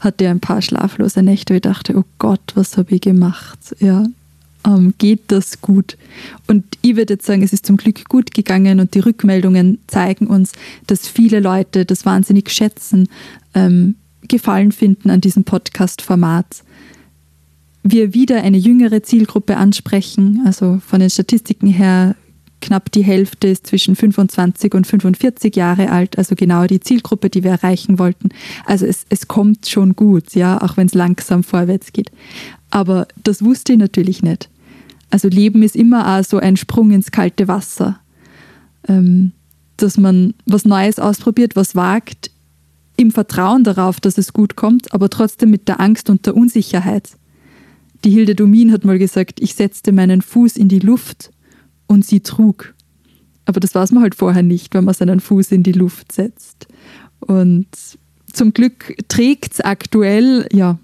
hatte 0.00 0.28
ein 0.28 0.40
paar 0.40 0.62
schlaflose 0.62 1.22
Nächte, 1.22 1.54
ich 1.54 1.60
dachte, 1.60 1.96
oh 1.96 2.04
Gott, 2.18 2.40
was 2.54 2.78
habe 2.78 2.94
ich 2.94 3.02
gemacht? 3.02 3.76
Ja, 3.80 4.06
ähm, 4.66 4.94
geht 4.96 5.24
das 5.28 5.60
gut? 5.60 5.98
Und 6.46 6.64
ich 6.80 6.96
würde 6.96 7.14
jetzt 7.14 7.26
sagen, 7.26 7.42
es 7.42 7.52
ist 7.52 7.66
zum 7.66 7.76
Glück 7.76 8.08
gut 8.08 8.32
gegangen 8.32 8.80
und 8.80 8.94
die 8.94 9.00
Rückmeldungen 9.00 9.78
zeigen 9.86 10.26
uns, 10.26 10.52
dass 10.86 11.06
viele 11.06 11.40
Leute 11.40 11.84
das 11.84 12.06
wahnsinnig 12.06 12.50
schätzen, 12.50 13.08
ähm, 13.54 13.94
Gefallen 14.26 14.72
finden 14.72 15.10
an 15.10 15.20
diesem 15.20 15.44
Podcast-Format. 15.44 16.64
Wir 17.82 18.14
wieder 18.14 18.42
eine 18.42 18.58
jüngere 18.58 19.02
Zielgruppe 19.02 19.56
ansprechen, 19.56 20.42
also 20.44 20.80
von 20.84 21.00
den 21.00 21.08
Statistiken 21.08 21.68
her 21.68 22.14
knapp 22.60 22.90
die 22.92 23.04
Hälfte 23.04 23.48
ist 23.48 23.66
zwischen 23.66 23.96
25 23.96 24.74
und 24.74 24.86
45 24.86 25.54
Jahre 25.54 25.90
alt, 25.90 26.18
also 26.18 26.34
genau 26.34 26.66
die 26.66 26.80
Zielgruppe, 26.80 27.30
die 27.30 27.44
wir 27.44 27.52
erreichen 27.52 27.98
wollten. 27.98 28.30
Also 28.66 28.86
es, 28.86 29.06
es 29.08 29.28
kommt 29.28 29.68
schon 29.68 29.94
gut, 29.94 30.34
ja, 30.34 30.60
auch 30.60 30.76
wenn 30.76 30.86
es 30.86 30.94
langsam 30.94 31.42
vorwärts 31.42 31.92
geht. 31.92 32.10
Aber 32.70 33.06
das 33.22 33.42
wusste 33.42 33.72
ich 33.72 33.78
natürlich 33.78 34.22
nicht. 34.22 34.48
Also 35.10 35.28
Leben 35.28 35.62
ist 35.62 35.76
immer 35.76 36.18
auch 36.18 36.24
so 36.24 36.38
ein 36.38 36.56
Sprung 36.56 36.90
ins 36.90 37.10
kalte 37.10 37.48
Wasser. 37.48 37.98
Ähm, 38.86 39.32
dass 39.76 39.96
man 39.96 40.34
was 40.44 40.64
Neues 40.64 40.98
ausprobiert, 40.98 41.56
was 41.56 41.74
wagt, 41.74 42.30
im 42.96 43.12
Vertrauen 43.12 43.64
darauf, 43.64 44.00
dass 44.00 44.18
es 44.18 44.32
gut 44.32 44.56
kommt, 44.56 44.92
aber 44.92 45.08
trotzdem 45.08 45.50
mit 45.50 45.68
der 45.68 45.80
Angst 45.80 46.10
und 46.10 46.26
der 46.26 46.36
Unsicherheit. 46.36 47.10
Die 48.04 48.10
Hilde 48.10 48.34
Domin 48.34 48.72
hat 48.72 48.84
mal 48.84 48.98
gesagt, 48.98 49.40
ich 49.40 49.54
setzte 49.54 49.92
meinen 49.92 50.20
Fuß 50.20 50.56
in 50.56 50.68
die 50.68 50.80
Luft 50.80 51.30
und 51.88 52.06
sie 52.06 52.20
trug. 52.20 52.74
Aber 53.44 53.58
das 53.58 53.74
weiß 53.74 53.90
man 53.90 54.04
halt 54.04 54.14
vorher 54.14 54.44
nicht, 54.44 54.74
wenn 54.74 54.84
man 54.84 54.94
seinen 54.94 55.18
Fuß 55.18 55.50
in 55.50 55.64
die 55.64 55.72
Luft 55.72 56.12
setzt. 56.12 56.68
Und 57.18 57.66
zum 58.32 58.52
Glück 58.52 58.94
trägt 59.08 59.54
es 59.54 59.60
aktuell, 59.60 60.46
ja. 60.52 60.78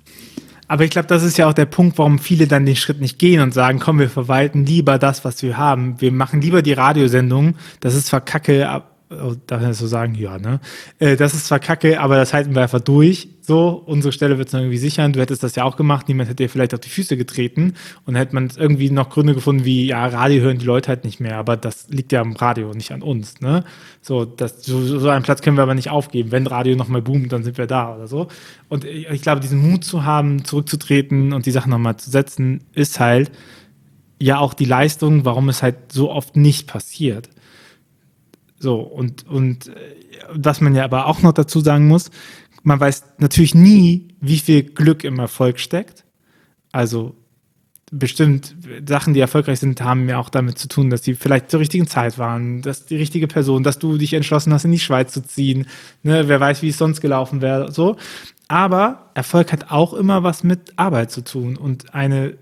Aber 0.67 0.85
ich 0.85 0.91
glaube, 0.91 1.07
das 1.07 1.23
ist 1.23 1.37
ja 1.37 1.47
auch 1.47 1.53
der 1.53 1.67
Punkt, 1.67 1.99
warum 1.99 2.19
viele 2.19 2.47
dann 2.47 2.65
den 2.65 2.75
Schritt 2.75 3.01
nicht 3.01 3.19
gehen 3.19 3.41
und 3.43 3.53
sagen, 3.53 3.79
komm, 3.79 3.99
wir 3.99 4.09
verwalten 4.09 4.65
lieber 4.65 4.99
das, 4.99 5.25
was 5.25 5.43
wir 5.43 5.59
haben. 5.59 6.01
Wir 6.01 6.11
machen 6.11 6.41
lieber 6.41 6.63
die 6.63 6.73
Radiosendung. 6.73 7.57
Das 7.81 7.95
ist 7.95 8.07
zwar 8.07 8.23
kacke, 8.23 8.83
darf 9.09 9.61
ich 9.61 9.69
das 9.69 9.79
so 9.79 9.87
sagen? 9.87 10.15
Ja, 10.15 10.39
ne? 10.39 10.61
Äh, 10.99 11.17
das 11.17 11.35
ist 11.35 11.47
zwar 11.47 11.59
kacke, 11.59 12.01
aber 12.01 12.17
das 12.17 12.33
halten 12.33 12.55
wir 12.55 12.63
einfach 12.63 12.81
durch. 12.81 13.29
So, 13.43 13.83
unsere 13.85 14.13
Stelle 14.13 14.39
wird 14.39 14.49
es 14.49 14.55
irgendwie 14.55 14.79
sichern. 14.79 15.13
Du 15.13 15.21
hättest 15.21 15.43
das 15.43 15.55
ja 15.55 15.65
auch 15.65 15.77
gemacht. 15.77 16.09
Niemand 16.09 16.31
hätte 16.31 16.43
dir 16.43 16.49
vielleicht 16.49 16.73
auf 16.73 16.81
die 16.81 16.89
Füße 16.89 17.17
getreten. 17.17 17.75
Und 18.07 18.15
hätte 18.15 18.35
man 18.35 18.51
irgendwie 18.57 18.91
noch 18.91 19.11
Gründe 19.11 19.35
gefunden, 19.35 19.65
wie, 19.65 19.87
ja, 19.87 20.07
Radio 20.07 20.43
hören 20.43 20.59
die 20.59 20.65
Leute 20.65 20.89
halt 20.89 21.05
nicht 21.05 21.21
mehr. 21.21 21.37
Aber 21.37 21.57
das 21.57 21.89
liegt 21.91 22.13
ja 22.13 22.23
am 22.23 22.33
Radio, 22.35 22.73
nicht 22.73 22.93
an 22.93 23.03
uns, 23.03 23.41
ne? 23.41 23.65
So, 24.01 24.25
das, 24.25 24.65
so, 24.65 24.81
so 24.99 25.09
einen 25.11 25.25
Platz 25.25 25.43
können 25.43 25.59
wir 25.59 25.63
aber 25.63 25.75
nicht 25.75 25.91
aufgeben. 25.91 26.33
Wenn 26.33 26.47
Radio 26.47 26.75
nochmal 26.75 27.03
boomt, 27.03 27.33
dann 27.33 27.45
sind 27.45 27.59
wir 27.59 27.67
da 27.67 27.95
oder 27.95 28.09
so. 28.09 28.29
Und 28.69 28.85
ich, 28.85 29.23
glaube, 29.23 29.41
diesen 29.41 29.61
Mut 29.61 29.85
zu 29.85 30.05
haben, 30.05 30.45
zurückzutreten 30.45 31.33
und 31.33 31.45
die 31.47 31.51
Sachen 31.51 31.71
nochmal 31.71 31.97
zu 31.99 32.11
setzen, 32.11 32.65
ist 32.73 33.01
halt 33.01 33.31
ja 34.19 34.39
auch 34.39 34.55
die 34.55 34.65
Leistung, 34.65 35.25
warum 35.27 35.51
es 35.51 35.63
halt 35.63 35.93
so 35.93 36.11
oft 36.11 36.37
nicht 36.37 36.67
passiert. 36.67 37.29
So, 38.65 38.81
und, 38.81 39.27
und 39.29 39.69
äh, 39.69 39.73
was 40.33 40.63
man 40.63 40.75
ja 40.75 40.85
aber 40.85 41.07
auch 41.07 41.21
noch 41.21 41.33
dazu 41.33 41.61
sagen 41.61 41.87
muss, 41.87 42.11
man 42.63 42.81
weiß 42.81 43.05
natürlich 43.19 43.55
nie, 43.55 44.09
wie 44.23 44.39
viel 44.39 44.63
Glück 44.63 45.05
im 45.05 45.19
Erfolg 45.19 45.61
steckt. 45.61 46.05
Also 46.73 47.15
bestimmt 47.93 48.57
Sachen, 48.89 49.13
die 49.13 49.21
erfolgreich 49.21 49.61
sind, 49.61 49.83
haben 49.83 50.09
ja 50.09 50.19
auch 50.19 50.31
damit 50.31 50.59
zu 50.59 50.67
tun, 50.67 50.89
dass 50.89 51.03
die 51.03 51.15
vielleicht 51.15 51.51
zur 51.51 51.61
richtigen 51.61 51.87
Zeit 51.87 52.19
waren, 52.19 52.63
dass 52.63 52.87
die 52.87 52.97
richtige 52.97 53.29
Person, 53.29 53.65
dass 53.65 53.79
du 53.79 53.99
dich 53.99 54.15
entschlossen 54.15 54.53
hast, 54.55 54.65
in 54.65 54.73
die 54.73 54.79
Schweiz 54.79 55.13
zu 55.13 55.23
ziehen. 55.23 55.67
Ne, 56.03 56.27
wer 56.27 56.41
weiß, 56.41 56.63
wie 56.63 56.71
es 56.71 56.79
sonst 56.79 57.03
gelaufen 57.03 57.43
wäre. 57.43 57.71
So. 57.71 57.97
Aber 58.49 59.11
Erfolg 59.13 59.53
hat 59.53 59.71
auch 59.71 59.93
immer 59.93 60.23
was 60.23 60.43
mit 60.43 60.73
Arbeit 60.77 61.11
zu 61.11 61.23
tun. 61.23 61.59
Und 61.59 61.95
eine, 61.95 62.39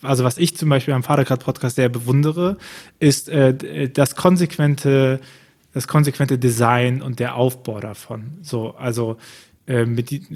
also 0.00 0.24
was 0.24 0.38
ich 0.38 0.56
zum 0.56 0.70
Beispiel 0.70 0.94
am 0.94 1.02
Vatergrad-Podcast 1.02 1.76
sehr 1.76 1.90
bewundere, 1.90 2.56
ist 2.98 3.28
äh, 3.28 3.90
das 3.90 4.16
konsequente 4.16 5.20
das 5.72 5.86
konsequente 5.86 6.38
Design 6.38 7.02
und 7.02 7.18
der 7.18 7.36
Aufbau 7.36 7.80
davon. 7.80 8.38
So, 8.42 8.74
also 8.76 9.16
äh, 9.66 9.86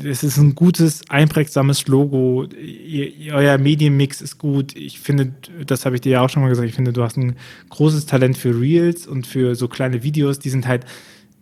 es 0.04 0.22
ist 0.22 0.36
ein 0.36 0.54
gutes, 0.54 1.02
einprägsames 1.08 1.88
Logo. 1.88 2.44
Ihr, 2.44 3.34
euer 3.34 3.58
Medienmix 3.58 4.20
ist 4.20 4.38
gut. 4.38 4.76
Ich 4.76 5.00
finde, 5.00 5.34
das 5.66 5.84
habe 5.84 5.96
ich 5.96 6.02
dir 6.02 6.12
ja 6.12 6.20
auch 6.20 6.30
schon 6.30 6.42
mal 6.42 6.48
gesagt, 6.48 6.68
ich 6.68 6.74
finde, 6.74 6.92
du 6.92 7.02
hast 7.02 7.16
ein 7.16 7.36
großes 7.70 8.06
Talent 8.06 8.38
für 8.38 8.58
Reels 8.58 9.06
und 9.06 9.26
für 9.26 9.56
so 9.56 9.66
kleine 9.66 10.02
Videos. 10.04 10.38
Die 10.38 10.50
sind 10.50 10.68
halt 10.68 10.84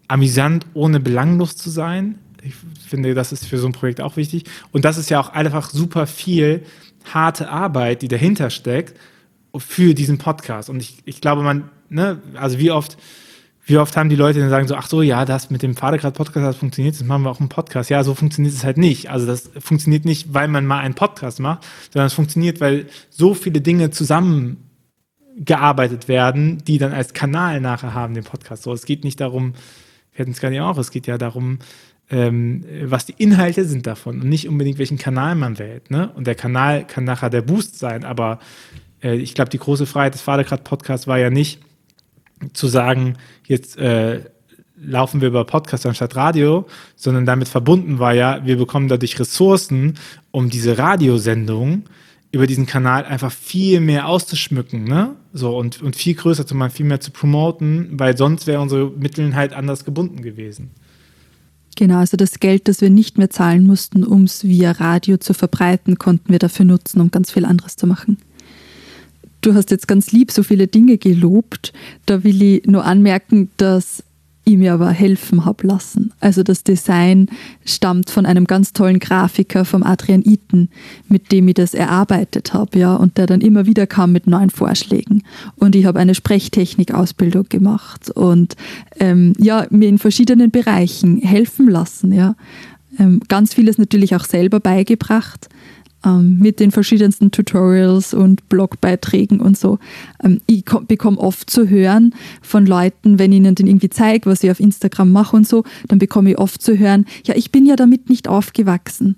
amüsant, 0.09 0.66
ohne 0.72 1.00
belanglos 1.00 1.57
zu 1.57 1.68
sein. 1.68 2.18
Ich 2.42 2.55
finde, 2.88 3.14
das 3.14 3.31
ist 3.31 3.46
für 3.46 3.59
so 3.59 3.66
ein 3.66 3.72
Projekt 3.72 4.00
auch 4.00 4.16
wichtig. 4.16 4.44
Und 4.72 4.85
das 4.85 4.96
ist 4.96 5.11
ja 5.11 5.20
auch 5.20 5.28
einfach 5.28 5.70
super 5.70 6.07
viel 6.07 6.62
harte 7.12 7.50
Arbeit, 7.50 8.02
die 8.02 8.09
dahinter 8.09 8.48
steckt 8.48 8.98
für 9.57 9.94
diesen 9.94 10.18
Podcast. 10.18 10.70
Und 10.70 10.81
ich, 10.81 11.02
ich 11.05 11.20
glaube, 11.20 11.42
man, 11.42 11.68
ne, 11.90 12.22
also 12.35 12.59
wie 12.59 12.70
oft 12.70 12.96
wie 13.64 13.79
oft 13.79 13.96
haben 13.96 14.09
die 14.09 14.16
Leute 14.16 14.40
dann 14.40 14.51
sagen 14.51 14.66
so, 14.66 14.75
ach 14.75 14.88
so, 14.88 15.03
ja, 15.03 15.25
das 15.25 15.51
mit 15.51 15.62
dem 15.62 15.77
Vatergrad-Podcast 15.77 16.44
das 16.44 16.57
funktioniert, 16.57 16.96
das 16.96 17.05
machen 17.05 17.22
wir 17.22 17.31
auch 17.31 17.38
im 17.38 17.48
Podcast. 17.48 17.90
Ja, 17.90 18.03
so 18.03 18.12
funktioniert 18.14 18.53
es 18.55 18.64
halt 18.64 18.77
nicht. 18.77 19.09
Also 19.11 19.25
das 19.27 19.51
funktioniert 19.59 20.05
nicht, 20.05 20.35
weil 20.35 20.48
man 20.48 20.66
mal 20.66 20.81
einen 20.81 20.94
Podcast 20.94 21.38
macht, 21.38 21.64
sondern 21.92 22.09
es 22.09 22.14
funktioniert, 22.14 22.61
weil 22.61 22.87
so 23.09 23.35
viele 23.35 23.61
Dinge 23.61 23.90
zusammengearbeitet 23.90 26.09
werden, 26.09 26.59
die 26.66 26.79
dann 26.79 26.92
als 26.92 27.12
Kanal 27.12 27.61
nachher 27.61 27.94
haben, 27.94 28.14
den 28.14 28.25
Podcast. 28.25 28.64
So, 28.64 28.72
es 28.72 28.85
geht 28.85 29.05
nicht 29.05 29.20
darum, 29.20 29.53
wir 30.12 30.18
hätten 30.18 30.33
es 30.33 30.40
gar 30.40 30.51
nicht 30.51 30.61
auch, 30.61 30.77
es 30.77 30.90
geht 30.90 31.07
ja 31.07 31.16
darum, 31.16 31.61
ähm, 32.11 32.64
was 32.83 33.07
die 33.07 33.14
Inhalte 33.16 33.64
sind 33.64 33.87
davon 33.87 34.20
und 34.20 34.29
nicht 34.29 34.48
unbedingt, 34.48 34.79
welchen 34.79 34.98
Kanal 34.98 35.37
man 35.37 35.61
wählt. 35.61 35.88
Ne? 35.90 36.11
Und 36.16 36.27
der 36.27 36.35
Kanal 36.35 36.85
kann 36.85 37.05
nachher 37.05 37.31
der 37.31 37.42
Boost 37.42 37.79
sein, 37.79 38.05
aber 38.05 38.40
äh, 39.03 39.14
ich 39.14 39.35
glaube, 39.35 39.51
die 39.51 39.59
große 39.59 39.87
Freiheit 39.87 40.14
des 40.14 40.22
Vatergrad-Podcasts 40.22 41.07
war 41.07 41.18
ja 41.18 41.31
nicht, 41.31 41.61
zu 42.52 42.68
sagen, 42.68 43.16
jetzt 43.46 43.76
äh, 43.78 44.20
laufen 44.76 45.20
wir 45.20 45.28
über 45.28 45.44
Podcast 45.44 45.87
anstatt 45.87 46.16
Radio, 46.16 46.66
sondern 46.96 47.26
damit 47.26 47.48
verbunden 47.48 47.98
war 47.98 48.14
ja, 48.14 48.44
wir 48.44 48.57
bekommen 48.57 48.88
dadurch 48.88 49.18
Ressourcen, 49.18 49.98
um 50.31 50.50
diese 50.50 50.78
Radiosendung 50.78 51.85
über 52.33 52.46
diesen 52.46 52.64
Kanal 52.66 53.05
einfach 53.05 53.31
viel 53.31 53.81
mehr 53.81 54.09
auszuschmücken, 54.09 54.85
ne? 54.85 55.16
So 55.35 55.57
und, 55.57 55.83
und 55.83 55.96
viel 55.96 56.14
größer 56.14 56.46
zu 56.46 56.55
machen, 56.55 56.72
viel 56.72 56.87
mehr 56.87 57.00
zu 57.00 57.11
promoten, 57.11 57.90
weil 57.92 58.16
sonst 58.16 58.46
wäre 58.46 58.61
unsere 58.61 58.90
Mittel 58.90 59.35
halt 59.35 59.52
anders 59.52 59.85
gebunden 59.85 60.22
gewesen. 60.22 60.70
Genau, 61.76 61.98
also 61.98 62.16
das 62.16 62.40
Geld, 62.40 62.69
das 62.69 62.81
wir 62.81 62.90
nicht 62.90 63.19
mehr 63.19 63.31
zahlen 63.31 63.66
mussten, 63.66 64.04
um 64.04 64.25
es 64.25 64.44
via 64.44 64.73
Radio 64.73 65.16
zu 65.19 65.35
verbreiten, 65.35 65.98
konnten 65.98 66.31
wir 66.31 66.38
dafür 66.38 66.64
nutzen, 66.64 67.00
um 67.00 67.10
ganz 67.10 67.31
viel 67.31 67.44
anderes 67.44 67.77
zu 67.77 67.87
machen. 67.87 68.19
Du 69.42 69.54
hast 69.54 69.70
jetzt 69.70 69.88
ganz 69.88 70.12
lieb 70.12 70.30
so 70.30 70.42
viele 70.42 70.68
Dinge 70.68 70.98
gelobt. 70.98 71.72
Da 72.06 72.24
will 72.24 72.42
ich 72.42 72.66
nur 72.66 72.84
anmerken, 72.84 73.50
dass 73.56 74.04
ich 74.44 74.56
mir 74.56 74.72
aber 74.72 74.90
helfen 74.90 75.44
habe 75.44 75.66
lassen. 75.66 76.12
Also 76.20 76.42
das 76.42 76.64
Design 76.64 77.28
stammt 77.64 78.10
von 78.10 78.26
einem 78.26 78.46
ganz 78.46 78.72
tollen 78.72 78.98
Grafiker 78.98 79.64
vom 79.64 79.82
Adrian 79.82 80.22
Eaton, 80.22 80.68
mit 81.08 81.30
dem 81.30 81.46
ich 81.48 81.54
das 81.54 81.74
erarbeitet 81.74 82.52
habe, 82.52 82.78
ja, 82.78 82.96
und 82.96 83.18
der 83.18 83.26
dann 83.26 83.40
immer 83.40 83.66
wieder 83.66 83.86
kam 83.86 84.10
mit 84.12 84.26
neuen 84.26 84.50
Vorschlägen. 84.50 85.22
Und 85.56 85.76
ich 85.76 85.84
habe 85.84 86.00
eine 86.00 86.14
Sprechtechnik-Ausbildung 86.14 87.48
gemacht 87.48 88.10
und 88.10 88.56
ähm, 88.98 89.34
ja, 89.38 89.66
mir 89.70 89.88
in 89.88 89.98
verschiedenen 89.98 90.50
Bereichen 90.50 91.18
helfen 91.18 91.68
lassen, 91.68 92.12
ja. 92.12 92.34
Ähm, 92.98 93.22
ganz 93.28 93.54
vieles 93.54 93.78
natürlich 93.78 94.14
auch 94.16 94.24
selber 94.24 94.60
beigebracht 94.60 95.48
ähm, 96.05 96.38
mit 96.38 96.61
den 96.61 96.71
verschiedensten 96.71 97.31
Tutorials 97.31 98.15
und 98.15 98.48
Blogbeiträgen 98.48 99.40
und 99.40 99.57
so. 99.57 99.79
Ähm, 100.23 100.40
ich 100.46 100.65
bekomme 100.65 101.19
oft 101.19 101.48
zu 101.50 101.69
hören 101.69 102.15
von 102.40 102.67
Leuten, 102.67 103.19
wenn 103.19 103.33
ich 103.33 103.38
ihnen 103.38 103.55
dann 103.55 103.67
irgendwie 103.67 103.90
zeige, 103.90 104.29
was 104.31 104.42
ich 104.42 104.50
auf 104.50 104.61
Instagram 104.61 105.13
mache 105.13 105.37
und 105.37 105.46
so, 105.46 105.65
dann 105.88 105.98
bekomme 105.98 106.31
ich 106.31 106.38
oft 106.38 106.63
zu 106.63 106.79
hören, 106.79 107.07
ja, 107.25 107.35
ich 107.37 107.53
bin 107.53 107.67
ja 107.67 107.77
damit 107.77 108.09
nicht 108.09 108.29
aufgewachsen. 108.29 109.17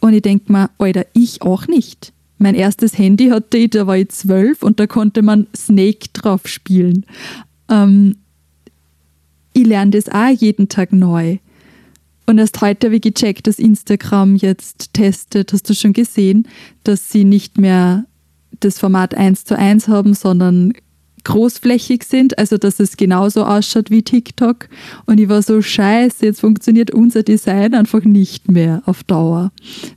Und 0.00 0.14
ich 0.14 0.22
denke 0.22 0.52
mir, 0.52 0.70
Alter, 0.78 1.06
ich 1.12 1.42
auch 1.42 1.66
nicht. 1.66 2.12
Mein 2.38 2.54
erstes 2.54 2.96
Handy 2.96 3.28
hatte 3.28 3.58
ich, 3.58 3.70
da 3.70 3.86
war 3.86 3.98
ich 3.98 4.08
zwölf 4.08 4.62
und 4.62 4.80
da 4.80 4.86
konnte 4.86 5.20
man 5.20 5.46
Snake 5.54 6.08
drauf 6.14 6.46
spielen. 6.46 7.04
Ähm, 7.68 8.16
ich 9.52 9.66
lerne 9.66 9.90
das 9.90 10.08
auch 10.08 10.28
jeden 10.28 10.68
Tag 10.68 10.92
neu. 10.92 11.38
Und 12.30 12.38
erst 12.38 12.60
heute 12.60 12.86
habe 12.86 12.94
ich 12.94 13.02
gecheckt, 13.02 13.48
dass 13.48 13.58
Instagram 13.58 14.36
jetzt 14.36 14.94
testet, 14.94 15.52
hast 15.52 15.68
du 15.68 15.74
schon 15.74 15.92
gesehen, 15.92 16.46
dass 16.84 17.10
sie 17.10 17.24
nicht 17.24 17.58
mehr 17.58 18.04
das 18.60 18.78
Format 18.78 19.16
1 19.16 19.46
zu 19.46 19.58
1 19.58 19.88
haben, 19.88 20.14
sondern 20.14 20.72
großflächig 21.24 22.04
sind, 22.04 22.38
also 22.38 22.56
dass 22.56 22.78
es 22.78 22.96
genauso 22.96 23.44
ausschaut 23.44 23.90
wie 23.90 24.02
TikTok. 24.02 24.68
Und 25.06 25.18
ich 25.18 25.28
war 25.28 25.42
so 25.42 25.60
scheiße, 25.60 26.24
jetzt 26.24 26.40
funktioniert 26.40 26.92
unser 26.92 27.24
Design 27.24 27.74
einfach 27.74 28.04
nicht 28.04 28.48
mehr 28.48 28.84
auf 28.86 29.02
Dauer, 29.02 29.50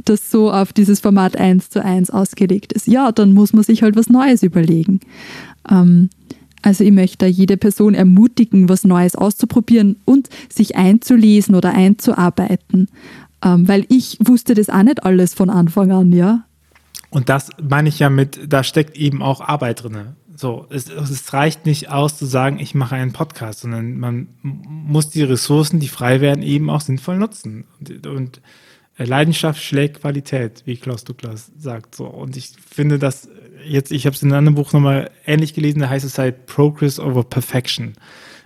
das 0.03 0.31
so 0.31 0.51
auf 0.51 0.73
dieses 0.73 1.01
Format 1.01 1.37
1 1.37 1.69
zu 1.69 1.85
1 1.85 2.09
ausgelegt 2.09 2.73
ist. 2.73 2.87
Ja, 2.87 3.11
dann 3.11 3.33
muss 3.33 3.53
man 3.53 3.63
sich 3.63 3.83
halt 3.83 3.95
was 3.95 4.09
Neues 4.09 4.41
überlegen. 4.41 5.01
Ähm, 5.69 6.09
also 6.63 6.83
ich 6.83 6.91
möchte 6.91 7.27
jede 7.27 7.57
Person 7.57 7.93
ermutigen, 7.93 8.69
was 8.69 8.85
Neues 8.85 9.15
auszuprobieren 9.15 9.97
und 10.05 10.29
sich 10.51 10.75
einzulesen 10.75 11.55
oder 11.55 11.73
einzuarbeiten. 11.73 12.87
Ähm, 13.43 13.67
weil 13.67 13.85
ich 13.89 14.17
wusste 14.23 14.53
das 14.53 14.69
auch 14.69 14.83
nicht 14.83 15.03
alles 15.03 15.33
von 15.33 15.49
Anfang 15.49 15.91
an, 15.91 16.13
ja. 16.13 16.45
Und 17.09 17.29
das 17.29 17.49
meine 17.61 17.89
ich 17.89 17.99
ja 17.99 18.09
mit, 18.09 18.39
da 18.47 18.63
steckt 18.63 18.97
eben 18.97 19.21
auch 19.21 19.41
Arbeit 19.41 19.83
drin. 19.83 20.15
So, 20.35 20.65
es, 20.69 20.89
es, 20.89 21.31
reicht 21.33 21.65
nicht 21.65 21.89
aus 21.89 22.17
zu 22.17 22.25
sagen, 22.25 22.57
ich 22.59 22.73
mache 22.73 22.95
einen 22.95 23.13
Podcast, 23.13 23.59
sondern 23.59 23.99
man 23.99 24.29
muss 24.41 25.09
die 25.09 25.21
Ressourcen, 25.21 25.79
die 25.79 25.89
frei 25.89 26.21
werden, 26.21 26.41
eben 26.41 26.69
auch 26.69 26.81
sinnvoll 26.81 27.17
nutzen. 27.17 27.65
Und, 27.79 28.07
und 28.07 28.41
Leidenschaft 28.97 29.61
schlägt 29.61 30.01
Qualität, 30.01 30.63
wie 30.65 30.77
Klaus 30.77 31.03
Douglas 31.03 31.51
sagt. 31.57 31.95
So. 31.95 32.05
Und 32.05 32.37
ich 32.37 32.53
finde, 32.67 32.97
dass 32.97 33.27
jetzt, 33.65 33.91
ich 33.91 34.05
habe 34.05 34.15
es 34.15 34.23
in 34.23 34.29
einem 34.29 34.39
anderen 34.39 34.55
Buch 34.55 34.73
nochmal 34.73 35.11
ähnlich 35.25 35.53
gelesen, 35.53 35.79
da 35.79 35.89
heißt 35.89 36.05
es 36.05 36.17
halt 36.17 36.45
Progress 36.45 36.99
over 36.99 37.23
Perfection. 37.23 37.93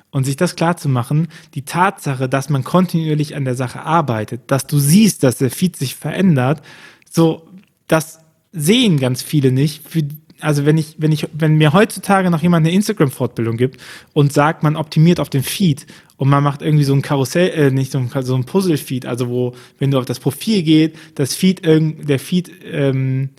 Und 0.09 0.23
sich 0.23 0.37
das 0.37 0.55
klar 0.55 0.77
zu 0.77 0.89
machen, 0.89 1.27
die 1.53 1.63
Tatsache, 1.63 2.29
dass 2.29 2.49
man 2.49 2.63
kontinuierlich 2.63 3.35
an 3.35 3.45
der 3.45 3.55
Sache 3.55 3.81
arbeitet, 3.81 4.41
dass 4.47 4.65
du 4.65 4.79
siehst, 4.79 5.23
dass 5.23 5.37
der 5.37 5.51
Feed 5.51 5.75
sich 5.75 5.95
verändert, 5.95 6.61
so, 7.09 7.47
das 7.87 8.19
sehen 8.51 8.99
ganz 8.99 9.21
viele 9.21 9.51
nicht. 9.51 9.87
Für, 9.87 10.03
also 10.39 10.65
wenn 10.65 10.77
ich, 10.77 10.95
wenn 10.97 11.11
ich, 11.11 11.27
wenn 11.33 11.55
mir 11.55 11.73
heutzutage 11.73 12.29
noch 12.29 12.41
jemand 12.41 12.65
eine 12.65 12.75
Instagram-Fortbildung 12.75 13.57
gibt 13.57 13.81
und 14.13 14.31
sagt, 14.31 14.63
man 14.63 14.75
optimiert 14.75 15.19
auf 15.19 15.29
den 15.29 15.43
Feed 15.43 15.85
und 16.15 16.29
man 16.29 16.43
macht 16.43 16.61
irgendwie 16.61 16.83
so 16.83 16.93
ein 16.93 17.01
Karussell, 17.01 17.49
äh, 17.49 17.71
nicht 17.71 17.91
so 17.91 17.99
ein, 17.99 18.09
so 18.21 18.35
ein 18.35 18.45
Puzzle-Feed, 18.45 19.05
also 19.05 19.29
wo, 19.29 19.55
wenn 19.79 19.91
du 19.91 19.99
auf 19.99 20.05
das 20.05 20.19
Profil 20.19 20.63
geht, 20.63 20.97
das 21.15 21.35
Feed, 21.35 21.63
der 21.65 22.19
Feed 22.19 22.51
ähm, 22.65 23.29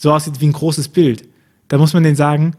so 0.00 0.12
aussieht 0.12 0.40
wie 0.40 0.46
ein 0.46 0.52
großes 0.52 0.88
Bild, 0.88 1.28
da 1.68 1.76
muss 1.76 1.92
man 1.92 2.02
denen 2.02 2.16
sagen, 2.16 2.54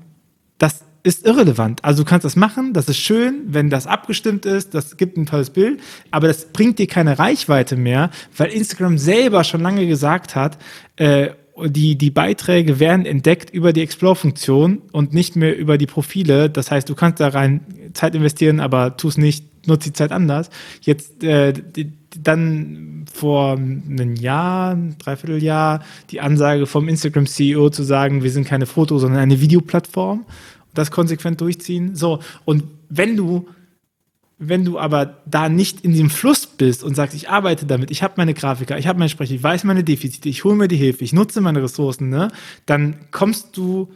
das 0.59 0.85
ist 1.03 1.25
irrelevant. 1.25 1.83
Also 1.83 2.03
du 2.03 2.09
kannst 2.09 2.23
das 2.23 2.35
machen, 2.35 2.73
das 2.73 2.87
ist 2.87 2.97
schön, 2.97 3.41
wenn 3.47 3.71
das 3.71 3.87
abgestimmt 3.87 4.45
ist, 4.45 4.75
das 4.75 4.95
gibt 4.95 5.17
ein 5.17 5.25
tolles 5.25 5.49
Bild, 5.49 5.81
aber 6.11 6.27
das 6.27 6.45
bringt 6.53 6.77
dir 6.77 6.85
keine 6.85 7.17
Reichweite 7.17 7.75
mehr, 7.75 8.11
weil 8.37 8.51
Instagram 8.51 8.99
selber 8.99 9.43
schon 9.43 9.61
lange 9.61 9.87
gesagt 9.87 10.35
hat, 10.35 10.59
äh, 10.97 11.31
die, 11.63 11.97
die 11.97 12.11
Beiträge 12.11 12.79
werden 12.79 13.05
entdeckt 13.05 13.49
über 13.49 13.73
die 13.73 13.81
Explore-Funktion 13.81 14.83
und 14.91 15.13
nicht 15.13 15.35
mehr 15.35 15.57
über 15.57 15.77
die 15.77 15.87
Profile. 15.87 16.49
Das 16.49 16.71
heißt, 16.71 16.87
du 16.89 16.95
kannst 16.95 17.19
da 17.19 17.29
rein 17.29 17.61
Zeit 17.93 18.15
investieren, 18.15 18.59
aber 18.59 18.97
tu 18.97 19.07
es 19.07 19.17
nicht, 19.17 19.67
nutze 19.67 19.89
die 19.89 19.93
Zeit 19.93 20.11
anders. 20.11 20.49
Jetzt 20.81 21.23
äh, 21.23 21.53
die, 21.53 21.91
dann 22.21 22.90
vor 23.21 23.51
einem 23.53 24.15
Jahr, 24.15 24.71
ein 24.71 24.95
Dreivierteljahr, 24.97 25.83
die 26.09 26.21
Ansage 26.21 26.65
vom 26.65 26.89
Instagram-CEO 26.89 27.69
zu 27.69 27.83
sagen, 27.83 28.23
wir 28.23 28.31
sind 28.31 28.47
keine 28.47 28.65
Foto, 28.65 28.97
sondern 28.97 29.21
eine 29.21 29.39
Videoplattform. 29.39 30.25
Das 30.73 30.89
konsequent 30.89 31.39
durchziehen. 31.39 31.95
So, 31.95 32.19
und 32.45 32.63
wenn 32.89 33.15
du 33.15 33.47
wenn 34.43 34.65
du 34.65 34.79
aber 34.79 35.17
da 35.27 35.49
nicht 35.49 35.81
in 35.81 35.93
dem 35.93 36.09
Fluss 36.09 36.47
bist 36.47 36.83
und 36.83 36.95
sagst, 36.95 37.15
ich 37.15 37.29
arbeite 37.29 37.67
damit, 37.67 37.91
ich 37.91 38.01
habe 38.01 38.15
meine 38.17 38.33
Grafiker, 38.33 38.79
ich 38.79 38.87
habe 38.87 38.97
meine 38.97 39.09
Sprecher, 39.09 39.35
ich 39.35 39.43
weiß 39.43 39.65
meine 39.65 39.83
Defizite, 39.83 40.29
ich 40.29 40.43
hole 40.43 40.55
mir 40.55 40.67
die 40.67 40.77
Hilfe, 40.77 41.03
ich 41.03 41.13
nutze 41.13 41.41
meine 41.41 41.61
Ressourcen, 41.61 42.09
ne, 42.09 42.29
dann 42.65 42.95
kommst 43.11 43.55
du 43.55 43.91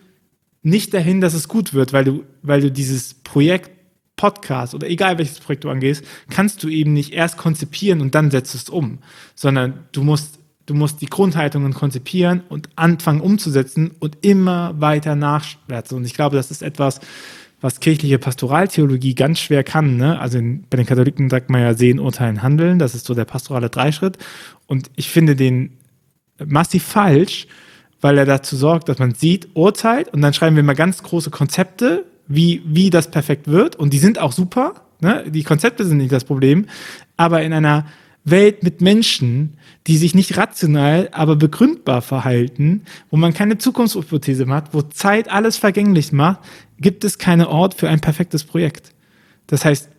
nicht 0.62 0.94
dahin, 0.94 1.20
dass 1.20 1.34
es 1.34 1.48
gut 1.48 1.74
wird, 1.74 1.94
weil 1.94 2.04
du, 2.04 2.24
weil 2.44 2.62
du 2.62 2.70
dieses 2.70 3.16
Projekt 3.16 3.75
Podcast 4.16 4.74
oder 4.74 4.90
egal 4.90 5.18
welches 5.18 5.40
Projekt 5.40 5.64
du 5.64 5.70
angehst, 5.70 6.06
kannst 6.30 6.64
du 6.64 6.70
eben 6.70 6.94
nicht 6.94 7.14
erst 7.14 7.38
konzipieren 7.38 8.02
und 8.02 8.16
dann 8.16 8.32
setzt 8.32 8.56
es 8.56 8.70
um, 8.70 9.00
sondern 9.36 9.86
du 9.92 10.04
musst, 10.04 10.40
du 10.66 10.74
musst 10.74 11.02
die 11.02 11.08
Grundhaltungen 11.08 11.74
konzipieren 11.74 12.44
und 12.50 12.70
anfangen 12.76 13.22
umzusetzen 13.22 13.92
und 14.00 14.18
immer 14.22 14.80
weiter 14.80 15.16
nachwärts. 15.16 15.92
Und 15.92 16.06
ich 16.06 16.14
glaube, 16.14 16.36
das 16.36 16.52
ist 16.52 16.62
etwas, 16.62 17.02
was 17.62 17.80
kirchliche 17.80 18.20
Pastoraltheologie 18.20 19.16
ganz 19.16 19.40
schwer 19.40 19.64
kann. 19.64 19.98
Ne? 19.98 20.20
Also 20.20 20.38
in, 20.38 20.66
bei 20.70 20.78
den 20.78 20.86
Katholiken 20.86 21.30
sagt 21.30 21.50
man 21.50 21.62
ja 21.62 21.74
sehen, 21.74 22.00
urteilen, 22.00 22.44
handeln. 22.44 22.80
Das 22.80 22.96
ist 22.96 23.06
so 23.06 23.14
der 23.14 23.26
pastorale 23.26 23.70
Dreischritt. 23.70 24.18
Und 24.68 24.92
ich 24.96 25.10
finde 25.10 25.36
den 25.36 25.78
massiv 26.46 26.84
falsch, 26.84 27.48
weil 28.02 28.18
er 28.18 28.26
dazu 28.26 28.56
sorgt, 28.56 28.90
dass 28.90 29.00
man 29.00 29.14
sieht, 29.14 29.50
urteilt 29.56 30.10
und 30.10 30.22
dann 30.22 30.34
schreiben 30.34 30.56
wir 30.56 30.64
mal 30.64 30.76
ganz 30.76 31.02
große 31.02 31.32
Konzepte, 31.32 32.06
wie, 32.28 32.62
wie 32.66 32.90
das 32.90 33.12
perfekt 33.12 33.48
wird. 33.48 33.76
Und 33.76 33.94
die 33.94 34.00
sind 34.00 34.20
auch 34.20 34.32
super. 34.32 34.74
Ne? 35.02 35.26
Die 35.30 35.44
Konzepte 35.44 35.86
sind 35.86 35.98
nicht 35.98 36.12
das 36.12 36.24
Problem. 36.24 36.66
Aber 37.18 37.44
in 37.44 37.54
einer 37.54 37.86
Welt 38.24 38.64
mit 38.64 38.82
Menschen, 38.82 39.58
die 39.86 39.98
sich 39.98 40.16
nicht 40.16 40.36
rational, 40.36 41.10
aber 41.12 41.36
begründbar 41.36 42.02
verhalten, 42.02 42.82
wo 43.12 43.18
man 43.18 43.34
keine 43.34 43.60
Zukunftshypothese 43.60 44.46
macht, 44.48 44.74
wo 44.74 44.82
Zeit 44.82 45.30
alles 45.30 45.58
vergänglich 45.58 46.12
macht, 46.12 46.40
gibt 46.80 47.04
es 47.04 47.20
keinen 47.20 47.46
Ort 47.46 47.76
für 47.76 47.88
ein 47.88 48.02
perfektes 48.02 48.44
Projekt. 48.44 48.94
Das 49.46 49.64
heißt, 49.64 49.90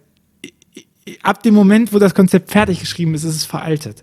ab 1.22 1.42
dem 1.44 1.54
Moment, 1.54 1.92
wo 1.92 2.00
das 2.00 2.14
Konzept 2.14 2.50
fertig 2.50 2.80
geschrieben 2.80 3.14
ist, 3.14 3.22
ist 3.22 3.36
es 3.36 3.44
veraltet. 3.44 4.02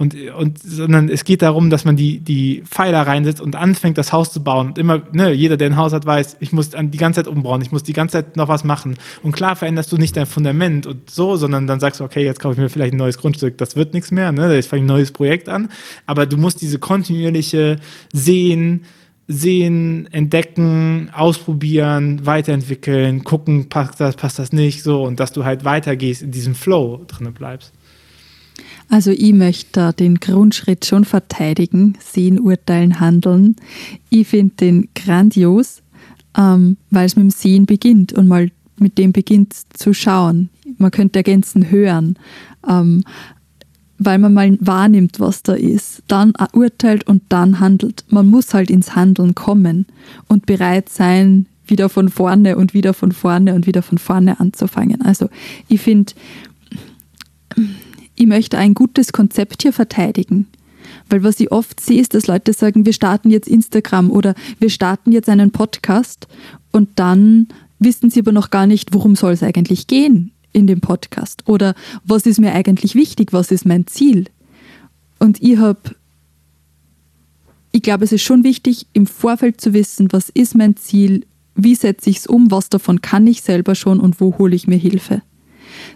Und, 0.00 0.16
und, 0.30 0.58
sondern 0.62 1.10
es 1.10 1.24
geht 1.24 1.42
darum, 1.42 1.68
dass 1.68 1.84
man 1.84 1.94
die, 1.94 2.20
die 2.20 2.62
Pfeiler 2.64 3.02
reinsetzt 3.02 3.38
und 3.38 3.54
anfängt, 3.54 3.98
das 3.98 4.14
Haus 4.14 4.32
zu 4.32 4.42
bauen. 4.42 4.68
Und 4.68 4.78
immer, 4.78 5.02
ne, 5.12 5.30
jeder, 5.32 5.58
der 5.58 5.66
ein 5.66 5.76
Haus 5.76 5.92
hat, 5.92 6.06
weiß, 6.06 6.38
ich 6.40 6.52
muss 6.52 6.70
die 6.70 6.96
ganze 6.96 7.22
Zeit 7.22 7.30
umbauen, 7.30 7.60
ich 7.60 7.70
muss 7.70 7.82
die 7.82 7.92
ganze 7.92 8.12
Zeit 8.14 8.34
noch 8.34 8.48
was 8.48 8.64
machen. 8.64 8.96
Und 9.22 9.32
klar 9.32 9.56
veränderst 9.56 9.92
du 9.92 9.98
nicht 9.98 10.16
dein 10.16 10.24
Fundament 10.24 10.86
und 10.86 11.10
so, 11.10 11.36
sondern 11.36 11.66
dann 11.66 11.80
sagst 11.80 12.00
du, 12.00 12.04
okay, 12.04 12.24
jetzt 12.24 12.40
kaufe 12.40 12.54
ich 12.54 12.60
mir 12.60 12.70
vielleicht 12.70 12.94
ein 12.94 12.96
neues 12.96 13.18
Grundstück, 13.18 13.58
das 13.58 13.76
wird 13.76 13.92
nichts 13.92 14.10
mehr, 14.10 14.32
ne, 14.32 14.54
jetzt 14.54 14.68
fange 14.70 14.80
ich 14.80 14.84
ein 14.84 14.94
neues 14.94 15.12
Projekt 15.12 15.50
an. 15.50 15.68
Aber 16.06 16.24
du 16.24 16.38
musst 16.38 16.62
diese 16.62 16.78
kontinuierliche 16.78 17.76
Sehen, 18.10 18.86
sehen, 19.28 20.08
entdecken, 20.12 21.10
ausprobieren, 21.12 22.24
weiterentwickeln, 22.24 23.22
gucken, 23.22 23.68
passt 23.68 24.00
das, 24.00 24.16
passt 24.16 24.38
das 24.38 24.54
nicht, 24.54 24.82
so, 24.82 25.02
und 25.02 25.20
dass 25.20 25.32
du 25.32 25.44
halt 25.44 25.66
weitergehst, 25.66 26.22
in 26.22 26.30
diesem 26.30 26.54
Flow 26.54 27.04
drinne 27.06 27.32
bleibst. 27.32 27.74
Also 28.90 29.12
ich 29.12 29.32
möchte 29.32 29.92
den 29.92 30.16
Grundschritt 30.16 30.84
schon 30.84 31.04
verteidigen, 31.04 31.96
sehen, 32.00 32.40
urteilen, 32.40 32.98
handeln. 32.98 33.54
Ich 34.10 34.28
finde 34.28 34.54
den 34.56 34.88
grandios, 34.96 35.82
ähm, 36.36 36.76
weil 36.90 37.06
es 37.06 37.14
mit 37.14 37.22
dem 37.22 37.30
Sehen 37.30 37.66
beginnt 37.66 38.12
und 38.12 38.26
mal 38.26 38.50
mit 38.78 38.98
dem 38.98 39.12
beginnt 39.12 39.54
zu 39.74 39.94
schauen. 39.94 40.50
Man 40.78 40.90
könnte 40.90 41.20
ergänzen, 41.20 41.70
hören. 41.70 42.18
Ähm, 42.68 43.04
weil 44.02 44.18
man 44.18 44.32
mal 44.32 44.56
wahrnimmt, 44.60 45.20
was 45.20 45.42
da 45.42 45.52
ist, 45.52 46.02
dann 46.08 46.32
urteilt 46.54 47.06
und 47.06 47.22
dann 47.28 47.60
handelt. 47.60 48.04
Man 48.08 48.26
muss 48.26 48.54
halt 48.54 48.70
ins 48.70 48.96
Handeln 48.96 49.34
kommen 49.34 49.86
und 50.26 50.46
bereit 50.46 50.88
sein, 50.88 51.46
wieder 51.66 51.90
von 51.90 52.08
vorne 52.08 52.56
und 52.56 52.74
wieder 52.74 52.94
von 52.94 53.12
vorne 53.12 53.54
und 53.54 53.66
wieder 53.66 53.82
von 53.82 53.98
vorne 53.98 54.40
anzufangen. 54.40 55.02
Also 55.02 55.28
ich 55.68 55.82
finde, 55.82 56.14
ich 58.20 58.26
möchte 58.26 58.58
ein 58.58 58.74
gutes 58.74 59.12
Konzept 59.12 59.62
hier 59.62 59.72
verteidigen. 59.72 60.46
Weil 61.08 61.22
was 61.22 61.40
ich 61.40 61.50
oft 61.50 61.80
sehe, 61.80 62.02
ist, 62.02 62.12
dass 62.12 62.26
Leute 62.26 62.52
sagen, 62.52 62.84
wir 62.84 62.92
starten 62.92 63.30
jetzt 63.30 63.48
Instagram 63.48 64.10
oder 64.10 64.34
wir 64.58 64.68
starten 64.68 65.10
jetzt 65.10 65.30
einen 65.30 65.52
Podcast 65.52 66.28
und 66.70 66.90
dann 66.96 67.48
wissen 67.78 68.10
sie 68.10 68.20
aber 68.20 68.32
noch 68.32 68.50
gar 68.50 68.66
nicht, 68.66 68.92
worum 68.92 69.16
soll 69.16 69.32
es 69.32 69.42
eigentlich 69.42 69.86
gehen 69.86 70.32
in 70.52 70.66
dem 70.66 70.82
Podcast 70.82 71.48
oder 71.48 71.74
was 72.04 72.26
ist 72.26 72.40
mir 72.40 72.52
eigentlich 72.52 72.94
wichtig, 72.94 73.32
was 73.32 73.50
ist 73.50 73.64
mein 73.64 73.86
Ziel. 73.86 74.26
Und 75.18 75.42
ich 75.42 75.56
habe, 75.56 75.80
ich 77.72 77.80
glaube, 77.80 78.04
es 78.04 78.12
ist 78.12 78.22
schon 78.22 78.44
wichtig, 78.44 78.86
im 78.92 79.06
Vorfeld 79.06 79.62
zu 79.62 79.72
wissen, 79.72 80.12
was 80.12 80.28
ist 80.28 80.54
mein 80.54 80.76
Ziel, 80.76 81.24
wie 81.54 81.74
setze 81.74 82.10
ich 82.10 82.18
es 82.18 82.26
um, 82.26 82.50
was 82.50 82.68
davon 82.68 83.00
kann 83.00 83.26
ich 83.26 83.40
selber 83.40 83.74
schon 83.74 83.98
und 83.98 84.20
wo 84.20 84.36
hole 84.36 84.54
ich 84.54 84.66
mir 84.66 84.76
Hilfe. 84.76 85.22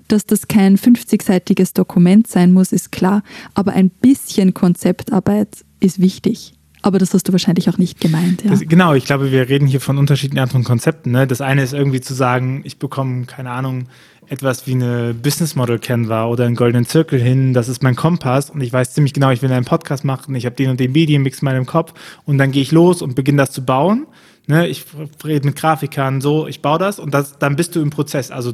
Dass 0.09 0.27
das 0.27 0.49
kein 0.49 0.77
50-seitiges 0.77 1.75
Dokument 1.75 2.27
sein 2.27 2.53
muss, 2.53 2.73
ist 2.73 2.93
klar, 2.93 3.23
aber 3.55 3.73
ein 3.73 3.91
bisschen 3.91 4.55
Konzeptarbeit 4.55 5.65
ist 5.81 6.01
wichtig. 6.01 6.55
Aber 6.83 6.99
das 6.99 7.15
hast 7.15 7.27
du 7.29 7.33
wahrscheinlich 7.33 7.71
auch 7.71 7.79
nicht 7.79 7.99
gemeint. 7.99 8.45
Ja. 8.45 8.51
Das, 8.51 8.61
genau, 8.61 8.93
ich 8.93 9.07
glaube, 9.07 9.33
wir 9.33 9.49
reden 9.49 9.67
hier 9.67 9.81
von 9.81 9.97
unterschiedlichen 9.97 10.39
Arten 10.39 10.65
Konzepten. 10.65 11.13
Ne? 11.13 11.27
Das 11.27 11.41
eine 11.41 11.63
ist 11.63 11.73
irgendwie 11.73 12.03
zu 12.03 12.13
sagen, 12.13 12.61
ich 12.65 12.79
bekomme, 12.79 13.25
keine 13.25 13.53
Ahnung, 13.53 13.87
etwas 14.29 14.67
wie 14.67 14.73
eine 14.73 15.15
Business 15.15 15.55
Model 15.57 15.79
Canva 15.79 16.27
oder 16.27 16.45
einen 16.45 16.57
goldenen 16.57 16.87
Zirkel 16.87 17.21
hin, 17.21 17.55
das 17.55 17.69
ist 17.69 17.83
mein 17.83 17.97
Kompass 17.97 18.51
und 18.51 18.61
ich 18.61 18.73
weiß 18.73 18.95
ziemlich 18.95 19.13
genau, 19.13 19.31
ich 19.31 19.43
will 19.43 19.53
einen 19.53 19.65
Podcast 19.65 20.05
machen, 20.05 20.35
ich 20.35 20.47
habe 20.47 20.57
den 20.57 20.71
und 20.71 20.81
den 20.81 20.93
Medienmix 20.93 21.41
in 21.41 21.47
meinem 21.47 21.67
Kopf 21.67 21.95
und 22.25 22.39
dann 22.39 22.51
gehe 22.51 22.63
ich 22.63 22.73
los 22.73 23.03
und 23.03 23.15
beginne 23.15 23.39
das 23.39 23.53
zu 23.53 23.65
bauen. 23.65 24.07
Ne, 24.47 24.67
ich 24.67 24.85
rede 25.25 25.47
mit 25.47 25.57
Grafikern, 25.57 26.21
so, 26.21 26.47
ich 26.47 26.61
baue 26.61 26.79
das 26.79 26.99
und 26.99 27.15
das, 27.15 27.39
dann 27.39 27.57
bist 27.57 27.75
du 27.75 27.81
im 27.81 27.89
Prozess. 27.89 28.31
Also 28.31 28.53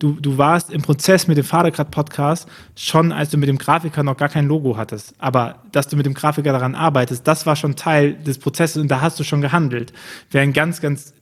du, 0.00 0.16
du, 0.20 0.36
warst 0.36 0.72
im 0.72 0.82
Prozess 0.82 1.28
mit 1.28 1.36
dem 1.36 1.44
Vatergrad-Podcast 1.44 2.48
schon, 2.74 3.12
als 3.12 3.30
du 3.30 3.38
mit 3.38 3.48
dem 3.48 3.56
Grafiker 3.56 4.02
noch 4.02 4.16
gar 4.16 4.28
kein 4.28 4.46
Logo 4.48 4.76
hattest. 4.76 5.14
Aber 5.18 5.62
dass 5.70 5.86
du 5.86 5.94
mit 5.94 6.06
dem 6.06 6.14
Grafiker 6.14 6.50
daran 6.50 6.74
arbeitest, 6.74 7.24
das 7.28 7.46
war 7.46 7.54
schon 7.54 7.76
Teil 7.76 8.14
des 8.14 8.38
Prozesses 8.38 8.82
und 8.82 8.88
da 8.88 9.00
hast 9.00 9.20
du 9.20 9.22
schon 9.22 9.40
gehandelt. 9.40 9.92
Während 10.32 10.54
ganz, 10.54 10.80
ganz, 10.80 11.14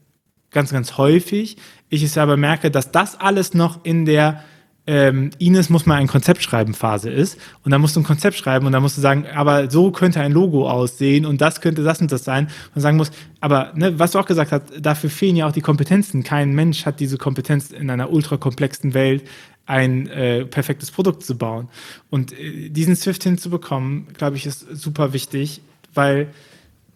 ganz, 0.51 0.73
ganz 0.73 0.97
häufig 0.97 1.59
ich 1.89 2.03
es 2.03 2.19
aber 2.19 2.37
merke, 2.37 2.71
dass 2.71 2.91
das 2.91 3.21
alles 3.21 3.55
noch 3.55 3.85
in 3.85 4.07
der 4.07 4.43
ähm, 4.87 5.30
Ines 5.39 5.68
muss 5.68 5.87
mal 5.87 5.97
ein 5.97 6.07
Konzept 6.07 6.43
schreiben 6.43 6.74
Phase 6.74 7.11
ist. 7.11 7.39
Und 7.64 7.72
dann 7.72 7.80
musst 7.80 7.97
du 7.97 8.01
ein 8.01 8.05
Konzept 8.05 8.37
schreiben 8.37 8.66
und 8.66 8.72
dann 8.72 8.82
musst 8.82 8.97
du 8.97 9.01
sagen, 9.01 9.26
aber 9.34 9.70
so 9.70 9.91
könnte 9.91 10.20
ein 10.20 10.32
Logo 10.32 10.68
aussehen 10.70 11.26
und 11.26 11.41
das 11.41 11.61
könnte 11.61 11.82
das 11.82 12.01
und 12.01 12.12
das 12.12 12.24
sein. 12.24 12.49
Und 12.74 12.80
sagen 12.80 12.97
muss, 12.97 13.11
aber 13.41 13.72
ne, 13.74 13.99
was 13.99 14.12
du 14.12 14.18
auch 14.18 14.26
gesagt 14.26 14.53
hast, 14.53 14.64
dafür 14.80 15.11
fehlen 15.11 15.37
ja 15.37 15.47
auch 15.47 15.53
die 15.53 15.61
Kompetenzen. 15.61 16.22
Kein 16.22 16.55
Mensch 16.55 16.87
hat 16.87 17.01
diese 17.01 17.18
Kompetenz 17.18 17.70
in 17.70 17.91
einer 17.91 18.11
ultrakomplexen 18.11 18.95
Welt 18.95 19.24
ein 19.66 20.07
äh, 20.07 20.45
perfektes 20.45 20.93
Produkt 20.93 21.24
zu 21.24 21.37
bauen. 21.37 21.68
Und 22.09 22.32
äh, 22.39 22.68
diesen 22.68 22.95
Swift 22.95 23.24
hinzubekommen, 23.24 24.07
glaube 24.16 24.37
ich, 24.37 24.47
ist 24.47 24.66
super 24.72 25.12
wichtig, 25.12 25.61
weil 25.93 26.28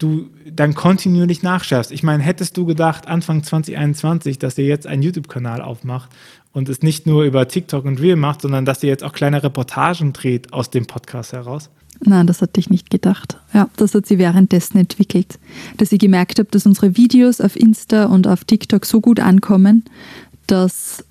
du 0.02 0.30
dann 0.50 0.74
kontinuierlich 0.74 1.42
nachschärfst. 1.42 1.92
Ich 1.92 2.02
meine, 2.02 2.22
hättest 2.22 2.56
du 2.56 2.66
gedacht, 2.66 3.06
Anfang 3.06 3.42
2021, 3.42 4.38
dass 4.38 4.58
ihr 4.58 4.64
jetzt 4.64 4.86
einen 4.86 5.02
YouTube-Kanal 5.02 5.60
aufmacht 5.62 6.10
und 6.52 6.68
es 6.68 6.82
nicht 6.82 7.06
nur 7.06 7.24
über 7.24 7.46
TikTok 7.46 7.84
und 7.84 8.00
Reel 8.00 8.16
macht, 8.16 8.42
sondern 8.42 8.64
dass 8.64 8.82
ihr 8.82 8.88
jetzt 8.88 9.04
auch 9.04 9.12
kleine 9.12 9.42
Reportagen 9.42 10.12
dreht 10.12 10.52
aus 10.52 10.70
dem 10.70 10.86
Podcast 10.86 11.32
heraus? 11.32 11.70
Nein, 12.02 12.26
das 12.26 12.40
hatte 12.40 12.58
ich 12.58 12.70
nicht 12.70 12.88
gedacht. 12.88 13.36
Ja, 13.52 13.68
das 13.76 13.94
hat 13.94 14.06
sie 14.06 14.18
währenddessen 14.18 14.78
entwickelt. 14.78 15.38
Dass 15.76 15.92
ich 15.92 15.98
gemerkt 15.98 16.38
habe, 16.38 16.48
dass 16.50 16.64
unsere 16.64 16.96
Videos 16.96 17.40
auf 17.40 17.56
Insta 17.56 18.06
und 18.06 18.26
auf 18.26 18.44
TikTok 18.44 18.86
so 18.86 19.00
gut 19.00 19.20
ankommen, 19.20 19.84
dass 20.46 21.04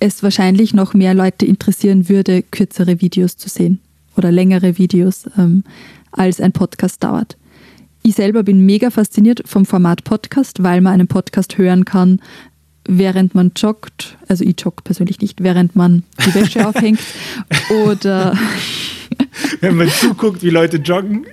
es 0.00 0.22
wahrscheinlich 0.22 0.72
noch 0.72 0.94
mehr 0.94 1.14
Leute 1.14 1.44
interessieren 1.44 2.08
würde, 2.08 2.42
kürzere 2.42 3.00
Videos 3.00 3.36
zu 3.36 3.48
sehen 3.48 3.80
oder 4.16 4.32
längere 4.32 4.78
Videos, 4.78 5.24
ähm, 5.38 5.64
als 6.12 6.40
ein 6.40 6.52
Podcast 6.52 7.04
dauert. 7.04 7.36
Ich 8.04 8.16
selber 8.16 8.42
bin 8.42 8.66
mega 8.66 8.90
fasziniert 8.90 9.42
vom 9.46 9.64
Format 9.64 10.02
Podcast, 10.02 10.62
weil 10.64 10.80
man 10.80 10.94
einen 10.94 11.06
Podcast 11.06 11.56
hören 11.56 11.84
kann, 11.84 12.20
während 12.84 13.36
man 13.36 13.52
joggt. 13.54 14.16
Also 14.26 14.44
ich 14.44 14.60
jogge 14.60 14.82
persönlich 14.82 15.20
nicht, 15.20 15.42
während 15.42 15.76
man 15.76 16.02
die 16.26 16.34
Wäsche 16.34 16.66
aufhängt. 16.68 16.98
Oder 17.84 18.36
wenn 19.60 19.76
man 19.76 19.88
zuguckt, 19.88 20.42
wie 20.42 20.50
Leute 20.50 20.78
joggen. 20.78 21.26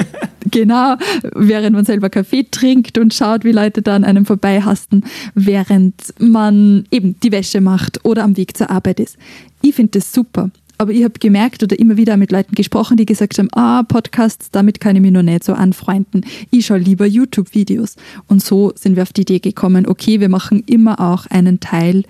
genau, 0.50 0.96
während 1.34 1.76
man 1.76 1.84
selber 1.84 2.08
Kaffee 2.08 2.46
trinkt 2.50 2.96
und 2.96 3.12
schaut, 3.12 3.44
wie 3.44 3.52
Leute 3.52 3.82
da 3.82 3.94
an 3.94 4.04
einem 4.04 4.24
vorbeihasten, 4.24 5.04
während 5.34 5.94
man 6.18 6.86
eben 6.90 7.20
die 7.20 7.32
Wäsche 7.32 7.60
macht 7.60 8.02
oder 8.04 8.24
am 8.24 8.38
Weg 8.38 8.56
zur 8.56 8.70
Arbeit 8.70 8.98
ist. 8.98 9.18
Ich 9.60 9.74
finde 9.74 9.98
das 9.98 10.10
super. 10.10 10.50
Aber 10.78 10.92
ich 10.92 11.04
habe 11.04 11.18
gemerkt 11.18 11.62
oder 11.62 11.78
immer 11.78 11.96
wieder 11.96 12.16
mit 12.16 12.32
Leuten 12.32 12.54
gesprochen, 12.54 12.96
die 12.96 13.06
gesagt 13.06 13.38
haben, 13.38 13.48
ah, 13.52 13.82
Podcasts, 13.84 14.50
damit 14.50 14.80
kann 14.80 14.96
ich 14.96 15.02
mich 15.02 15.12
noch 15.12 15.22
nicht 15.22 15.44
so 15.44 15.52
anfreunden. 15.52 16.24
Ich 16.50 16.66
schaue 16.66 16.78
lieber 16.78 17.06
YouTube-Videos. 17.06 17.96
Und 18.26 18.42
so 18.42 18.72
sind 18.74 18.96
wir 18.96 19.04
auf 19.04 19.12
die 19.12 19.22
Idee 19.22 19.38
gekommen, 19.38 19.86
okay, 19.86 20.20
wir 20.20 20.28
machen 20.28 20.62
immer 20.66 21.00
auch 21.00 21.26
einen 21.26 21.60
Teil 21.60 22.02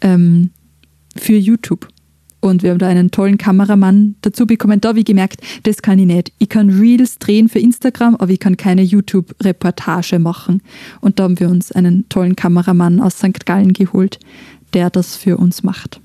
ähm, 0.00 0.50
für 1.16 1.36
YouTube. 1.36 1.88
Und 2.40 2.62
wir 2.62 2.72
haben 2.72 2.78
da 2.78 2.88
einen 2.88 3.10
tollen 3.10 3.38
Kameramann 3.38 4.16
dazu 4.20 4.46
bekommen. 4.46 4.78
Da 4.78 4.90
habe 4.90 4.98
ich 4.98 5.06
gemerkt, 5.06 5.40
das 5.62 5.80
kann 5.80 5.98
ich 5.98 6.04
nicht. 6.04 6.30
Ich 6.38 6.50
kann 6.50 6.68
Reels 6.68 7.18
drehen 7.18 7.48
für 7.48 7.58
Instagram, 7.58 8.16
aber 8.16 8.30
ich 8.30 8.38
kann 8.38 8.58
keine 8.58 8.82
YouTube-Reportage 8.82 10.18
machen. 10.18 10.60
Und 11.00 11.18
da 11.18 11.24
haben 11.24 11.40
wir 11.40 11.48
uns 11.48 11.72
einen 11.72 12.06
tollen 12.10 12.36
Kameramann 12.36 13.00
aus 13.00 13.16
St. 13.16 13.46
Gallen 13.46 13.72
geholt, 13.72 14.20
der 14.74 14.90
das 14.90 15.16
für 15.16 15.38
uns 15.38 15.62
macht. 15.62 16.00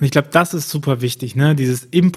Und 0.00 0.06
ich 0.06 0.12
glaube, 0.12 0.28
das 0.32 0.54
ist 0.54 0.70
super 0.70 1.02
wichtig, 1.02 1.36
ne? 1.36 1.54
Dieses 1.54 1.84
im, 1.84 2.10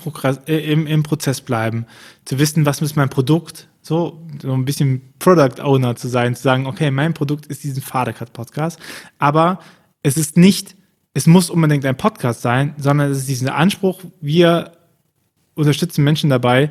äh, 0.48 0.72
im, 0.72 0.88
im 0.88 1.04
Prozess 1.04 1.42
bleiben, 1.42 1.86
zu 2.24 2.40
wissen, 2.40 2.66
was 2.66 2.82
ist 2.82 2.96
mein 2.96 3.10
Produkt, 3.10 3.68
so, 3.82 4.26
so 4.42 4.54
ein 4.54 4.64
bisschen 4.64 5.14
Product 5.20 5.62
Owner 5.62 5.98
zu 5.98 6.08
sein, 6.08 6.34
zu 6.34 6.42
sagen, 6.42 6.66
okay, 6.66 6.90
mein 6.92 7.14
Produkt 7.14 7.46
ist 7.48 7.66
diesen 7.66 7.84
Vatercut-Podcast, 7.84 8.80
aber 9.20 9.60
es 10.02 10.16
ist 10.16 10.38
nicht, 10.38 10.78
es 11.14 11.28
muss 11.28 11.50
unbedingt 11.50 11.86
ein 11.86 11.98
Podcast 11.98 12.42
sein, 12.42 12.74
sondern 12.78 13.12
es 13.12 13.18
ist 13.18 13.28
diesen 13.30 13.50
Anspruch, 13.50 14.02
wir 14.22 14.72
unterstützen 15.54 16.06
Menschen 16.06 16.30
dabei, 16.30 16.70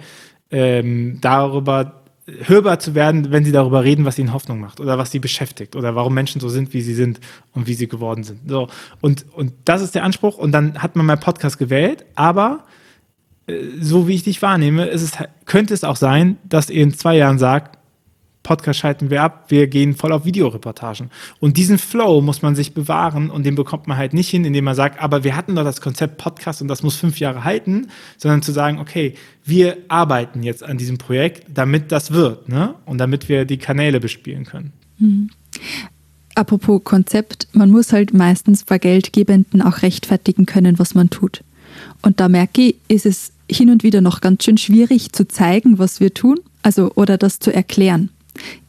ähm, 0.51 1.19
darüber 1.21 2.02
hörbar 2.45 2.78
zu 2.78 2.95
werden, 2.95 3.30
wenn 3.30 3.45
sie 3.45 3.53
darüber 3.53 3.85
reden, 3.85 4.05
was 4.05 4.18
ihnen 4.18 4.33
Hoffnung 4.33 4.61
macht 4.61 4.80
oder 4.80 4.99
was 4.99 5.11
sie 5.11 5.18
beschäftigt 5.18 5.76
oder 5.76 5.95
warum 5.95 6.14
Menschen 6.14 6.41
so 6.41 6.49
sind, 6.49 6.72
wie 6.72 6.83
sie 6.83 6.95
sind 6.95 7.20
und 7.53 7.66
wie 7.66 7.74
sie 7.74 7.89
geworden 7.89 8.24
sind. 8.24 8.41
So 8.49 8.68
und 9.01 9.26
und 9.33 9.53
das 9.64 9.83
ist 9.83 9.95
der 9.95 10.05
Anspruch 10.05 10.39
und 10.39 10.53
dann 10.53 10.83
hat 10.83 10.97
man 10.97 11.07
meinen 11.07 11.20
Podcast 11.20 11.59
gewählt, 11.59 12.05
aber 12.14 12.64
äh, 13.47 13.57
so 13.80 14.09
wie 14.09 14.14
ich 14.14 14.24
dich 14.24 14.41
wahrnehme, 14.43 14.89
es, 14.89 15.12
könnte 15.45 15.74
es 15.74 15.85
auch 15.85 15.97
sein, 15.97 16.39
dass 16.45 16.70
ihr 16.70 16.83
in 16.83 16.95
zwei 16.95 17.16
Jahren 17.16 17.39
sagt, 17.39 17.78
Podcast 18.43 18.80
schalten 18.80 19.11
wir 19.11 19.22
ab, 19.22 19.45
wir 19.49 19.66
gehen 19.68 19.95
voll 19.95 20.12
auf 20.12 20.24
Videoreportagen. 20.24 21.11
Und 21.38 21.57
diesen 21.57 21.78
Flow 21.78 22.20
muss 22.20 22.43
man 22.43 22.55
sich 22.55 22.74
bewahren 22.74 23.30
und 23.30 23.47
den 23.47 23.55
bekommt 23.55 23.86
man 23.86 23.97
halt 23.97 24.14
nicht 24.14 24.28
hin, 24.28 24.45
indem 24.45 24.64
man 24.64 24.74
sagt, 24.74 25.01
aber 25.01 25.24
wir 25.24 25.36
hatten 25.36 25.55
doch 25.55 25.64
das 25.64 25.80
Konzept 25.80 26.18
Podcast 26.18 26.61
und 26.61 26.68
das 26.68 26.82
muss 26.82 26.97
fünf 26.97 27.20
Jahre 27.20 27.45
halten, 27.45 27.88
sondern 28.16 28.43
zu 28.43 28.53
sagen, 28.53 28.78
okay, 28.78 29.14
wir 29.45 29.78
arbeiten 29.88 30.43
jetzt 30.43 30.62
an 30.64 30.78
diesem 30.78 30.99
Projekt, 30.99 31.47
damit 31.53 31.93
das 31.93 32.12
wird, 32.12 32.49
ne? 32.49 32.74
Und 32.84 32.99
damit 32.99 33.28
wir 33.28 33.45
die 33.45 33.59
Kanäle 33.59 34.01
bespielen 34.01 34.45
können. 34.45 34.72
Mhm. 34.99 35.30
Apropos 36.34 36.82
Konzept, 36.82 37.49
man 37.53 37.70
muss 37.70 37.93
halt 37.93 38.14
meistens 38.14 38.64
bei 38.64 38.78
Geldgebenden 38.78 39.61
auch 39.61 39.82
rechtfertigen 39.82 40.47
können, 40.47 40.78
was 40.78 40.95
man 40.95 41.11
tut. 41.11 41.45
Und 42.01 42.20
da 42.20 42.28
merke 42.28 42.62
ich, 42.62 42.76
ist 42.88 43.07
es 43.07 43.32
hin 43.51 43.70
und 43.70 43.82
wieder 43.82 44.01
noch 44.01 44.20
ganz 44.20 44.45
schön 44.45 44.57
schwierig 44.57 45.12
zu 45.12 45.28
zeigen, 45.28 45.78
was 45.78 46.01
wir 46.01 46.14
tun, 46.14 46.40
also 46.62 46.93
oder 46.95 47.18
das 47.18 47.38
zu 47.38 47.53
erklären. 47.53 48.09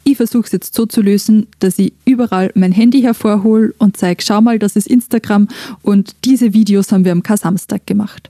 Ich 0.03 0.17
versuche 0.17 0.45
es 0.45 0.51
jetzt 0.51 0.75
so 0.75 0.85
zu 0.85 1.01
lösen, 1.01 1.47
dass 1.59 1.79
ich 1.79 1.93
überall 2.05 2.51
mein 2.55 2.71
Handy 2.71 3.01
hervorhole 3.01 3.73
und 3.77 3.95
zeige, 3.95 4.21
schau 4.21 4.41
mal, 4.41 4.59
das 4.59 4.75
ist 4.75 4.87
Instagram 4.87 5.47
und 5.81 6.15
diese 6.25 6.53
Videos 6.53 6.91
haben 6.91 7.05
wir 7.05 7.13
am 7.13 7.23
K-Samstag 7.23 7.87
gemacht. 7.87 8.29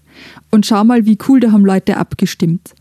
Und 0.52 0.66
schau 0.66 0.84
mal, 0.84 1.06
wie 1.06 1.18
cool, 1.28 1.40
da 1.40 1.52
haben 1.52 1.66
Leute 1.66 1.98
abgestimmt. 1.98 2.76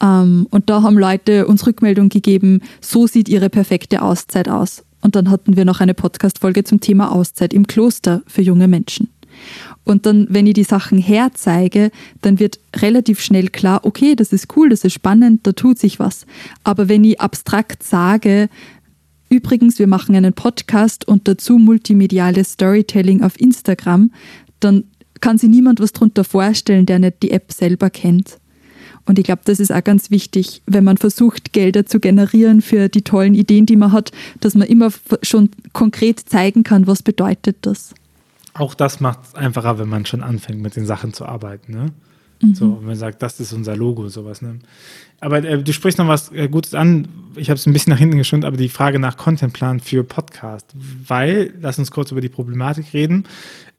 Ähm, 0.00 0.46
und 0.50 0.70
da 0.70 0.82
haben 0.82 0.98
Leute 0.98 1.46
uns 1.46 1.66
Rückmeldung 1.66 2.08
gegeben, 2.08 2.60
so 2.80 3.06
sieht 3.06 3.28
ihre 3.28 3.50
perfekte 3.50 4.02
Auszeit 4.02 4.48
aus. 4.48 4.84
Und 5.00 5.16
dann 5.16 5.30
hatten 5.30 5.56
wir 5.56 5.64
noch 5.64 5.80
eine 5.80 5.94
Podcast-Folge 5.94 6.64
zum 6.64 6.80
Thema 6.80 7.12
Auszeit 7.12 7.52
im 7.52 7.66
Kloster 7.66 8.22
für 8.26 8.42
junge 8.42 8.68
Menschen. 8.68 9.08
Und 9.88 10.04
dann, 10.04 10.26
wenn 10.28 10.46
ich 10.46 10.52
die 10.52 10.64
Sachen 10.64 10.98
herzeige, 10.98 11.90
dann 12.20 12.38
wird 12.38 12.60
relativ 12.76 13.22
schnell 13.22 13.48
klar, 13.48 13.86
okay, 13.86 14.16
das 14.16 14.34
ist 14.34 14.54
cool, 14.54 14.68
das 14.68 14.84
ist 14.84 14.92
spannend, 14.92 15.46
da 15.46 15.52
tut 15.52 15.78
sich 15.78 15.98
was. 15.98 16.26
Aber 16.62 16.90
wenn 16.90 17.04
ich 17.04 17.22
abstrakt 17.22 17.82
sage, 17.82 18.50
übrigens, 19.30 19.78
wir 19.78 19.86
machen 19.86 20.14
einen 20.14 20.34
Podcast 20.34 21.08
und 21.08 21.26
dazu 21.26 21.56
multimediales 21.56 22.52
Storytelling 22.52 23.22
auf 23.22 23.40
Instagram, 23.40 24.10
dann 24.60 24.84
kann 25.22 25.38
sich 25.38 25.48
niemand 25.48 25.80
was 25.80 25.94
darunter 25.94 26.22
vorstellen, 26.22 26.84
der 26.84 26.98
nicht 26.98 27.22
die 27.22 27.30
App 27.30 27.50
selber 27.50 27.88
kennt. 27.88 28.36
Und 29.06 29.18
ich 29.18 29.24
glaube, 29.24 29.40
das 29.46 29.58
ist 29.58 29.72
auch 29.72 29.82
ganz 29.82 30.10
wichtig, 30.10 30.60
wenn 30.66 30.84
man 30.84 30.98
versucht, 30.98 31.54
Gelder 31.54 31.86
zu 31.86 31.98
generieren 31.98 32.60
für 32.60 32.90
die 32.90 33.00
tollen 33.00 33.34
Ideen, 33.34 33.64
die 33.64 33.76
man 33.76 33.92
hat, 33.92 34.12
dass 34.40 34.54
man 34.54 34.68
immer 34.68 34.90
schon 35.22 35.48
konkret 35.72 36.20
zeigen 36.20 36.62
kann, 36.62 36.86
was 36.86 37.02
bedeutet 37.02 37.56
das 37.62 37.94
auch 38.58 38.74
das 38.74 39.00
macht 39.00 39.20
es 39.24 39.34
einfacher, 39.34 39.78
wenn 39.78 39.88
man 39.88 40.06
schon 40.06 40.22
anfängt, 40.22 40.60
mit 40.60 40.76
den 40.76 40.86
Sachen 40.86 41.12
zu 41.12 41.26
arbeiten. 41.26 41.72
Ne? 41.72 41.92
Mhm. 42.42 42.54
So, 42.54 42.66
und 42.66 42.84
man 42.84 42.96
sagt, 42.96 43.22
das 43.22 43.40
ist 43.40 43.52
unser 43.52 43.76
Logo, 43.76 44.08
sowas. 44.08 44.42
Ne? 44.42 44.58
Aber 45.20 45.42
äh, 45.42 45.62
du 45.62 45.72
sprichst 45.72 45.98
noch 45.98 46.08
was 46.08 46.30
äh, 46.32 46.48
Gutes 46.48 46.74
an. 46.74 47.08
Ich 47.34 47.50
habe 47.50 47.58
es 47.58 47.66
ein 47.66 47.72
bisschen 47.72 47.92
nach 47.92 47.98
hinten 47.98 48.18
geschoben, 48.18 48.44
aber 48.44 48.56
die 48.56 48.68
Frage 48.68 48.98
nach 48.98 49.16
Contentplan 49.16 49.80
für 49.80 50.04
Podcast. 50.04 50.66
Weil, 51.06 51.52
lass 51.60 51.78
uns 51.78 51.90
kurz 51.90 52.12
über 52.12 52.20
die 52.20 52.28
Problematik 52.28 52.92
reden. 52.92 53.24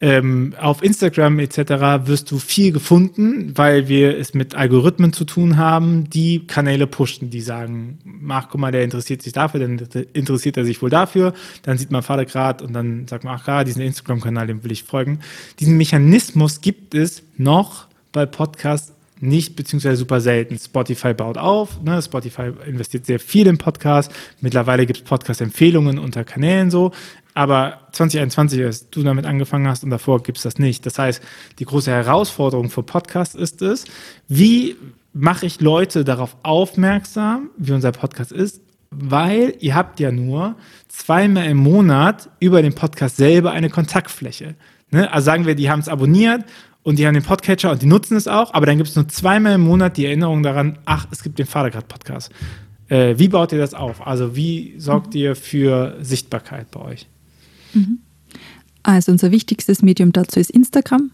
Ähm, 0.02 0.54
auf 0.60 0.82
Instagram 0.82 1.40
etc. 1.40 2.08
wirst 2.08 2.32
du 2.32 2.40
viel 2.40 2.72
gefunden, 2.72 3.52
weil 3.58 3.90
wir 3.90 4.18
es 4.18 4.34
mit 4.34 4.56
Algorithmen 4.56 5.12
zu 5.12 5.26
tun 5.26 5.58
haben, 5.58 6.10
die 6.10 6.46
Kanäle 6.48 6.88
pushen, 6.88 7.30
die 7.30 7.42
sagen, 7.42 8.00
mach, 8.06 8.50
guck 8.50 8.62
mal, 8.62 8.72
der 8.72 8.86
interessiert 8.86 9.22
sich 9.22 9.34
dafür, 9.34 9.60
dann 9.60 9.78
interessiert 10.14 10.56
er 10.56 10.64
sich 10.64 10.82
wohl 10.82 10.90
dafür, 10.90 11.34
dann 11.64 11.78
sieht 11.78 11.92
man 11.92 12.02
Vater 12.02 12.24
grad 12.24 12.62
und 12.62 12.72
dann 12.72 13.08
sagt 13.10 13.26
man, 13.26 13.36
ach 13.36 13.48
ja, 13.48 13.66
diesen 13.66 13.82
Instagram-Kanal, 13.82 14.48
dem 14.48 14.64
will 14.64 14.72
ich 14.72 14.84
folgen. 14.84 15.20
Diesen 15.60 15.76
Mechanismus 15.76 16.62
gibt 16.62 16.96
es 16.96 17.24
noch 17.36 17.88
bei 18.14 18.26
Podcasts 18.26 18.94
nicht, 19.22 19.56
beziehungsweise 19.56 19.98
super 19.98 20.22
selten. 20.22 20.58
Spotify 20.58 21.14
baut 21.14 21.38
auf, 21.38 21.82
ne? 21.82 22.02
Spotify 22.02 22.52
investiert 22.66 23.06
sehr 23.06 23.20
viel 23.20 23.48
in 23.48 23.58
Podcasts. 23.58 24.14
Mittlerweile 24.42 24.86
gibt 24.86 25.00
es 25.00 25.06
Podcast-Empfehlungen 25.06 26.00
unter 26.00 26.24
Kanälen 26.24 26.72
so. 26.72 26.92
Aber 27.34 27.80
2021, 27.92 28.64
als 28.64 28.90
du 28.90 29.04
damit 29.04 29.26
angefangen 29.26 29.68
hast 29.68 29.84
und 29.84 29.90
davor 29.90 30.24
gibt 30.24 30.38
es 30.38 30.44
das 30.44 30.58
nicht. 30.58 30.86
Das 30.86 31.00
heißt, 31.00 31.22
die 31.60 31.66
große 31.66 31.92
Herausforderung 31.92 32.70
für 32.70 32.84
Podcasts 32.84 33.36
ist 33.36 33.62
es, 33.62 33.86
wie 34.28 34.76
mache 35.14 35.46
ich 35.46 35.62
Leute 35.62 36.04
darauf 36.04 36.36
aufmerksam, 36.44 37.50
wie 37.58 37.72
unser 37.72 37.92
Podcast 37.92 38.32
ist, 38.32 38.62
weil 38.92 39.56
ihr 39.60 39.76
habt 39.76 40.00
ja 40.00 40.12
nur 40.12 40.56
zweimal 40.88 41.46
im 41.46 41.58
Monat 41.58 42.30
über 42.40 42.62
den 42.62 42.74
Podcast 42.74 43.18
selber 43.18 43.52
eine 43.52 43.70
Kontaktfläche. 43.70 44.56
Ne? 44.92 45.12
Also 45.12 45.26
sagen 45.26 45.46
wir, 45.46 45.56
die 45.56 45.70
haben 45.70 45.80
es 45.80 45.88
abonniert 45.88 46.44
und 46.84 46.98
die 46.98 47.06
haben 47.06 47.14
den 47.14 47.24
Podcatcher 47.24 47.72
und 47.72 47.82
die 47.82 47.86
nutzen 47.86 48.16
es 48.16 48.28
auch, 48.28 48.54
aber 48.54 48.66
dann 48.66 48.78
gibt 48.78 48.90
es 48.90 48.96
nur 48.96 49.08
zweimal 49.08 49.56
im 49.56 49.62
Monat 49.62 49.98
die 49.98 50.06
Erinnerung 50.06 50.44
daran, 50.44 50.80
ach, 50.86 51.08
es 51.12 51.24
gibt 51.24 51.40
den 51.40 51.46
Vatergrad-Podcast. 51.46 52.32
Äh, 52.88 53.16
wie 53.18 53.28
baut 53.28 53.52
ihr 53.52 53.60
das 53.60 53.74
auf? 53.74 54.06
Also 54.06 54.36
wie 54.36 54.76
sorgt 54.78 55.14
ihr 55.14 55.36
für 55.36 55.98
Sichtbarkeit 56.02 56.72
bei 56.72 56.82
euch? 56.82 57.08
Mhm. 57.74 58.00
Also 58.84 59.12
unser 59.12 59.32
wichtigstes 59.32 59.82
Medium 59.82 60.12
dazu 60.12 60.40
ist 60.40 60.50
Instagram. 60.50 61.12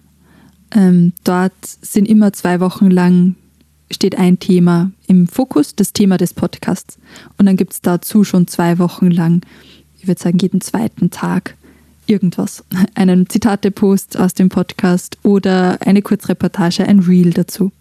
Ähm, 0.72 1.14
dort 1.24 1.54
sind 1.64 2.08
immer 2.08 2.32
zwei 2.34 2.60
Wochen 2.60 2.90
lang 2.90 3.36
steht 3.92 4.18
ein 4.18 4.40
Thema 4.40 4.92
im 5.08 5.28
Fokus, 5.28 5.76
das 5.76 5.94
Thema 5.94 6.18
des 6.18 6.34
Podcasts. 6.34 6.98
Und 7.38 7.46
dann 7.46 7.58
gibt 7.58 7.74
es 7.74 7.82
dazu 7.82 8.24
schon 8.24 8.48
zwei 8.48 8.80
Wochen 8.80 9.12
lang, 9.12 9.42
ich 9.98 10.08
würde 10.08 10.22
sagen, 10.22 10.40
jeden 10.40 10.62
zweiten 10.62 11.12
Tag 11.12 11.56
irgendwas. 12.08 12.64
Einen 12.96 13.30
Zitate-Post 13.30 14.18
aus 14.18 14.34
dem 14.34 14.50
Podcast 14.50 15.18
oder 15.24 15.78
eine 15.82 16.02
Kurzreportage, 16.02 16.88
ein 16.88 17.00
Reel 17.00 17.32
dazu. 17.32 17.72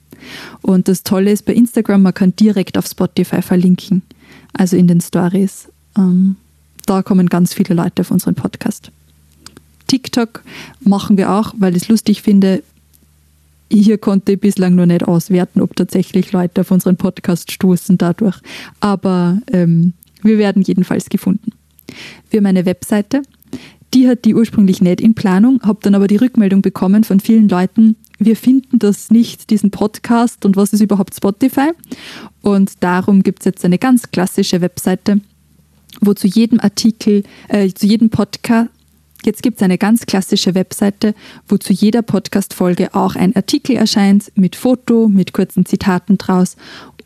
Und 0.63 0.89
das 0.89 1.03
Tolle 1.03 1.31
ist 1.31 1.45
bei 1.45 1.53
Instagram, 1.53 2.03
man 2.03 2.15
kann 2.15 2.35
direkt 2.37 2.79
auf 2.79 2.87
Spotify 2.87 3.43
verlinken, 3.43 4.03
also 4.53 4.77
in 4.77 4.89
den 4.89 5.01
Stories. 5.01 5.69
Ähm, 5.97 6.37
da 6.87 7.03
kommen 7.03 7.29
ganz 7.29 7.55
viele 7.55 7.75
Leute 7.75 8.03
auf 8.03 8.11
unseren 8.11 8.35
Podcast. 8.35 8.91
TikTok 9.87 10.43
machen 10.81 11.17
wir 11.17 11.31
auch, 11.31 11.55
weil 11.59 11.77
ich 11.77 11.85
es 11.85 11.89
lustig 11.89 12.23
finde. 12.23 12.63
Hier 13.71 13.99
konnte 13.99 14.33
ich 14.33 14.41
bislang 14.41 14.75
noch 14.75 14.87
nicht 14.87 15.05
auswerten, 15.05 15.61
ob 15.61 15.77
tatsächlich 15.77 16.33
Leute 16.33 16.63
auf 16.63 16.71
unseren 16.71 16.97
Podcast 16.97 17.51
stoßen 17.51 17.99
dadurch. 17.99 18.37
Aber 18.81 19.39
ähm, 19.53 19.93
wir 20.23 20.39
werden 20.39 20.63
jedenfalls 20.63 21.09
gefunden. 21.09 21.53
Wir 22.31 22.39
haben 22.39 22.47
eine 22.47 22.67
Webseite, 22.67 23.23
die 23.95 24.09
hat 24.09 24.25
die 24.25 24.35
ursprünglich 24.35 24.83
nicht 24.83 25.01
in 25.01 25.15
Planung, 25.15 25.61
habe 25.63 25.79
dann 25.83 25.95
aber 25.95 26.09
die 26.09 26.17
Rückmeldung 26.17 26.63
bekommen 26.63 27.05
von 27.05 27.21
vielen 27.21 27.49
Leuten, 27.49 27.97
wir 28.19 28.37
finden 28.37 28.79
das 28.79 29.11
nicht, 29.11 29.51
diesen 29.51 29.71
Podcast 29.71 30.45
und 30.45 30.57
was 30.57 30.73
ist 30.73 30.81
überhaupt 30.81 31.15
Spotify. 31.15 31.71
Und 32.43 32.73
darum 32.81 33.23
gibt 33.23 33.41
es 33.41 33.45
jetzt 33.45 33.65
eine 33.65 33.79
ganz 33.79 34.11
klassische 34.11 34.61
Webseite, 34.61 35.21
wo 36.01 36.15
zu 36.15 36.27
jedem 36.27 36.61
Artikel, 36.61 37.23
äh, 37.49 37.69
zu 37.73 37.87
jedem 37.87 38.11
Podcast, 38.11 38.71
Jetzt 39.25 39.43
gibt 39.43 39.57
es 39.57 39.63
eine 39.63 39.79
ganz 39.79 40.05
klassische 40.05 40.55
Webseite, 40.55 41.15
wo 41.49 41.57
zu 41.57 41.73
jeder 41.73 42.03
Podcast-Folge 42.03 42.95
auch 42.95 43.17
ein 43.17 43.35
Artikel 43.35 43.75
erscheint 43.75 44.31
mit 44.35 44.55
Foto, 44.55 45.09
mit 45.09 45.33
kurzen 45.33 45.65
Zitaten 45.65 46.19
draus 46.19 46.57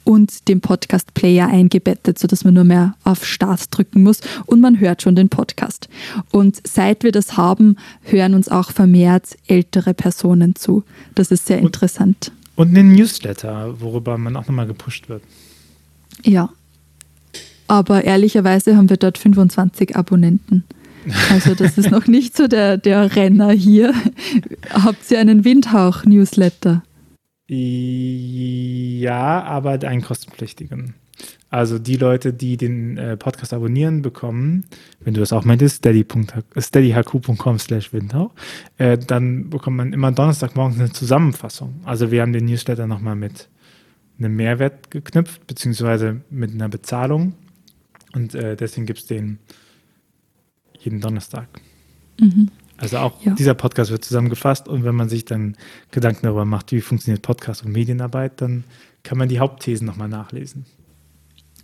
und 0.08 0.48
dem 0.48 0.62
Podcast-Player 0.62 1.48
eingebettet, 1.48 2.18
sodass 2.18 2.42
man 2.42 2.54
nur 2.54 2.64
mehr 2.64 2.94
auf 3.04 3.26
Start 3.26 3.66
drücken 3.70 4.02
muss 4.02 4.22
und 4.46 4.58
man 4.58 4.80
hört 4.80 5.02
schon 5.02 5.14
den 5.14 5.28
Podcast. 5.28 5.90
Und 6.30 6.66
seit 6.66 7.04
wir 7.04 7.12
das 7.12 7.36
haben, 7.36 7.76
hören 8.04 8.32
uns 8.32 8.48
auch 8.48 8.70
vermehrt 8.70 9.36
ältere 9.48 9.92
Personen 9.92 10.54
zu. 10.54 10.82
Das 11.14 11.30
ist 11.30 11.44
sehr 11.44 11.58
interessant. 11.58 12.32
Und 12.56 12.68
einen 12.68 12.94
Newsletter, 12.94 13.78
worüber 13.82 14.16
man 14.16 14.34
auch 14.36 14.46
nochmal 14.46 14.66
gepusht 14.66 15.10
wird. 15.10 15.22
Ja. 16.24 16.48
Aber 17.66 18.02
ehrlicherweise 18.02 18.78
haben 18.78 18.88
wir 18.88 18.96
dort 18.96 19.18
25 19.18 19.94
Abonnenten. 19.94 20.64
Also 21.30 21.54
das 21.54 21.76
ist 21.76 21.90
noch 21.90 22.06
nicht 22.06 22.34
so 22.34 22.48
der, 22.48 22.78
der 22.78 23.14
Renner 23.14 23.50
hier. 23.50 23.92
Habt 24.70 25.10
ihr 25.10 25.20
einen 25.20 25.44
Windhauch-Newsletter? 25.44 26.82
Ja, 27.50 29.42
aber 29.42 29.80
einen 29.82 30.02
kostenpflichtigen. 30.02 30.94
Also 31.50 31.78
die 31.78 31.96
Leute, 31.96 32.34
die 32.34 32.58
den 32.58 32.98
äh, 32.98 33.16
Podcast 33.16 33.54
abonnieren, 33.54 34.02
bekommen, 34.02 34.66
wenn 35.00 35.14
du 35.14 35.20
das 35.20 35.32
auch 35.32 35.44
meintest, 35.44 35.76
steadyhq.com 36.56 37.58
slash 37.58 37.92
Windhauch, 37.92 38.34
äh, 38.76 38.98
dann 38.98 39.48
bekommt 39.48 39.78
man 39.78 39.94
immer 39.94 40.12
Donnerstagmorgens 40.12 40.78
eine 40.78 40.92
Zusammenfassung. 40.92 41.80
Also 41.84 42.10
wir 42.10 42.20
haben 42.20 42.34
den 42.34 42.44
Newsletter 42.44 42.86
nochmal 42.86 43.16
mit 43.16 43.48
einem 44.18 44.36
Mehrwert 44.36 44.90
geknüpft, 44.90 45.46
beziehungsweise 45.46 46.20
mit 46.28 46.52
einer 46.52 46.68
Bezahlung. 46.68 47.32
Und 48.12 48.34
äh, 48.34 48.54
deswegen 48.54 48.84
gibt 48.86 48.98
es 49.00 49.06
den 49.06 49.38
jeden 50.78 51.00
Donnerstag. 51.00 51.48
Mhm. 52.20 52.50
Also 52.78 52.98
auch 52.98 53.22
ja. 53.24 53.34
dieser 53.34 53.54
Podcast 53.54 53.90
wird 53.90 54.04
zusammengefasst 54.04 54.68
und 54.68 54.84
wenn 54.84 54.94
man 54.94 55.08
sich 55.08 55.24
dann 55.24 55.56
Gedanken 55.90 56.20
darüber 56.22 56.44
macht, 56.44 56.72
wie 56.72 56.80
funktioniert 56.80 57.22
Podcast 57.22 57.64
und 57.64 57.72
Medienarbeit, 57.72 58.40
dann 58.40 58.64
kann 59.02 59.18
man 59.18 59.28
die 59.28 59.40
Hauptthesen 59.40 59.86
nochmal 59.86 60.08
nachlesen. 60.08 60.64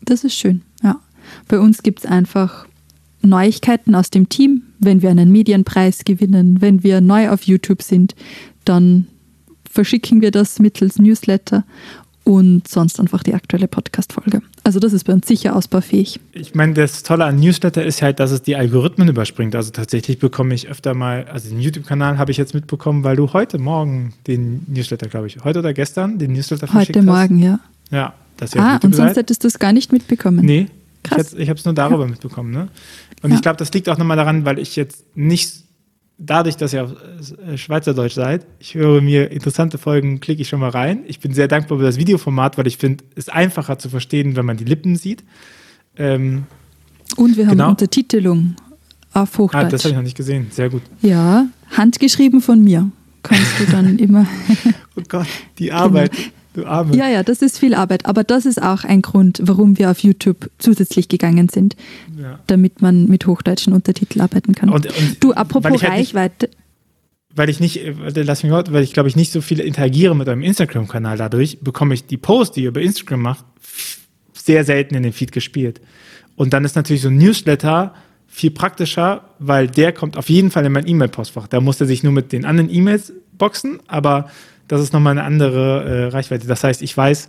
Das 0.02 0.24
ist 0.24 0.34
schön, 0.34 0.62
ja. 0.82 1.00
Bei 1.48 1.58
uns 1.58 1.82
gibt 1.82 2.00
es 2.00 2.06
einfach 2.06 2.66
Neuigkeiten 3.22 3.94
aus 3.94 4.10
dem 4.10 4.28
Team. 4.28 4.64
Wenn 4.78 5.00
wir 5.02 5.10
einen 5.10 5.32
Medienpreis 5.32 6.04
gewinnen, 6.04 6.60
wenn 6.60 6.82
wir 6.82 7.00
neu 7.00 7.30
auf 7.30 7.44
YouTube 7.44 7.82
sind, 7.82 8.14
dann 8.64 9.06
verschicken 9.70 10.20
wir 10.20 10.30
das 10.30 10.58
mittels 10.58 10.98
Newsletter 10.98 11.64
und 12.24 12.66
sonst 12.66 12.98
einfach 12.98 13.22
die 13.22 13.34
aktuelle 13.34 13.68
Podcast-Folge. 13.68 14.40
Also 14.64 14.80
das 14.80 14.94
ist 14.94 15.04
bei 15.04 15.12
uns 15.12 15.28
sicher 15.28 15.54
ausbaufähig. 15.54 16.18
Ich 16.32 16.54
meine, 16.54 16.72
das 16.72 17.02
Tolle 17.02 17.26
an 17.26 17.38
Newsletter 17.38 17.84
ist 17.84 18.00
halt, 18.00 18.18
dass 18.18 18.30
es 18.30 18.42
die 18.42 18.56
Algorithmen 18.56 19.08
überspringt. 19.08 19.54
Also 19.54 19.70
tatsächlich 19.70 20.18
bekomme 20.18 20.54
ich 20.54 20.68
öfter 20.68 20.94
mal, 20.94 21.26
also 21.30 21.50
den 21.50 21.60
YouTube-Kanal 21.60 22.16
habe 22.16 22.30
ich 22.30 22.38
jetzt 22.38 22.54
mitbekommen, 22.54 23.04
weil 23.04 23.16
du 23.16 23.32
heute 23.34 23.58
Morgen 23.58 24.14
den 24.26 24.64
Newsletter, 24.66 25.08
glaube 25.08 25.26
ich, 25.26 25.44
heute 25.44 25.58
oder 25.58 25.74
gestern 25.74 26.18
den 26.18 26.32
Newsletter 26.32 26.66
verschickt 26.66 26.96
Heute 26.96 27.06
Morgen, 27.06 27.38
ja. 27.38 27.60
Ja, 27.90 28.14
das 28.38 28.54
ja 28.54 28.62
Ah, 28.62 28.80
und 28.82 28.94
sonst 28.94 29.16
hättest 29.16 29.44
du 29.44 29.48
es 29.48 29.58
gar 29.58 29.74
nicht 29.74 29.92
mitbekommen. 29.92 30.44
Nee, 30.44 30.68
Krass. 31.02 31.34
ich, 31.34 31.40
ich 31.40 31.48
habe 31.50 31.58
es 31.58 31.64
nur 31.66 31.74
darüber 31.74 32.04
ja. 32.04 32.10
mitbekommen. 32.10 32.50
Ne? 32.50 32.68
Und 33.22 33.30
ja. 33.30 33.36
ich 33.36 33.42
glaube, 33.42 33.58
das 33.58 33.70
liegt 33.72 33.88
auch 33.90 33.98
nochmal 33.98 34.16
daran, 34.16 34.46
weil 34.46 34.58
ich 34.58 34.76
jetzt 34.76 35.04
nicht 35.14 35.63
dadurch, 36.18 36.56
dass 36.56 36.72
ihr 36.72 36.84
auf 36.84 36.92
äh, 37.46 37.56
Schweizerdeutsch 37.56 38.14
seid, 38.14 38.46
ich 38.58 38.74
höre 38.74 39.00
mir 39.00 39.30
interessante 39.30 39.78
Folgen, 39.78 40.20
klicke 40.20 40.42
ich 40.42 40.48
schon 40.48 40.60
mal 40.60 40.70
rein. 40.70 41.00
Ich 41.06 41.20
bin 41.20 41.34
sehr 41.34 41.48
dankbar 41.48 41.78
für 41.78 41.84
das 41.84 41.96
Videoformat, 41.98 42.56
weil 42.58 42.66
ich 42.66 42.76
finde, 42.78 43.04
es 43.12 43.26
ist 43.26 43.32
einfacher 43.32 43.78
zu 43.78 43.88
verstehen, 43.88 44.36
wenn 44.36 44.46
man 44.46 44.56
die 44.56 44.64
Lippen 44.64 44.96
sieht. 44.96 45.24
Ähm, 45.96 46.44
Und 47.16 47.36
wir 47.36 47.46
haben 47.46 47.52
genau. 47.52 47.70
Untertitelung 47.70 48.56
auf 49.12 49.38
Hochdeutsch. 49.38 49.64
Ah, 49.64 49.68
das 49.68 49.84
habe 49.84 49.90
ich 49.90 49.96
noch 49.96 50.02
nicht 50.02 50.16
gesehen. 50.16 50.48
Sehr 50.50 50.70
gut. 50.70 50.82
Ja, 51.02 51.46
handgeschrieben 51.70 52.40
von 52.40 52.62
mir. 52.62 52.90
Kannst 53.22 53.58
du 53.58 53.64
dann 53.70 53.98
immer. 53.98 54.26
oh 54.96 55.02
Gott, 55.08 55.26
die 55.58 55.72
Arbeit. 55.72 56.12
Genau. 56.12 56.24
Du 56.54 56.64
Arme. 56.66 56.96
Ja, 56.96 57.08
ja, 57.08 57.22
das 57.22 57.42
ist 57.42 57.58
viel 57.58 57.74
Arbeit. 57.74 58.06
Aber 58.06 58.24
das 58.24 58.46
ist 58.46 58.62
auch 58.62 58.84
ein 58.84 59.02
Grund, 59.02 59.40
warum 59.42 59.76
wir 59.76 59.90
auf 59.90 59.98
YouTube 59.98 60.50
zusätzlich 60.58 61.08
gegangen 61.08 61.48
sind, 61.48 61.76
ja. 62.16 62.38
damit 62.46 62.80
man 62.80 63.06
mit 63.06 63.26
hochdeutschen 63.26 63.72
Untertiteln 63.72 64.22
arbeiten 64.22 64.54
kann. 64.54 64.70
Und, 64.70 64.86
und 64.86 65.22
du, 65.22 65.32
apropos 65.32 65.82
halt 65.82 65.92
Reichweite. 65.92 66.46
Nicht, 66.46 66.58
weil 67.34 67.50
ich 67.50 67.58
nicht, 67.58 67.80
lass 68.14 68.44
mich 68.44 68.52
mal, 68.52 68.64
weil 68.70 68.84
ich 68.84 68.92
glaube 68.92 69.08
ich 69.08 69.16
nicht 69.16 69.32
so 69.32 69.40
viel 69.40 69.58
interagiere 69.58 70.14
mit 70.14 70.28
eurem 70.28 70.42
Instagram-Kanal 70.42 71.18
dadurch, 71.18 71.58
bekomme 71.60 71.94
ich 71.94 72.06
die 72.06 72.16
Posts, 72.16 72.54
die 72.54 72.62
ihr 72.62 72.68
über 72.68 72.80
Instagram 72.80 73.22
macht, 73.22 73.44
sehr 74.32 74.64
selten 74.64 74.94
in 74.94 75.02
den 75.02 75.12
Feed 75.12 75.32
gespielt. 75.32 75.80
Und 76.36 76.52
dann 76.52 76.64
ist 76.64 76.76
natürlich 76.76 77.02
so 77.02 77.08
ein 77.08 77.18
Newsletter 77.18 77.94
viel 78.28 78.52
praktischer, 78.52 79.30
weil 79.40 79.66
der 79.66 79.92
kommt 79.92 80.16
auf 80.16 80.28
jeden 80.28 80.52
Fall 80.52 80.64
in 80.64 80.72
mein 80.72 80.86
E-Mail-Postfach. 80.86 81.48
Da 81.48 81.60
muss 81.60 81.80
er 81.80 81.86
sich 81.86 82.04
nur 82.04 82.12
mit 82.12 82.32
den 82.32 82.44
anderen 82.44 82.72
E-Mails 82.72 83.12
boxen, 83.32 83.80
aber 83.88 84.30
das 84.68 84.80
ist 84.80 84.92
nochmal 84.92 85.12
eine 85.12 85.24
andere 85.24 85.84
äh, 85.84 86.04
Reichweite. 86.06 86.46
Das 86.46 86.64
heißt, 86.64 86.82
ich 86.82 86.96
weiß, 86.96 87.28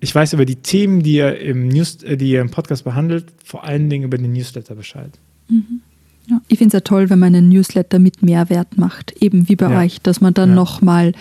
ich 0.00 0.14
weiß 0.14 0.32
über 0.32 0.44
die 0.44 0.56
Themen, 0.56 1.02
die 1.02 1.14
ihr 1.14 1.38
im 1.38 1.68
News, 1.68 2.02
äh, 2.02 2.16
die 2.16 2.30
ihr 2.30 2.40
im 2.40 2.50
Podcast 2.50 2.84
behandelt, 2.84 3.26
vor 3.44 3.64
allen 3.64 3.88
Dingen 3.88 4.04
über 4.04 4.18
den 4.18 4.32
Newsletter 4.32 4.74
Bescheid. 4.74 5.10
Mhm. 5.48 5.80
Ja, 6.26 6.40
ich 6.48 6.58
finde 6.58 6.68
es 6.68 6.72
ja 6.74 6.80
toll, 6.80 7.10
wenn 7.10 7.18
man 7.18 7.34
einen 7.34 7.48
Newsletter 7.48 7.98
mit 7.98 8.22
Mehrwert 8.22 8.78
macht, 8.78 9.12
eben 9.20 9.48
wie 9.48 9.56
bei 9.56 9.70
ja. 9.70 9.80
euch, 9.80 10.00
dass 10.00 10.20
man 10.20 10.32
dann 10.32 10.50
ja. 10.50 10.54
nochmal 10.54 11.12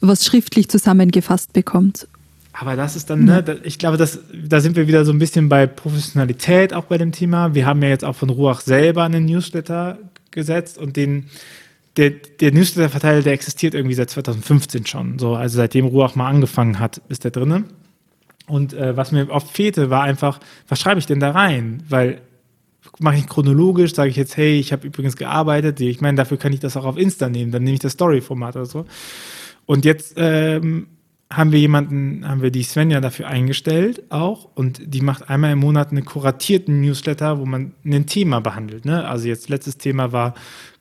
was 0.00 0.24
schriftlich 0.24 0.68
zusammengefasst 0.68 1.52
bekommt. 1.52 2.08
Aber 2.52 2.74
das 2.74 2.96
ist 2.96 3.10
dann, 3.10 3.24
ne, 3.24 3.60
ich 3.62 3.78
glaube, 3.78 3.96
das, 3.96 4.18
da 4.32 4.60
sind 4.60 4.76
wir 4.76 4.88
wieder 4.88 5.04
so 5.04 5.12
ein 5.12 5.18
bisschen 5.18 5.48
bei 5.48 5.66
Professionalität 5.66 6.74
auch 6.74 6.84
bei 6.84 6.98
dem 6.98 7.12
Thema. 7.12 7.54
Wir 7.54 7.64
haben 7.64 7.80
ja 7.82 7.88
jetzt 7.88 8.04
auch 8.04 8.16
von 8.16 8.28
Ruach 8.28 8.60
selber 8.60 9.04
einen 9.04 9.24
Newsletter 9.24 9.98
gesetzt 10.30 10.76
und 10.76 10.96
den, 10.96 11.26
der, 12.00 12.10
der 12.10 12.52
Newsletter-Verteiler, 12.52 13.20
der 13.20 13.34
existiert 13.34 13.74
irgendwie 13.74 13.94
seit 13.94 14.08
2015 14.08 14.86
schon. 14.86 15.18
So, 15.18 15.34
also 15.34 15.58
seitdem 15.58 15.84
Ruach 15.84 16.14
mal 16.14 16.28
angefangen 16.28 16.78
hat, 16.78 17.02
ist 17.10 17.24
der 17.24 17.30
drinne. 17.30 17.64
Und 18.46 18.72
äh, 18.72 18.96
was 18.96 19.12
mir 19.12 19.28
oft 19.28 19.48
fehlte, 19.48 19.90
war 19.90 20.02
einfach, 20.02 20.40
was 20.66 20.80
schreibe 20.80 20.98
ich 20.98 21.04
denn 21.04 21.20
da 21.20 21.32
rein? 21.32 21.82
Weil 21.90 22.22
mache 23.00 23.16
ich 23.16 23.26
chronologisch, 23.26 23.94
sage 23.94 24.08
ich 24.08 24.16
jetzt, 24.16 24.38
hey, 24.38 24.58
ich 24.58 24.72
habe 24.72 24.86
übrigens 24.86 25.16
gearbeitet. 25.16 25.78
Ich 25.80 26.00
meine, 26.00 26.16
dafür 26.16 26.38
kann 26.38 26.54
ich 26.54 26.60
das 26.60 26.74
auch 26.78 26.86
auf 26.86 26.96
Insta 26.96 27.28
nehmen. 27.28 27.52
Dann 27.52 27.64
nehme 27.64 27.74
ich 27.74 27.80
das 27.80 27.92
Story-Format 27.92 28.56
oder 28.56 28.64
so. 28.64 28.86
Und 29.66 29.84
jetzt 29.84 30.14
ähm, 30.16 30.86
haben 31.30 31.52
wir 31.52 31.60
jemanden, 31.60 32.26
haben 32.26 32.40
wir 32.40 32.50
die 32.50 32.62
Svenja 32.62 33.02
dafür 33.02 33.28
eingestellt 33.28 34.04
auch 34.08 34.48
und 34.54 34.80
die 34.94 35.02
macht 35.02 35.28
einmal 35.28 35.52
im 35.52 35.58
Monat 35.58 35.90
einen 35.90 36.06
kuratierten 36.06 36.80
Newsletter, 36.80 37.38
wo 37.38 37.44
man 37.44 37.74
ein 37.84 38.06
Thema 38.06 38.40
behandelt. 38.40 38.86
Ne? 38.86 39.06
Also 39.06 39.28
jetzt 39.28 39.50
letztes 39.50 39.76
Thema 39.76 40.12
war 40.12 40.34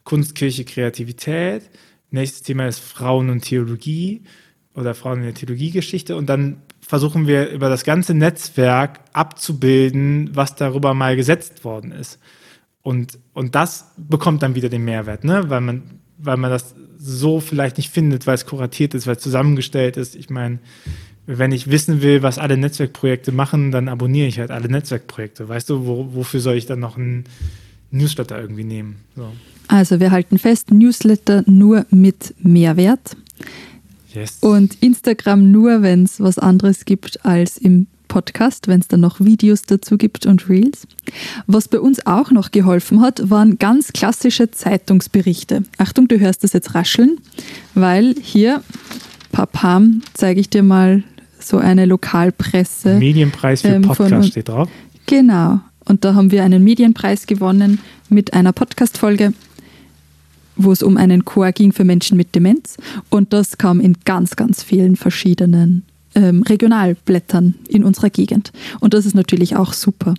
Kunst, 0.09 0.33
Kirche, 0.33 0.65
Kreativität. 0.65 1.69
Nächstes 2.09 2.41
Thema 2.41 2.67
ist 2.67 2.79
Frauen 2.79 3.29
und 3.29 3.41
Theologie 3.41 4.23
oder 4.73 4.95
Frauen 4.95 5.19
in 5.19 5.25
der 5.25 5.35
Theologiegeschichte 5.35 6.15
und 6.15 6.27
dann 6.27 6.63
versuchen 6.81 7.27
wir 7.27 7.49
über 7.49 7.69
das 7.69 7.83
ganze 7.83 8.15
Netzwerk 8.15 9.01
abzubilden, 9.13 10.31
was 10.33 10.55
darüber 10.55 10.95
mal 10.95 11.15
gesetzt 11.15 11.63
worden 11.63 11.91
ist. 11.91 12.17
Und, 12.81 13.19
und 13.33 13.53
das 13.53 13.91
bekommt 13.97 14.41
dann 14.41 14.55
wieder 14.55 14.69
den 14.69 14.83
Mehrwert, 14.83 15.23
ne? 15.23 15.47
weil, 15.51 15.61
man, 15.61 15.99
weil 16.17 16.37
man 16.37 16.49
das 16.49 16.73
so 16.97 17.39
vielleicht 17.39 17.77
nicht 17.77 17.91
findet, 17.91 18.25
weil 18.25 18.33
es 18.33 18.47
kuratiert 18.47 18.95
ist, 18.95 19.05
weil 19.05 19.17
es 19.17 19.21
zusammengestellt 19.21 19.95
ist. 19.95 20.15
Ich 20.15 20.31
meine, 20.31 20.57
wenn 21.27 21.51
ich 21.51 21.69
wissen 21.69 22.01
will, 22.01 22.23
was 22.23 22.39
alle 22.39 22.57
Netzwerkprojekte 22.57 23.31
machen, 23.31 23.69
dann 23.71 23.87
abonniere 23.87 24.27
ich 24.27 24.39
halt 24.39 24.49
alle 24.49 24.69
Netzwerkprojekte. 24.69 25.47
Weißt 25.47 25.69
du, 25.69 25.85
wo, 25.85 26.15
wofür 26.15 26.39
soll 26.39 26.55
ich 26.55 26.65
dann 26.65 26.79
noch 26.79 26.97
einen 26.97 27.25
Newsletter 27.91 28.39
irgendwie 28.39 28.63
nehmen? 28.63 28.97
So. 29.15 29.31
Also 29.67 29.99
wir 29.99 30.11
halten 30.11 30.37
fest, 30.37 30.71
Newsletter 30.71 31.43
nur 31.45 31.85
mit 31.91 32.33
Mehrwert. 32.39 33.15
Yes. 34.13 34.39
Und 34.41 34.75
Instagram 34.81 35.51
nur, 35.51 35.81
wenn 35.81 36.03
es 36.03 36.19
was 36.19 36.39
anderes 36.39 36.85
gibt 36.85 37.23
als 37.25 37.57
im 37.57 37.87
Podcast, 38.09 38.67
wenn 38.67 38.81
es 38.81 38.87
dann 38.87 38.99
noch 38.99 39.21
Videos 39.21 39.61
dazu 39.61 39.97
gibt 39.97 40.25
und 40.25 40.49
Reels. 40.49 40.87
Was 41.47 41.67
bei 41.69 41.79
uns 41.79 42.05
auch 42.05 42.31
noch 42.31 42.51
geholfen 42.51 43.01
hat, 43.01 43.29
waren 43.29 43.57
ganz 43.59 43.93
klassische 43.93 44.51
Zeitungsberichte. 44.51 45.63
Achtung, 45.77 46.07
du 46.07 46.19
hörst 46.19 46.43
das 46.43 46.53
jetzt 46.53 46.75
rascheln, 46.75 47.17
weil 47.75 48.15
hier, 48.21 48.61
Papam, 49.31 50.01
zeige 50.13 50.41
ich 50.41 50.49
dir 50.49 50.63
mal 50.63 51.03
so 51.39 51.57
eine 51.57 51.85
Lokalpresse. 51.85 52.95
Medienpreis 52.95 53.61
für 53.61 53.69
ähm, 53.69 53.83
Podcast 53.83 54.29
steht 54.29 54.49
drauf. 54.49 54.67
Genau. 55.05 55.61
Und 55.89 56.05
da 56.05 56.13
haben 56.13 56.31
wir 56.31 56.43
einen 56.43 56.63
Medienpreis 56.63 57.27
gewonnen 57.27 57.79
mit 58.07 58.33
einer 58.33 58.53
Podcast-Folge 58.53 59.33
wo 60.61 60.71
es 60.73 60.83
um 60.83 60.97
einen 60.97 61.25
Chor 61.25 61.51
ging 61.53 61.71
für 61.71 61.85
Menschen 61.85 62.17
mit 62.17 62.35
Demenz. 62.35 62.75
Und 63.09 63.33
das 63.33 63.57
kam 63.57 63.79
in 63.79 63.95
ganz, 64.03 64.35
ganz 64.35 64.61
vielen 64.61 64.97
verschiedenen 64.97 65.83
ähm, 66.15 66.43
Regionalblättern 66.43 67.55
in 67.67 67.83
unserer 67.83 68.09
Gegend. 68.09 68.51
Und 68.79 68.93
das 68.93 69.05
ist 69.05 69.15
natürlich 69.15 69.55
auch 69.55 69.73
super, 69.73 70.15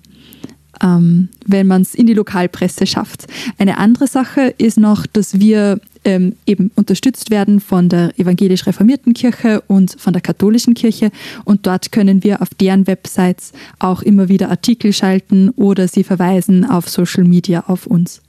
ähm, 0.83 1.29
wenn 1.47 1.67
man 1.67 1.83
es 1.83 1.95
in 1.95 2.07
die 2.07 2.15
Lokalpresse 2.15 2.87
schafft. 2.87 3.27
Eine 3.59 3.79
andere 3.79 4.07
Sache 4.07 4.55
ist 4.59 4.79
noch, 4.79 5.07
dass 5.07 5.39
wir 5.39 5.81
ähm, 6.05 6.37
eben 6.47 6.71
unterstützt 6.77 7.31
werden 7.31 7.61
von 7.61 7.89
der 7.89 8.19
evangelisch-reformierten 8.19 9.13
Kirche 9.13 9.63
und 9.67 9.97
von 9.99 10.13
der 10.13 10.23
katholischen 10.23 10.75
Kirche. 10.75 11.11
Und 11.45 11.67
dort 11.67 11.93
können 11.93 12.25
wir 12.25 12.41
auf 12.41 12.49
deren 12.55 12.87
Websites 12.87 13.53
auch 13.79 14.03
immer 14.03 14.29
wieder 14.29 14.51
Artikel 14.51 14.93
schalten 14.93 15.51
oder 15.51 15.89
sie 15.89 16.05
verweisen 16.05 16.65
auf 16.65 16.89
Social 16.89 17.25
Media 17.25 17.65
auf 17.67 17.87
uns. 17.87 18.23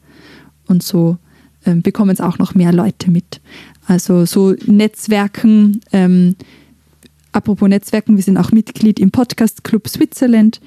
Und 0.67 0.83
so 0.83 1.17
ähm, 1.65 1.81
bekommen 1.81 2.11
es 2.11 2.21
auch 2.21 2.37
noch 2.37 2.55
mehr 2.55 2.73
Leute 2.73 3.09
mit. 3.09 3.39
Also 3.87 4.25
so 4.25 4.53
Netzwerken, 4.65 5.81
ähm, 5.91 6.35
apropos 7.31 7.69
Netzwerken, 7.69 8.15
wir 8.15 8.23
sind 8.23 8.37
auch 8.37 8.51
Mitglied 8.51 8.99
im 8.99 9.11
Podcast 9.11 9.63
Club 9.63 9.87
Switzerland 9.87 10.59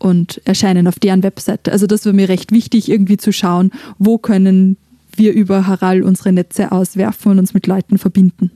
und 0.00 0.40
erscheinen 0.44 0.88
auf 0.88 0.98
deren 0.98 1.22
Webseite. 1.22 1.70
Also 1.70 1.86
das 1.86 2.04
war 2.04 2.12
mir 2.12 2.28
recht 2.28 2.50
wichtig, 2.50 2.90
irgendwie 2.90 3.16
zu 3.16 3.32
schauen, 3.32 3.70
wo 3.98 4.18
können 4.18 4.76
wir 5.14 5.32
über 5.32 5.66
Haral 5.66 6.02
unsere 6.02 6.32
Netze 6.32 6.72
auswerfen 6.72 7.32
und 7.32 7.38
uns 7.38 7.54
mit 7.54 7.66
Leuten 7.66 7.98
verbinden. 7.98 8.50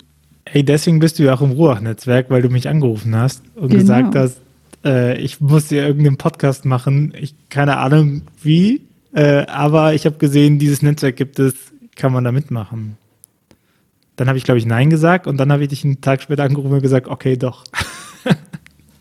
Hey, 0.46 0.64
deswegen 0.64 0.98
bist 0.98 1.18
du 1.18 1.22
ja 1.22 1.34
auch 1.34 1.42
im 1.42 1.52
Ruach-Netzwerk, 1.52 2.30
weil 2.30 2.42
du 2.42 2.48
mich 2.48 2.68
angerufen 2.68 3.14
hast 3.14 3.42
und 3.54 3.68
genau. 3.68 3.80
gesagt 3.80 4.14
hast, 4.14 4.40
äh, 4.84 5.18
ich 5.20 5.40
muss 5.40 5.68
dir 5.68 5.86
irgendeinen 5.86 6.16
Podcast 6.16 6.64
machen. 6.64 7.14
Ich 7.20 7.34
keine 7.48 7.78
Ahnung 7.78 8.22
wie, 8.42 8.82
äh, 9.12 9.46
aber 9.46 9.94
ich 9.94 10.06
habe 10.06 10.16
gesehen, 10.16 10.58
dieses 10.58 10.82
Netzwerk 10.82 11.16
gibt 11.16 11.38
es 11.38 11.54
kann 11.94 12.12
man 12.12 12.24
da 12.24 12.32
mitmachen? 12.32 12.96
Dann 14.16 14.28
habe 14.28 14.38
ich, 14.38 14.44
glaube 14.44 14.58
ich, 14.58 14.66
Nein 14.66 14.90
gesagt 14.90 15.26
und 15.26 15.38
dann 15.38 15.50
habe 15.50 15.62
ich 15.62 15.68
dich 15.68 15.84
einen 15.84 16.00
Tag 16.00 16.22
später 16.22 16.44
angerufen 16.44 16.72
und 16.72 16.82
gesagt, 16.82 17.08
okay, 17.08 17.36
doch. 17.36 17.64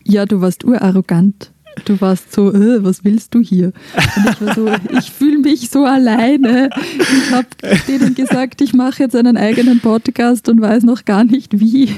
ja, 0.03 0.25
du 0.25 0.41
warst 0.41 0.63
urarrogant. 0.63 1.51
Du 1.85 1.99
warst 2.01 2.31
so, 2.31 2.53
äh, 2.53 2.83
was 2.83 3.03
willst 3.03 3.33
du 3.33 3.41
hier? 3.41 3.73
Und 4.15 4.29
ich 4.29 4.41
war 4.41 4.55
so, 4.55 4.69
ich 4.97 5.11
fühle 5.11 5.39
mich 5.39 5.69
so 5.69 5.85
alleine. 5.85 6.69
Ich 6.99 7.31
habe 7.31 7.47
denen 7.87 8.15
gesagt, 8.15 8.61
ich 8.61 8.73
mache 8.73 9.03
jetzt 9.03 9.15
einen 9.15 9.37
eigenen 9.37 9.79
Podcast 9.79 10.49
und 10.49 10.61
weiß 10.61 10.83
noch 10.83 11.05
gar 11.05 11.23
nicht 11.23 11.59
wie. 11.59 11.89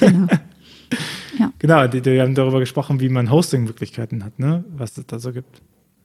genau. 0.00 0.26
Ja. 1.38 1.52
Genau, 1.58 1.86
die, 1.86 2.00
die 2.00 2.20
haben 2.20 2.34
darüber 2.34 2.60
gesprochen, 2.60 3.00
wie 3.00 3.08
man 3.08 3.30
Hosting-Möglichkeiten 3.30 4.24
hat, 4.24 4.38
ne? 4.38 4.64
was 4.76 4.98
es 4.98 5.06
da 5.06 5.18
so 5.18 5.32
gibt. 5.32 5.62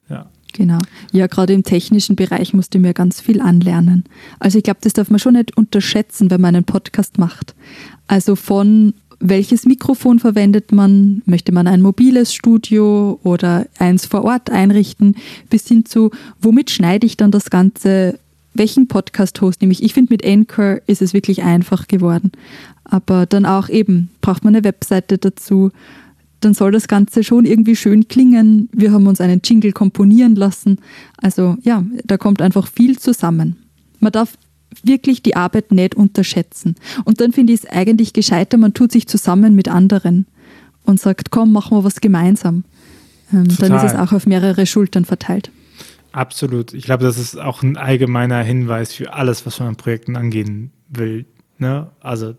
Ja. 0.09 0.29
Genau. 0.53 0.79
Ja, 1.11 1.27
gerade 1.27 1.51
im 1.51 1.63
technischen 1.63 2.15
Bereich 2.15 2.53
musste 2.53 2.77
ich 2.77 2.81
mir 2.81 2.93
ganz 2.93 3.19
viel 3.19 3.41
anlernen. 3.41 4.05
Also 4.39 4.57
ich 4.57 4.63
glaube, 4.63 4.79
das 4.81 4.93
darf 4.93 5.09
man 5.09 5.19
schon 5.19 5.33
nicht 5.33 5.57
unterschätzen, 5.57 6.31
wenn 6.31 6.39
man 6.39 6.55
einen 6.55 6.63
Podcast 6.63 7.17
macht. 7.17 7.55
Also 8.07 8.37
von 8.37 8.93
welches 9.19 9.65
Mikrofon 9.65 10.19
verwendet 10.19 10.71
man? 10.71 11.21
Möchte 11.25 11.51
man 11.51 11.67
ein 11.67 11.81
mobiles 11.81 12.33
Studio 12.33 13.19
oder 13.23 13.67
eins 13.79 14.05
vor 14.05 14.23
Ort 14.23 14.49
einrichten? 14.49 15.15
Bis 15.49 15.67
hin 15.67 15.85
zu, 15.85 16.11
womit 16.41 16.69
schneide 16.69 17.05
ich 17.05 17.17
dann 17.17 17.31
das 17.31 17.49
Ganze? 17.49 18.19
Welchen 18.53 18.87
Podcast-Host 18.87 19.61
nehme 19.61 19.73
ich? 19.73 19.83
Ich 19.83 19.93
finde, 19.93 20.13
mit 20.13 20.25
Anchor 20.25 20.79
ist 20.87 21.01
es 21.01 21.13
wirklich 21.13 21.43
einfach 21.43 21.87
geworden. 21.87 22.31
Aber 22.85 23.25
dann 23.25 23.45
auch 23.45 23.67
eben, 23.69 24.09
braucht 24.21 24.43
man 24.43 24.55
eine 24.55 24.63
Webseite 24.63 25.17
dazu 25.17 25.71
dann 26.45 26.53
soll 26.53 26.71
das 26.71 26.87
Ganze 26.87 27.23
schon 27.23 27.45
irgendwie 27.45 27.75
schön 27.75 28.07
klingen. 28.07 28.69
Wir 28.71 28.91
haben 28.91 29.07
uns 29.07 29.19
einen 29.19 29.41
Jingle 29.43 29.71
komponieren 29.71 30.35
lassen. 30.35 30.77
Also 31.17 31.57
ja, 31.63 31.83
da 32.03 32.17
kommt 32.17 32.41
einfach 32.41 32.67
viel 32.67 32.99
zusammen. 32.99 33.55
Man 33.99 34.11
darf 34.11 34.37
wirklich 34.83 35.21
die 35.21 35.35
Arbeit 35.35 35.71
nicht 35.71 35.95
unterschätzen. 35.95 36.75
Und 37.03 37.21
dann 37.21 37.31
finde 37.31 37.53
ich 37.53 37.63
es 37.63 37.69
eigentlich 37.69 38.13
gescheiter, 38.13 38.57
man 38.57 38.73
tut 38.73 38.91
sich 38.91 39.07
zusammen 39.07 39.55
mit 39.55 39.67
anderen 39.67 40.25
und 40.83 40.99
sagt, 40.99 41.31
komm, 41.31 41.51
machen 41.51 41.77
wir 41.77 41.83
was 41.83 42.01
gemeinsam. 42.01 42.63
Ähm, 43.33 43.47
dann 43.57 43.73
ist 43.73 43.83
es 43.83 43.95
auch 43.95 44.11
auf 44.11 44.25
mehrere 44.27 44.65
Schultern 44.65 45.05
verteilt. 45.05 45.51
Absolut. 46.11 46.73
Ich 46.73 46.85
glaube, 46.85 47.03
das 47.03 47.17
ist 47.17 47.37
auch 47.37 47.61
ein 47.61 47.75
allgemeiner 47.75 48.41
Hinweis 48.41 48.93
für 48.93 49.13
alles, 49.13 49.45
was 49.45 49.59
man 49.59 49.69
an 49.69 49.75
Projekten 49.75 50.15
angehen 50.15 50.71
will. 50.89 51.25
Ne? 51.57 51.89
Also 51.99 52.35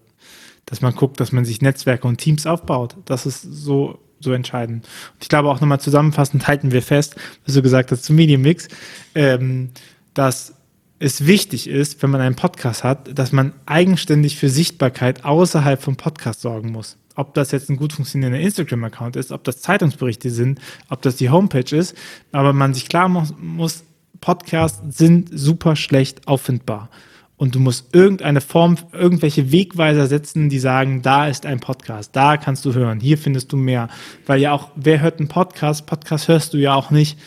dass 0.66 0.80
man 0.80 0.94
guckt, 0.94 1.20
dass 1.20 1.32
man 1.32 1.44
sich 1.44 1.62
Netzwerke 1.62 2.06
und 2.06 2.18
Teams 2.18 2.46
aufbaut. 2.46 2.96
Das 3.04 3.24
ist 3.24 3.42
so, 3.42 4.00
so 4.20 4.32
entscheidend. 4.32 4.84
Und 5.14 5.22
ich 5.22 5.28
glaube 5.28 5.48
auch 5.48 5.60
nochmal 5.60 5.80
zusammenfassend 5.80 6.46
halten 6.46 6.72
wir 6.72 6.82
fest, 6.82 7.16
was 7.46 7.54
du 7.54 7.62
gesagt 7.62 7.92
hast 7.92 8.04
zum 8.04 8.16
Medienmix, 8.16 8.68
ähm, 9.14 9.70
dass 10.12 10.55
es 10.98 11.26
wichtig 11.26 11.68
ist, 11.68 12.02
wenn 12.02 12.10
man 12.10 12.20
einen 12.20 12.36
Podcast 12.36 12.84
hat, 12.84 13.18
dass 13.18 13.32
man 13.32 13.52
eigenständig 13.66 14.36
für 14.36 14.48
Sichtbarkeit 14.48 15.24
außerhalb 15.24 15.80
vom 15.80 15.96
Podcast 15.96 16.40
sorgen 16.40 16.72
muss. 16.72 16.96
Ob 17.14 17.34
das 17.34 17.50
jetzt 17.50 17.70
ein 17.70 17.76
gut 17.76 17.92
funktionierender 17.92 18.40
Instagram-Account 18.40 19.16
ist, 19.16 19.32
ob 19.32 19.44
das 19.44 19.60
Zeitungsberichte 19.60 20.30
sind, 20.30 20.60
ob 20.88 21.02
das 21.02 21.16
die 21.16 21.30
Homepage 21.30 21.74
ist, 21.74 21.96
aber 22.32 22.52
man 22.52 22.74
sich 22.74 22.88
klar 22.88 23.08
muss, 23.08 23.34
muss 23.38 23.84
Podcasts 24.20 24.96
sind 24.96 25.28
super 25.32 25.76
schlecht 25.76 26.26
auffindbar 26.26 26.90
und 27.36 27.54
du 27.54 27.60
musst 27.60 27.94
irgendeine 27.94 28.40
Form, 28.40 28.76
irgendwelche 28.92 29.52
Wegweiser 29.52 30.06
setzen, 30.06 30.48
die 30.48 30.58
sagen, 30.58 31.02
da 31.02 31.28
ist 31.28 31.44
ein 31.44 31.60
Podcast, 31.60 32.16
da 32.16 32.36
kannst 32.36 32.64
du 32.64 32.72
hören, 32.72 33.00
hier 33.00 33.18
findest 33.18 33.52
du 33.52 33.56
mehr. 33.56 33.88
Weil 34.26 34.40
ja 34.40 34.52
auch, 34.52 34.70
wer 34.74 35.00
hört 35.00 35.18
einen 35.18 35.28
Podcast? 35.28 35.86
Podcast 35.86 36.28
hörst 36.28 36.54
du 36.54 36.58
ja 36.58 36.74
auch 36.74 36.90
nicht 36.90 37.18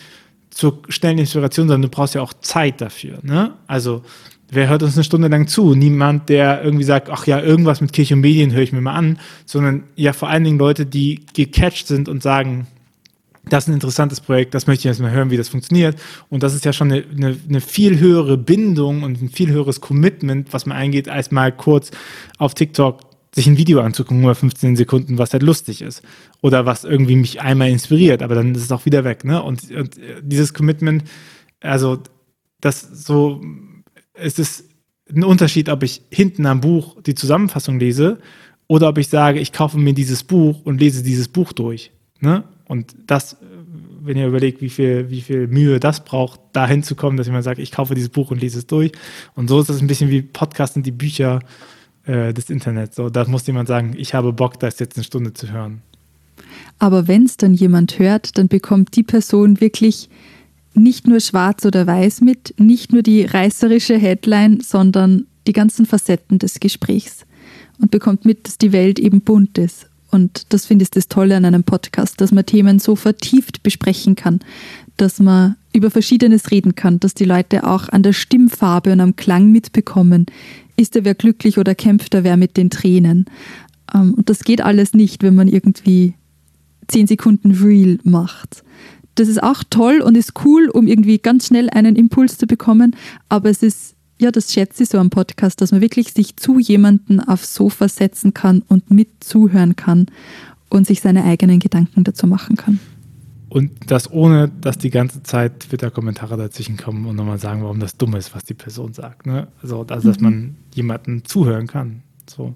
zur 0.50 0.82
schnellen 0.88 1.18
Inspiration, 1.18 1.68
sondern 1.68 1.82
du 1.82 1.88
brauchst 1.88 2.14
ja 2.14 2.22
auch 2.22 2.34
Zeit 2.34 2.80
dafür. 2.80 3.18
Ne? 3.22 3.54
Also, 3.66 4.02
wer 4.50 4.68
hört 4.68 4.82
uns 4.82 4.94
eine 4.94 5.04
Stunde 5.04 5.28
lang 5.28 5.46
zu? 5.46 5.74
Niemand, 5.74 6.28
der 6.28 6.62
irgendwie 6.62 6.84
sagt, 6.84 7.08
ach 7.08 7.26
ja, 7.26 7.40
irgendwas 7.40 7.80
mit 7.80 7.92
Kirche 7.92 8.14
und 8.14 8.20
Medien 8.20 8.52
höre 8.52 8.62
ich 8.62 8.72
mir 8.72 8.80
mal 8.80 8.94
an, 8.94 9.18
sondern 9.46 9.84
ja 9.96 10.12
vor 10.12 10.28
allen 10.28 10.44
Dingen 10.44 10.58
Leute, 10.58 10.86
die 10.86 11.24
gecatcht 11.34 11.86
sind 11.86 12.08
und 12.08 12.22
sagen, 12.22 12.66
das 13.48 13.64
ist 13.64 13.68
ein 13.68 13.74
interessantes 13.74 14.20
Projekt, 14.20 14.54
das 14.54 14.66
möchte 14.66 14.82
ich 14.82 14.86
erstmal 14.86 15.12
hören, 15.12 15.30
wie 15.30 15.36
das 15.36 15.48
funktioniert. 15.48 15.98
Und 16.28 16.42
das 16.42 16.54
ist 16.54 16.64
ja 16.64 16.72
schon 16.72 16.92
eine, 16.92 17.04
eine, 17.16 17.36
eine, 17.48 17.60
viel 17.60 17.98
höhere 17.98 18.36
Bindung 18.36 19.02
und 19.02 19.20
ein 19.22 19.28
viel 19.28 19.50
höheres 19.50 19.80
Commitment, 19.80 20.52
was 20.52 20.66
man 20.66 20.76
eingeht, 20.76 21.08
als 21.08 21.30
mal 21.30 21.50
kurz 21.50 21.90
auf 22.38 22.54
TikTok 22.54 23.00
sich 23.34 23.46
ein 23.46 23.56
Video 23.56 23.80
anzugucken 23.80 24.22
über 24.22 24.34
15 24.34 24.76
Sekunden, 24.76 25.18
was 25.18 25.32
halt 25.32 25.42
lustig 25.42 25.82
ist. 25.82 26.02
Oder 26.40 26.66
was 26.66 26.84
irgendwie 26.84 27.16
mich 27.16 27.40
einmal 27.40 27.70
inspiriert, 27.70 28.22
aber 28.22 28.34
dann 28.34 28.54
ist 28.54 28.62
es 28.62 28.72
auch 28.72 28.86
wieder 28.86 29.04
weg. 29.04 29.24
Ne? 29.24 29.42
Und, 29.42 29.70
und 29.70 30.00
dieses 30.22 30.52
Commitment, 30.52 31.04
also 31.60 31.98
das 32.60 32.80
so, 32.80 33.40
es 34.14 34.38
ist 34.38 34.64
ein 35.14 35.24
Unterschied, 35.24 35.68
ob 35.68 35.82
ich 35.82 36.02
hinten 36.10 36.46
am 36.46 36.60
Buch 36.60 37.00
die 37.02 37.14
Zusammenfassung 37.14 37.78
lese 37.78 38.18
oder 38.66 38.88
ob 38.88 38.98
ich 38.98 39.08
sage, 39.08 39.40
ich 39.40 39.52
kaufe 39.52 39.78
mir 39.78 39.94
dieses 39.94 40.22
Buch 40.24 40.60
und 40.64 40.80
lese 40.80 41.02
dieses 41.02 41.28
Buch 41.28 41.52
durch. 41.52 41.90
Ne? 42.20 42.44
Und 42.66 42.94
das, 43.06 43.36
wenn 44.00 44.16
ihr 44.16 44.26
überlegt, 44.28 44.60
wie 44.60 44.68
viel, 44.68 45.10
wie 45.10 45.20
viel 45.20 45.46
Mühe 45.48 45.80
das 45.80 46.04
braucht, 46.04 46.40
da 46.52 46.66
hinzukommen, 46.66 47.16
dass 47.16 47.26
jemand 47.26 47.44
sagt, 47.44 47.58
ich 47.58 47.72
kaufe 47.72 47.94
dieses 47.94 48.10
Buch 48.10 48.30
und 48.30 48.40
lese 48.40 48.58
es 48.58 48.66
durch. 48.66 48.92
Und 49.34 49.48
so 49.48 49.60
ist 49.60 49.70
es 49.70 49.80
ein 49.80 49.86
bisschen 49.86 50.10
wie 50.10 50.22
Podcast 50.22 50.76
und 50.76 50.84
die 50.84 50.92
Bücher 50.92 51.40
äh, 52.10 52.34
des 52.34 52.50
Internets. 52.50 52.96
So, 52.96 53.08
da 53.08 53.24
muss 53.26 53.46
jemand 53.46 53.68
sagen, 53.68 53.94
ich 53.96 54.14
habe 54.14 54.32
Bock, 54.32 54.58
das 54.58 54.80
jetzt 54.80 54.96
eine 54.96 55.04
Stunde 55.04 55.32
zu 55.32 55.52
hören. 55.52 55.80
Aber 56.80 57.06
wenn 57.06 57.24
es 57.24 57.36
dann 57.36 57.54
jemand 57.54 57.98
hört, 57.98 58.36
dann 58.36 58.48
bekommt 58.48 58.96
die 58.96 59.02
Person 59.02 59.60
wirklich 59.60 60.08
nicht 60.74 61.06
nur 61.06 61.20
schwarz 61.20 61.64
oder 61.64 61.86
weiß 61.86 62.22
mit, 62.22 62.54
nicht 62.58 62.92
nur 62.92 63.02
die 63.02 63.22
reißerische 63.22 63.96
Headline, 63.96 64.60
sondern 64.60 65.26
die 65.46 65.52
ganzen 65.52 65.86
Facetten 65.86 66.38
des 66.38 66.58
Gesprächs 66.58 67.26
und 67.78 67.90
bekommt 67.90 68.24
mit, 68.24 68.46
dass 68.46 68.58
die 68.58 68.72
Welt 68.72 68.98
eben 68.98 69.20
bunt 69.20 69.58
ist. 69.58 69.86
Und 70.10 70.52
das 70.52 70.66
finde 70.66 70.82
ich 70.82 70.90
das 70.90 71.06
Tolle 71.06 71.36
an 71.36 71.44
einem 71.44 71.62
Podcast, 71.62 72.20
dass 72.20 72.32
man 72.32 72.44
Themen 72.44 72.80
so 72.80 72.96
vertieft 72.96 73.62
besprechen 73.62 74.16
kann, 74.16 74.40
dass 74.96 75.20
man 75.20 75.56
über 75.72 75.90
Verschiedenes 75.90 76.50
reden 76.50 76.74
kann, 76.74 76.98
dass 76.98 77.14
die 77.14 77.24
Leute 77.24 77.64
auch 77.64 77.88
an 77.88 78.02
der 78.02 78.12
Stimmfarbe 78.12 78.92
und 78.92 79.00
am 79.00 79.14
Klang 79.14 79.52
mitbekommen, 79.52 80.26
ist 80.80 80.96
er 80.96 81.04
wer 81.04 81.14
glücklich 81.14 81.58
oder 81.58 81.74
kämpft 81.74 82.14
er 82.14 82.24
wer 82.24 82.36
mit 82.36 82.56
den 82.56 82.70
Tränen. 82.70 83.26
Ähm, 83.94 84.14
und 84.14 84.30
das 84.30 84.44
geht 84.44 84.60
alles 84.60 84.94
nicht, 84.94 85.22
wenn 85.22 85.34
man 85.34 85.48
irgendwie 85.48 86.14
zehn 86.88 87.06
Sekunden 87.06 87.52
Real 87.52 87.98
macht. 88.02 88.64
Das 89.14 89.28
ist 89.28 89.42
auch 89.42 89.62
toll 89.68 90.00
und 90.00 90.16
ist 90.16 90.32
cool, 90.44 90.68
um 90.68 90.86
irgendwie 90.86 91.18
ganz 91.18 91.46
schnell 91.46 91.68
einen 91.70 91.96
Impuls 91.96 92.38
zu 92.38 92.46
bekommen, 92.46 92.96
aber 93.28 93.50
es 93.50 93.62
ist 93.62 93.94
ja, 94.20 94.30
das 94.30 94.52
schätze 94.52 94.82
ich 94.82 94.90
so 94.90 94.98
am 94.98 95.08
Podcast, 95.08 95.62
dass 95.62 95.72
man 95.72 95.80
wirklich 95.80 96.12
sich 96.12 96.36
zu 96.36 96.58
jemanden 96.58 97.20
aufs 97.20 97.54
Sofa 97.54 97.88
setzen 97.88 98.34
kann 98.34 98.62
und 98.68 98.90
mit 98.90 99.08
zuhören 99.20 99.76
kann 99.76 100.06
und 100.68 100.86
sich 100.86 101.00
seine 101.00 101.24
eigenen 101.24 101.58
Gedanken 101.58 102.04
dazu 102.04 102.26
machen 102.26 102.56
kann. 102.56 102.80
Und 103.50 103.90
das 103.90 104.10
ohne, 104.10 104.48
dass 104.48 104.78
die 104.78 104.90
ganze 104.90 105.24
Zeit 105.24 105.60
Twitter-Kommentare 105.60 106.36
dazwischen 106.36 106.76
kommen 106.76 107.06
und 107.06 107.16
nochmal 107.16 107.38
sagen, 107.38 107.62
warum 107.62 107.80
das 107.80 107.96
dumm 107.96 108.14
ist, 108.14 108.32
was 108.32 108.44
die 108.44 108.54
Person 108.54 108.92
sagt. 108.92 109.26
Ne? 109.26 109.48
Also, 109.60 109.82
dass, 109.82 110.04
dass 110.04 110.20
mhm. 110.20 110.24
man 110.24 110.56
jemanden 110.72 111.24
zuhören 111.24 111.66
kann. 111.66 112.02
So. 112.28 112.54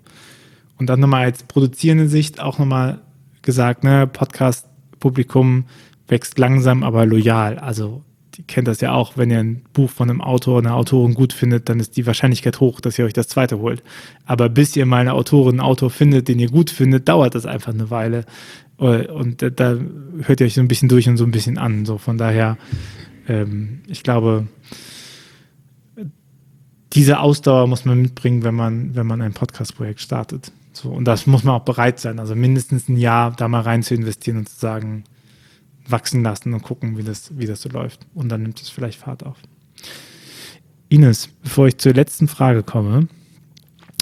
Und 0.78 0.86
dann 0.88 1.00
nochmal 1.00 1.24
als 1.24 1.42
produzierende 1.42 2.08
Sicht 2.08 2.40
auch 2.40 2.60
nochmal 2.60 3.00
gesagt, 3.42 3.82
ne, 3.82 4.06
Podcast-Publikum 4.06 5.64
wächst 6.06 6.38
langsam, 6.38 6.84
aber 6.84 7.06
loyal. 7.06 7.58
Also 7.58 8.02
ihr 8.38 8.44
kennt 8.44 8.68
das 8.68 8.80
ja 8.80 8.92
auch, 8.92 9.16
wenn 9.16 9.30
ihr 9.30 9.38
ein 9.38 9.62
Buch 9.72 9.90
von 9.90 10.10
einem 10.10 10.20
Autor, 10.20 10.58
einer 10.58 10.74
Autorin 10.74 11.14
gut 11.14 11.32
findet, 11.32 11.68
dann 11.68 11.80
ist 11.80 11.96
die 11.96 12.06
Wahrscheinlichkeit 12.06 12.60
hoch, 12.60 12.80
dass 12.80 12.98
ihr 12.98 13.04
euch 13.04 13.12
das 13.12 13.28
zweite 13.28 13.58
holt. 13.58 13.82
Aber 14.26 14.48
bis 14.48 14.76
ihr 14.76 14.86
mal 14.86 15.00
eine 15.00 15.14
Autorin, 15.14 15.54
einen 15.54 15.60
Autor 15.60 15.90
findet, 15.90 16.28
den 16.28 16.38
ihr 16.38 16.50
gut 16.50 16.70
findet, 16.70 17.08
dauert 17.08 17.34
das 17.34 17.46
einfach 17.46 17.72
eine 17.72 17.90
Weile. 17.90 18.24
Äh, 18.78 19.08
und 19.08 19.42
da 19.42 19.76
hört 20.22 20.40
ihr 20.40 20.46
euch 20.46 20.54
so 20.54 20.60
ein 20.60 20.68
bisschen 20.68 20.88
durch 20.88 21.08
und 21.08 21.16
so 21.16 21.24
ein 21.24 21.30
bisschen 21.30 21.58
an. 21.58 21.84
So 21.84 21.98
von 21.98 22.18
daher, 22.18 22.56
ähm, 23.28 23.82
ich 23.86 24.02
glaube, 24.02 24.46
diese 26.92 27.18
Ausdauer 27.18 27.66
muss 27.66 27.84
man 27.84 28.00
mitbringen, 28.00 28.44
wenn 28.44 28.54
man, 28.54 28.94
wenn 28.94 29.06
man 29.06 29.20
ein 29.20 29.34
Podcast-Projekt 29.34 30.00
startet. 30.00 30.52
So, 30.72 30.90
und 30.90 31.04
das 31.04 31.26
muss 31.26 31.44
man 31.44 31.56
auch 31.56 31.64
bereit 31.64 32.00
sein. 32.00 32.18
Also 32.18 32.34
mindestens 32.34 32.88
ein 32.88 32.96
Jahr 32.96 33.32
da 33.32 33.48
mal 33.48 33.60
rein 33.60 33.82
zu 33.82 33.94
investieren 33.94 34.38
und 34.38 34.48
zu 34.48 34.56
sagen, 34.56 35.04
wachsen 35.86 36.22
lassen 36.22 36.54
und 36.54 36.62
gucken, 36.62 36.96
wie 36.96 37.02
das, 37.02 37.36
wie 37.38 37.46
das 37.46 37.62
so 37.62 37.68
läuft. 37.68 38.06
Und 38.14 38.28
dann 38.28 38.42
nimmt 38.42 38.60
es 38.60 38.70
vielleicht 38.70 38.98
Fahrt 38.98 39.24
auf. 39.24 39.36
Ines, 40.88 41.28
bevor 41.42 41.66
ich 41.66 41.78
zur 41.78 41.92
letzten 41.92 42.28
Frage 42.28 42.62
komme, 42.62 43.08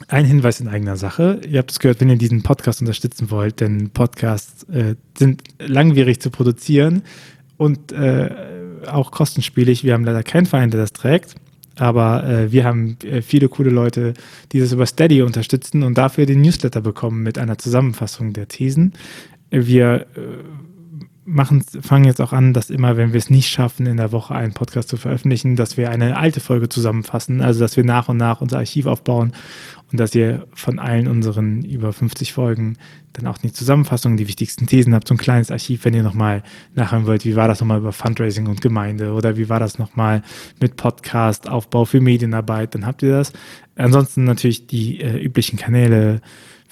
ein 0.09 0.25
Hinweis 0.25 0.61
in 0.61 0.69
eigener 0.69 0.97
Sache. 0.97 1.41
Ihr 1.49 1.59
habt 1.59 1.71
es 1.71 1.79
gehört, 1.79 2.01
wenn 2.01 2.09
ihr 2.09 2.17
diesen 2.17 2.43
Podcast 2.43 2.81
unterstützen 2.81 3.31
wollt, 3.31 3.61
denn 3.61 3.91
Podcasts 3.91 4.65
äh, 4.65 4.97
sind 5.17 5.43
langwierig 5.59 6.21
zu 6.21 6.31
produzieren 6.31 7.03
und 7.57 7.93
äh, 7.93 8.31
auch 8.87 9.11
kostenspielig. 9.11 9.85
Wir 9.85 9.95
haben 9.95 10.05
leider 10.05 10.23
keinen 10.23 10.47
Verein, 10.47 10.71
der 10.71 10.81
das 10.81 10.93
trägt. 10.93 11.37
Aber 11.77 12.25
äh, 12.29 12.53
wir 12.53 12.65
haben 12.65 12.99
äh, 13.03 13.23
viele 13.23 13.49
coole 13.49 13.71
Leute, 13.71 14.15
die 14.53 14.61
das 14.61 14.73
über 14.73 14.87
Steady 14.87 15.23
unterstützen 15.23 15.83
und 15.83 15.97
dafür 15.97 16.27
den 16.27 16.43
Newsletter 16.43 16.81
bekommen 16.81 17.23
mit 17.23 17.39
einer 17.39 17.57
Zusammenfassung 17.57 18.33
der 18.33 18.49
Thesen. 18.49 18.93
Wir 19.51 20.07
äh, 20.15 20.21
machen, 21.33 21.65
fangen 21.81 22.05
jetzt 22.05 22.21
auch 22.21 22.33
an, 22.33 22.53
dass 22.53 22.71
immer, 22.71 22.97
wenn 22.97 23.13
wir 23.13 23.19
es 23.19 23.31
nicht 23.31 23.49
schaffen, 23.49 23.87
in 23.87 23.97
der 23.97 24.13
Woche 24.13 24.35
einen 24.35 24.53
Podcast 24.53 24.89
zu 24.89 24.97
veröffentlichen, 24.97 25.57
dass 25.57 25.77
wir 25.77 25.91
eine 25.91 26.17
alte 26.17 26.41
Folge 26.41 26.69
zusammenfassen, 26.69 27.41
also 27.41 27.61
dass 27.61 27.77
wir 27.77 27.85
nach 27.85 28.09
und 28.09 28.19
nach 28.19 28.41
unser 28.41 28.59
Archiv 28.59 28.87
aufbauen 28.87 29.33
und 29.91 29.99
dass 29.99 30.15
ihr 30.15 30.47
von 30.55 30.79
allen 30.79 31.09
unseren 31.09 31.63
über 31.63 31.93
50 31.93 32.33
Folgen 32.33 32.77
dann 33.13 33.27
auch 33.27 33.39
die 33.39 33.53
Zusammenfassung, 33.53 34.17
die 34.17 34.29
wichtigsten 34.29 34.67
Thesen 34.67 34.95
habt, 34.95 35.09
so 35.09 35.15
ein 35.15 35.19
kleines 35.19 35.51
Archiv, 35.51 35.85
wenn 35.85 35.95
ihr 35.95 36.03
nochmal 36.03 36.43
nachhören 36.75 37.07
wollt, 37.07 37.25
wie 37.25 37.37
war 37.37 37.49
das 37.49 37.61
nochmal 37.61 37.79
über 37.79 37.93
Fundraising 37.93 38.47
und 38.47 38.61
Gemeinde 38.61 39.13
oder 39.13 39.37
wie 39.37 39.49
war 39.49 39.61
das 39.61 39.79
nochmal 39.79 40.23
mit 40.61 40.77
Podcast, 40.77 41.49
Aufbau 41.49 41.85
für 41.85 42.01
Medienarbeit, 42.01 42.75
dann 42.75 42.87
habt 42.87 43.03
ihr 43.03 43.11
das. 43.11 43.33
Ansonsten 43.77 44.25
natürlich 44.25 44.67
die 44.67 45.01
äh, 45.01 45.23
üblichen 45.23 45.59
Kanäle, 45.59 46.21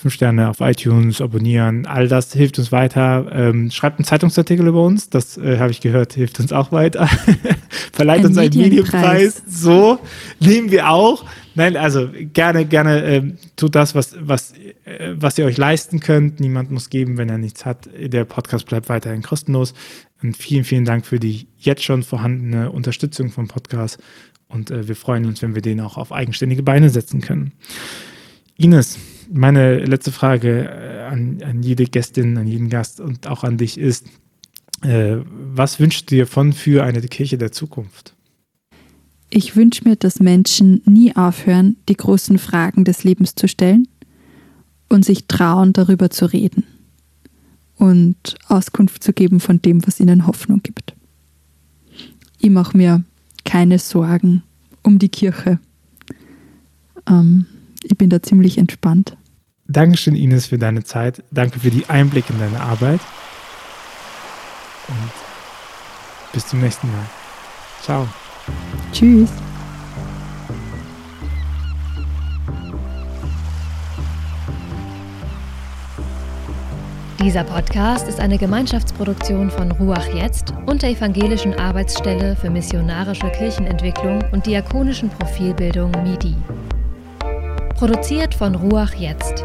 fünf 0.01 0.15
Sterne 0.15 0.49
auf 0.49 0.61
iTunes, 0.61 1.21
abonnieren, 1.21 1.85
all 1.85 2.09
das 2.09 2.33
hilft 2.33 2.59
uns 2.59 2.73
weiter. 2.73 3.27
Ähm, 3.33 3.71
schreibt 3.71 3.99
einen 3.99 4.07
Zeitungsartikel 4.07 4.67
über 4.67 4.83
uns, 4.83 5.11
das 5.11 5.37
äh, 5.37 5.59
habe 5.59 5.73
ich 5.73 5.83
gehört, 5.83 6.15
hilft 6.15 6.41
uns 6.41 6.55
auch 6.55 6.73
weiter. 6.73 7.07
Verleiht 7.93 8.21
ein 8.21 8.27
uns 8.27 8.39
einen 8.39 8.57
Medienpreis. 8.57 9.43
So 9.47 9.99
nehmen 10.39 10.71
wir 10.71 10.89
auch. 10.89 11.27
Nein, 11.55 11.77
also 11.77 12.09
gerne, 12.33 12.65
gerne 12.65 13.05
ähm, 13.05 13.37
tut 13.57 13.75
das, 13.75 13.95
was, 13.95 14.17
was, 14.19 14.55
äh, 14.87 15.13
was 15.17 15.37
ihr 15.37 15.45
euch 15.45 15.59
leisten 15.59 16.01
könnt. 16.01 16.41
Niemand 16.41 16.71
muss 16.71 16.89
geben, 16.89 17.19
wenn 17.19 17.29
er 17.29 17.37
nichts 17.37 17.67
hat. 17.67 17.91
Der 17.95 18.25
Podcast 18.25 18.65
bleibt 18.65 18.89
weiterhin 18.89 19.21
kostenlos. 19.21 19.75
Und 20.23 20.35
vielen, 20.35 20.65
vielen 20.65 20.87
Dank 20.87 21.05
für 21.05 21.19
die 21.19 21.47
jetzt 21.59 21.85
schon 21.85 22.05
vorhandene 22.05 22.71
Unterstützung 22.71 23.29
vom 23.29 23.49
Podcast. 23.49 23.99
Und 24.49 24.71
äh, 24.71 24.89
wir 24.89 24.97
freuen 24.97 25.27
uns, 25.27 25.43
wenn 25.43 25.55
wir 25.55 25.61
den 25.61 25.79
auch 25.81 25.99
auf 25.99 26.11
eigenständige 26.11 26.63
Beine 26.63 26.89
setzen 26.89 27.21
können. 27.21 27.53
Ines, 28.57 28.99
meine 29.33 29.85
letzte 29.85 30.13
Frage 30.13 30.69
äh, 30.69 31.03
an, 31.05 31.43
an, 31.43 31.63
jede 31.63 31.85
Gästin, 31.85 32.37
an 32.37 32.47
jeden 32.47 32.69
Gast 32.69 33.01
und 33.01 33.27
auch 33.27 33.45
an 33.45 33.57
dich 33.57 33.79
ist, 33.79 34.07
äh, 34.83 35.17
was 35.27 35.79
wünschst 35.79 36.11
du 36.11 36.17
dir 36.17 36.27
von 36.27 36.53
für 36.53 36.85
eine 36.85 37.01
Kirche 37.03 37.39
der 37.39 37.53
Zukunft? 37.53 38.15
Ich 39.31 39.55
wünsche 39.55 39.89
mir, 39.89 39.97
dass 39.97 40.19
Menschen 40.19 40.83
nie 40.85 41.15
aufhören, 41.15 41.77
die 41.89 41.95
großen 41.97 42.39
Fragen 42.39 42.85
des 42.85 43.05
Lebens 43.05 43.37
zu 43.37 43.47
stellen 43.47 43.87
und 44.89 45.05
sich 45.05 45.27
trauen, 45.27 45.73
darüber 45.73 46.11
zu 46.11 46.27
reden 46.27 46.65
und 47.77 48.37
Auskunft 48.49 49.05
zu 49.05 49.13
geben 49.13 49.39
von 49.39 49.63
dem, 49.63 49.87
was 49.87 50.01
ihnen 50.01 50.27
Hoffnung 50.27 50.63
gibt. 50.63 50.95
Ich 52.41 52.51
mache 52.51 52.77
mir 52.77 53.05
keine 53.45 53.79
Sorgen 53.79 54.43
um 54.83 54.99
die 54.99 55.09
Kirche. 55.09 55.61
Ähm, 57.09 57.47
ich 57.83 57.97
bin 57.97 58.11
da 58.11 58.23
ziemlich 58.23 58.59
entspannt. 58.59 59.17
Dankeschön, 59.71 60.17
Ines, 60.17 60.47
für 60.47 60.59
deine 60.59 60.83
Zeit. 60.83 61.23
Danke 61.31 61.61
für 61.61 61.71
die 61.71 61.89
Einblicke 61.89 62.33
in 62.33 62.41
deine 62.41 62.61
Arbeit. 62.61 63.01
Und 64.89 65.11
bis 66.33 66.49
zum 66.49 66.61
nächsten 66.61 66.89
Mal. 66.89 67.07
Ciao. 67.81 68.09
Tschüss. 68.93 69.31
Dieser 77.23 77.45
Podcast 77.45 78.09
ist 78.09 78.19
eine 78.19 78.39
Gemeinschaftsproduktion 78.39 79.51
von 79.53 79.71
Ruach 79.71 80.07
Jetzt 80.13 80.53
und 80.67 80.83
der 80.83 80.91
Evangelischen 80.91 81.55
Arbeitsstelle 81.55 82.35
für 82.35 82.51
missionarische 82.51 83.31
Kirchenentwicklung 83.31 84.25
und 84.33 84.47
diakonischen 84.47 85.11
Profilbildung 85.11 85.93
MIDI. 86.03 86.35
Produziert 87.77 88.35
von 88.35 88.57
Ruach 88.57 88.95
Jetzt. 88.95 89.45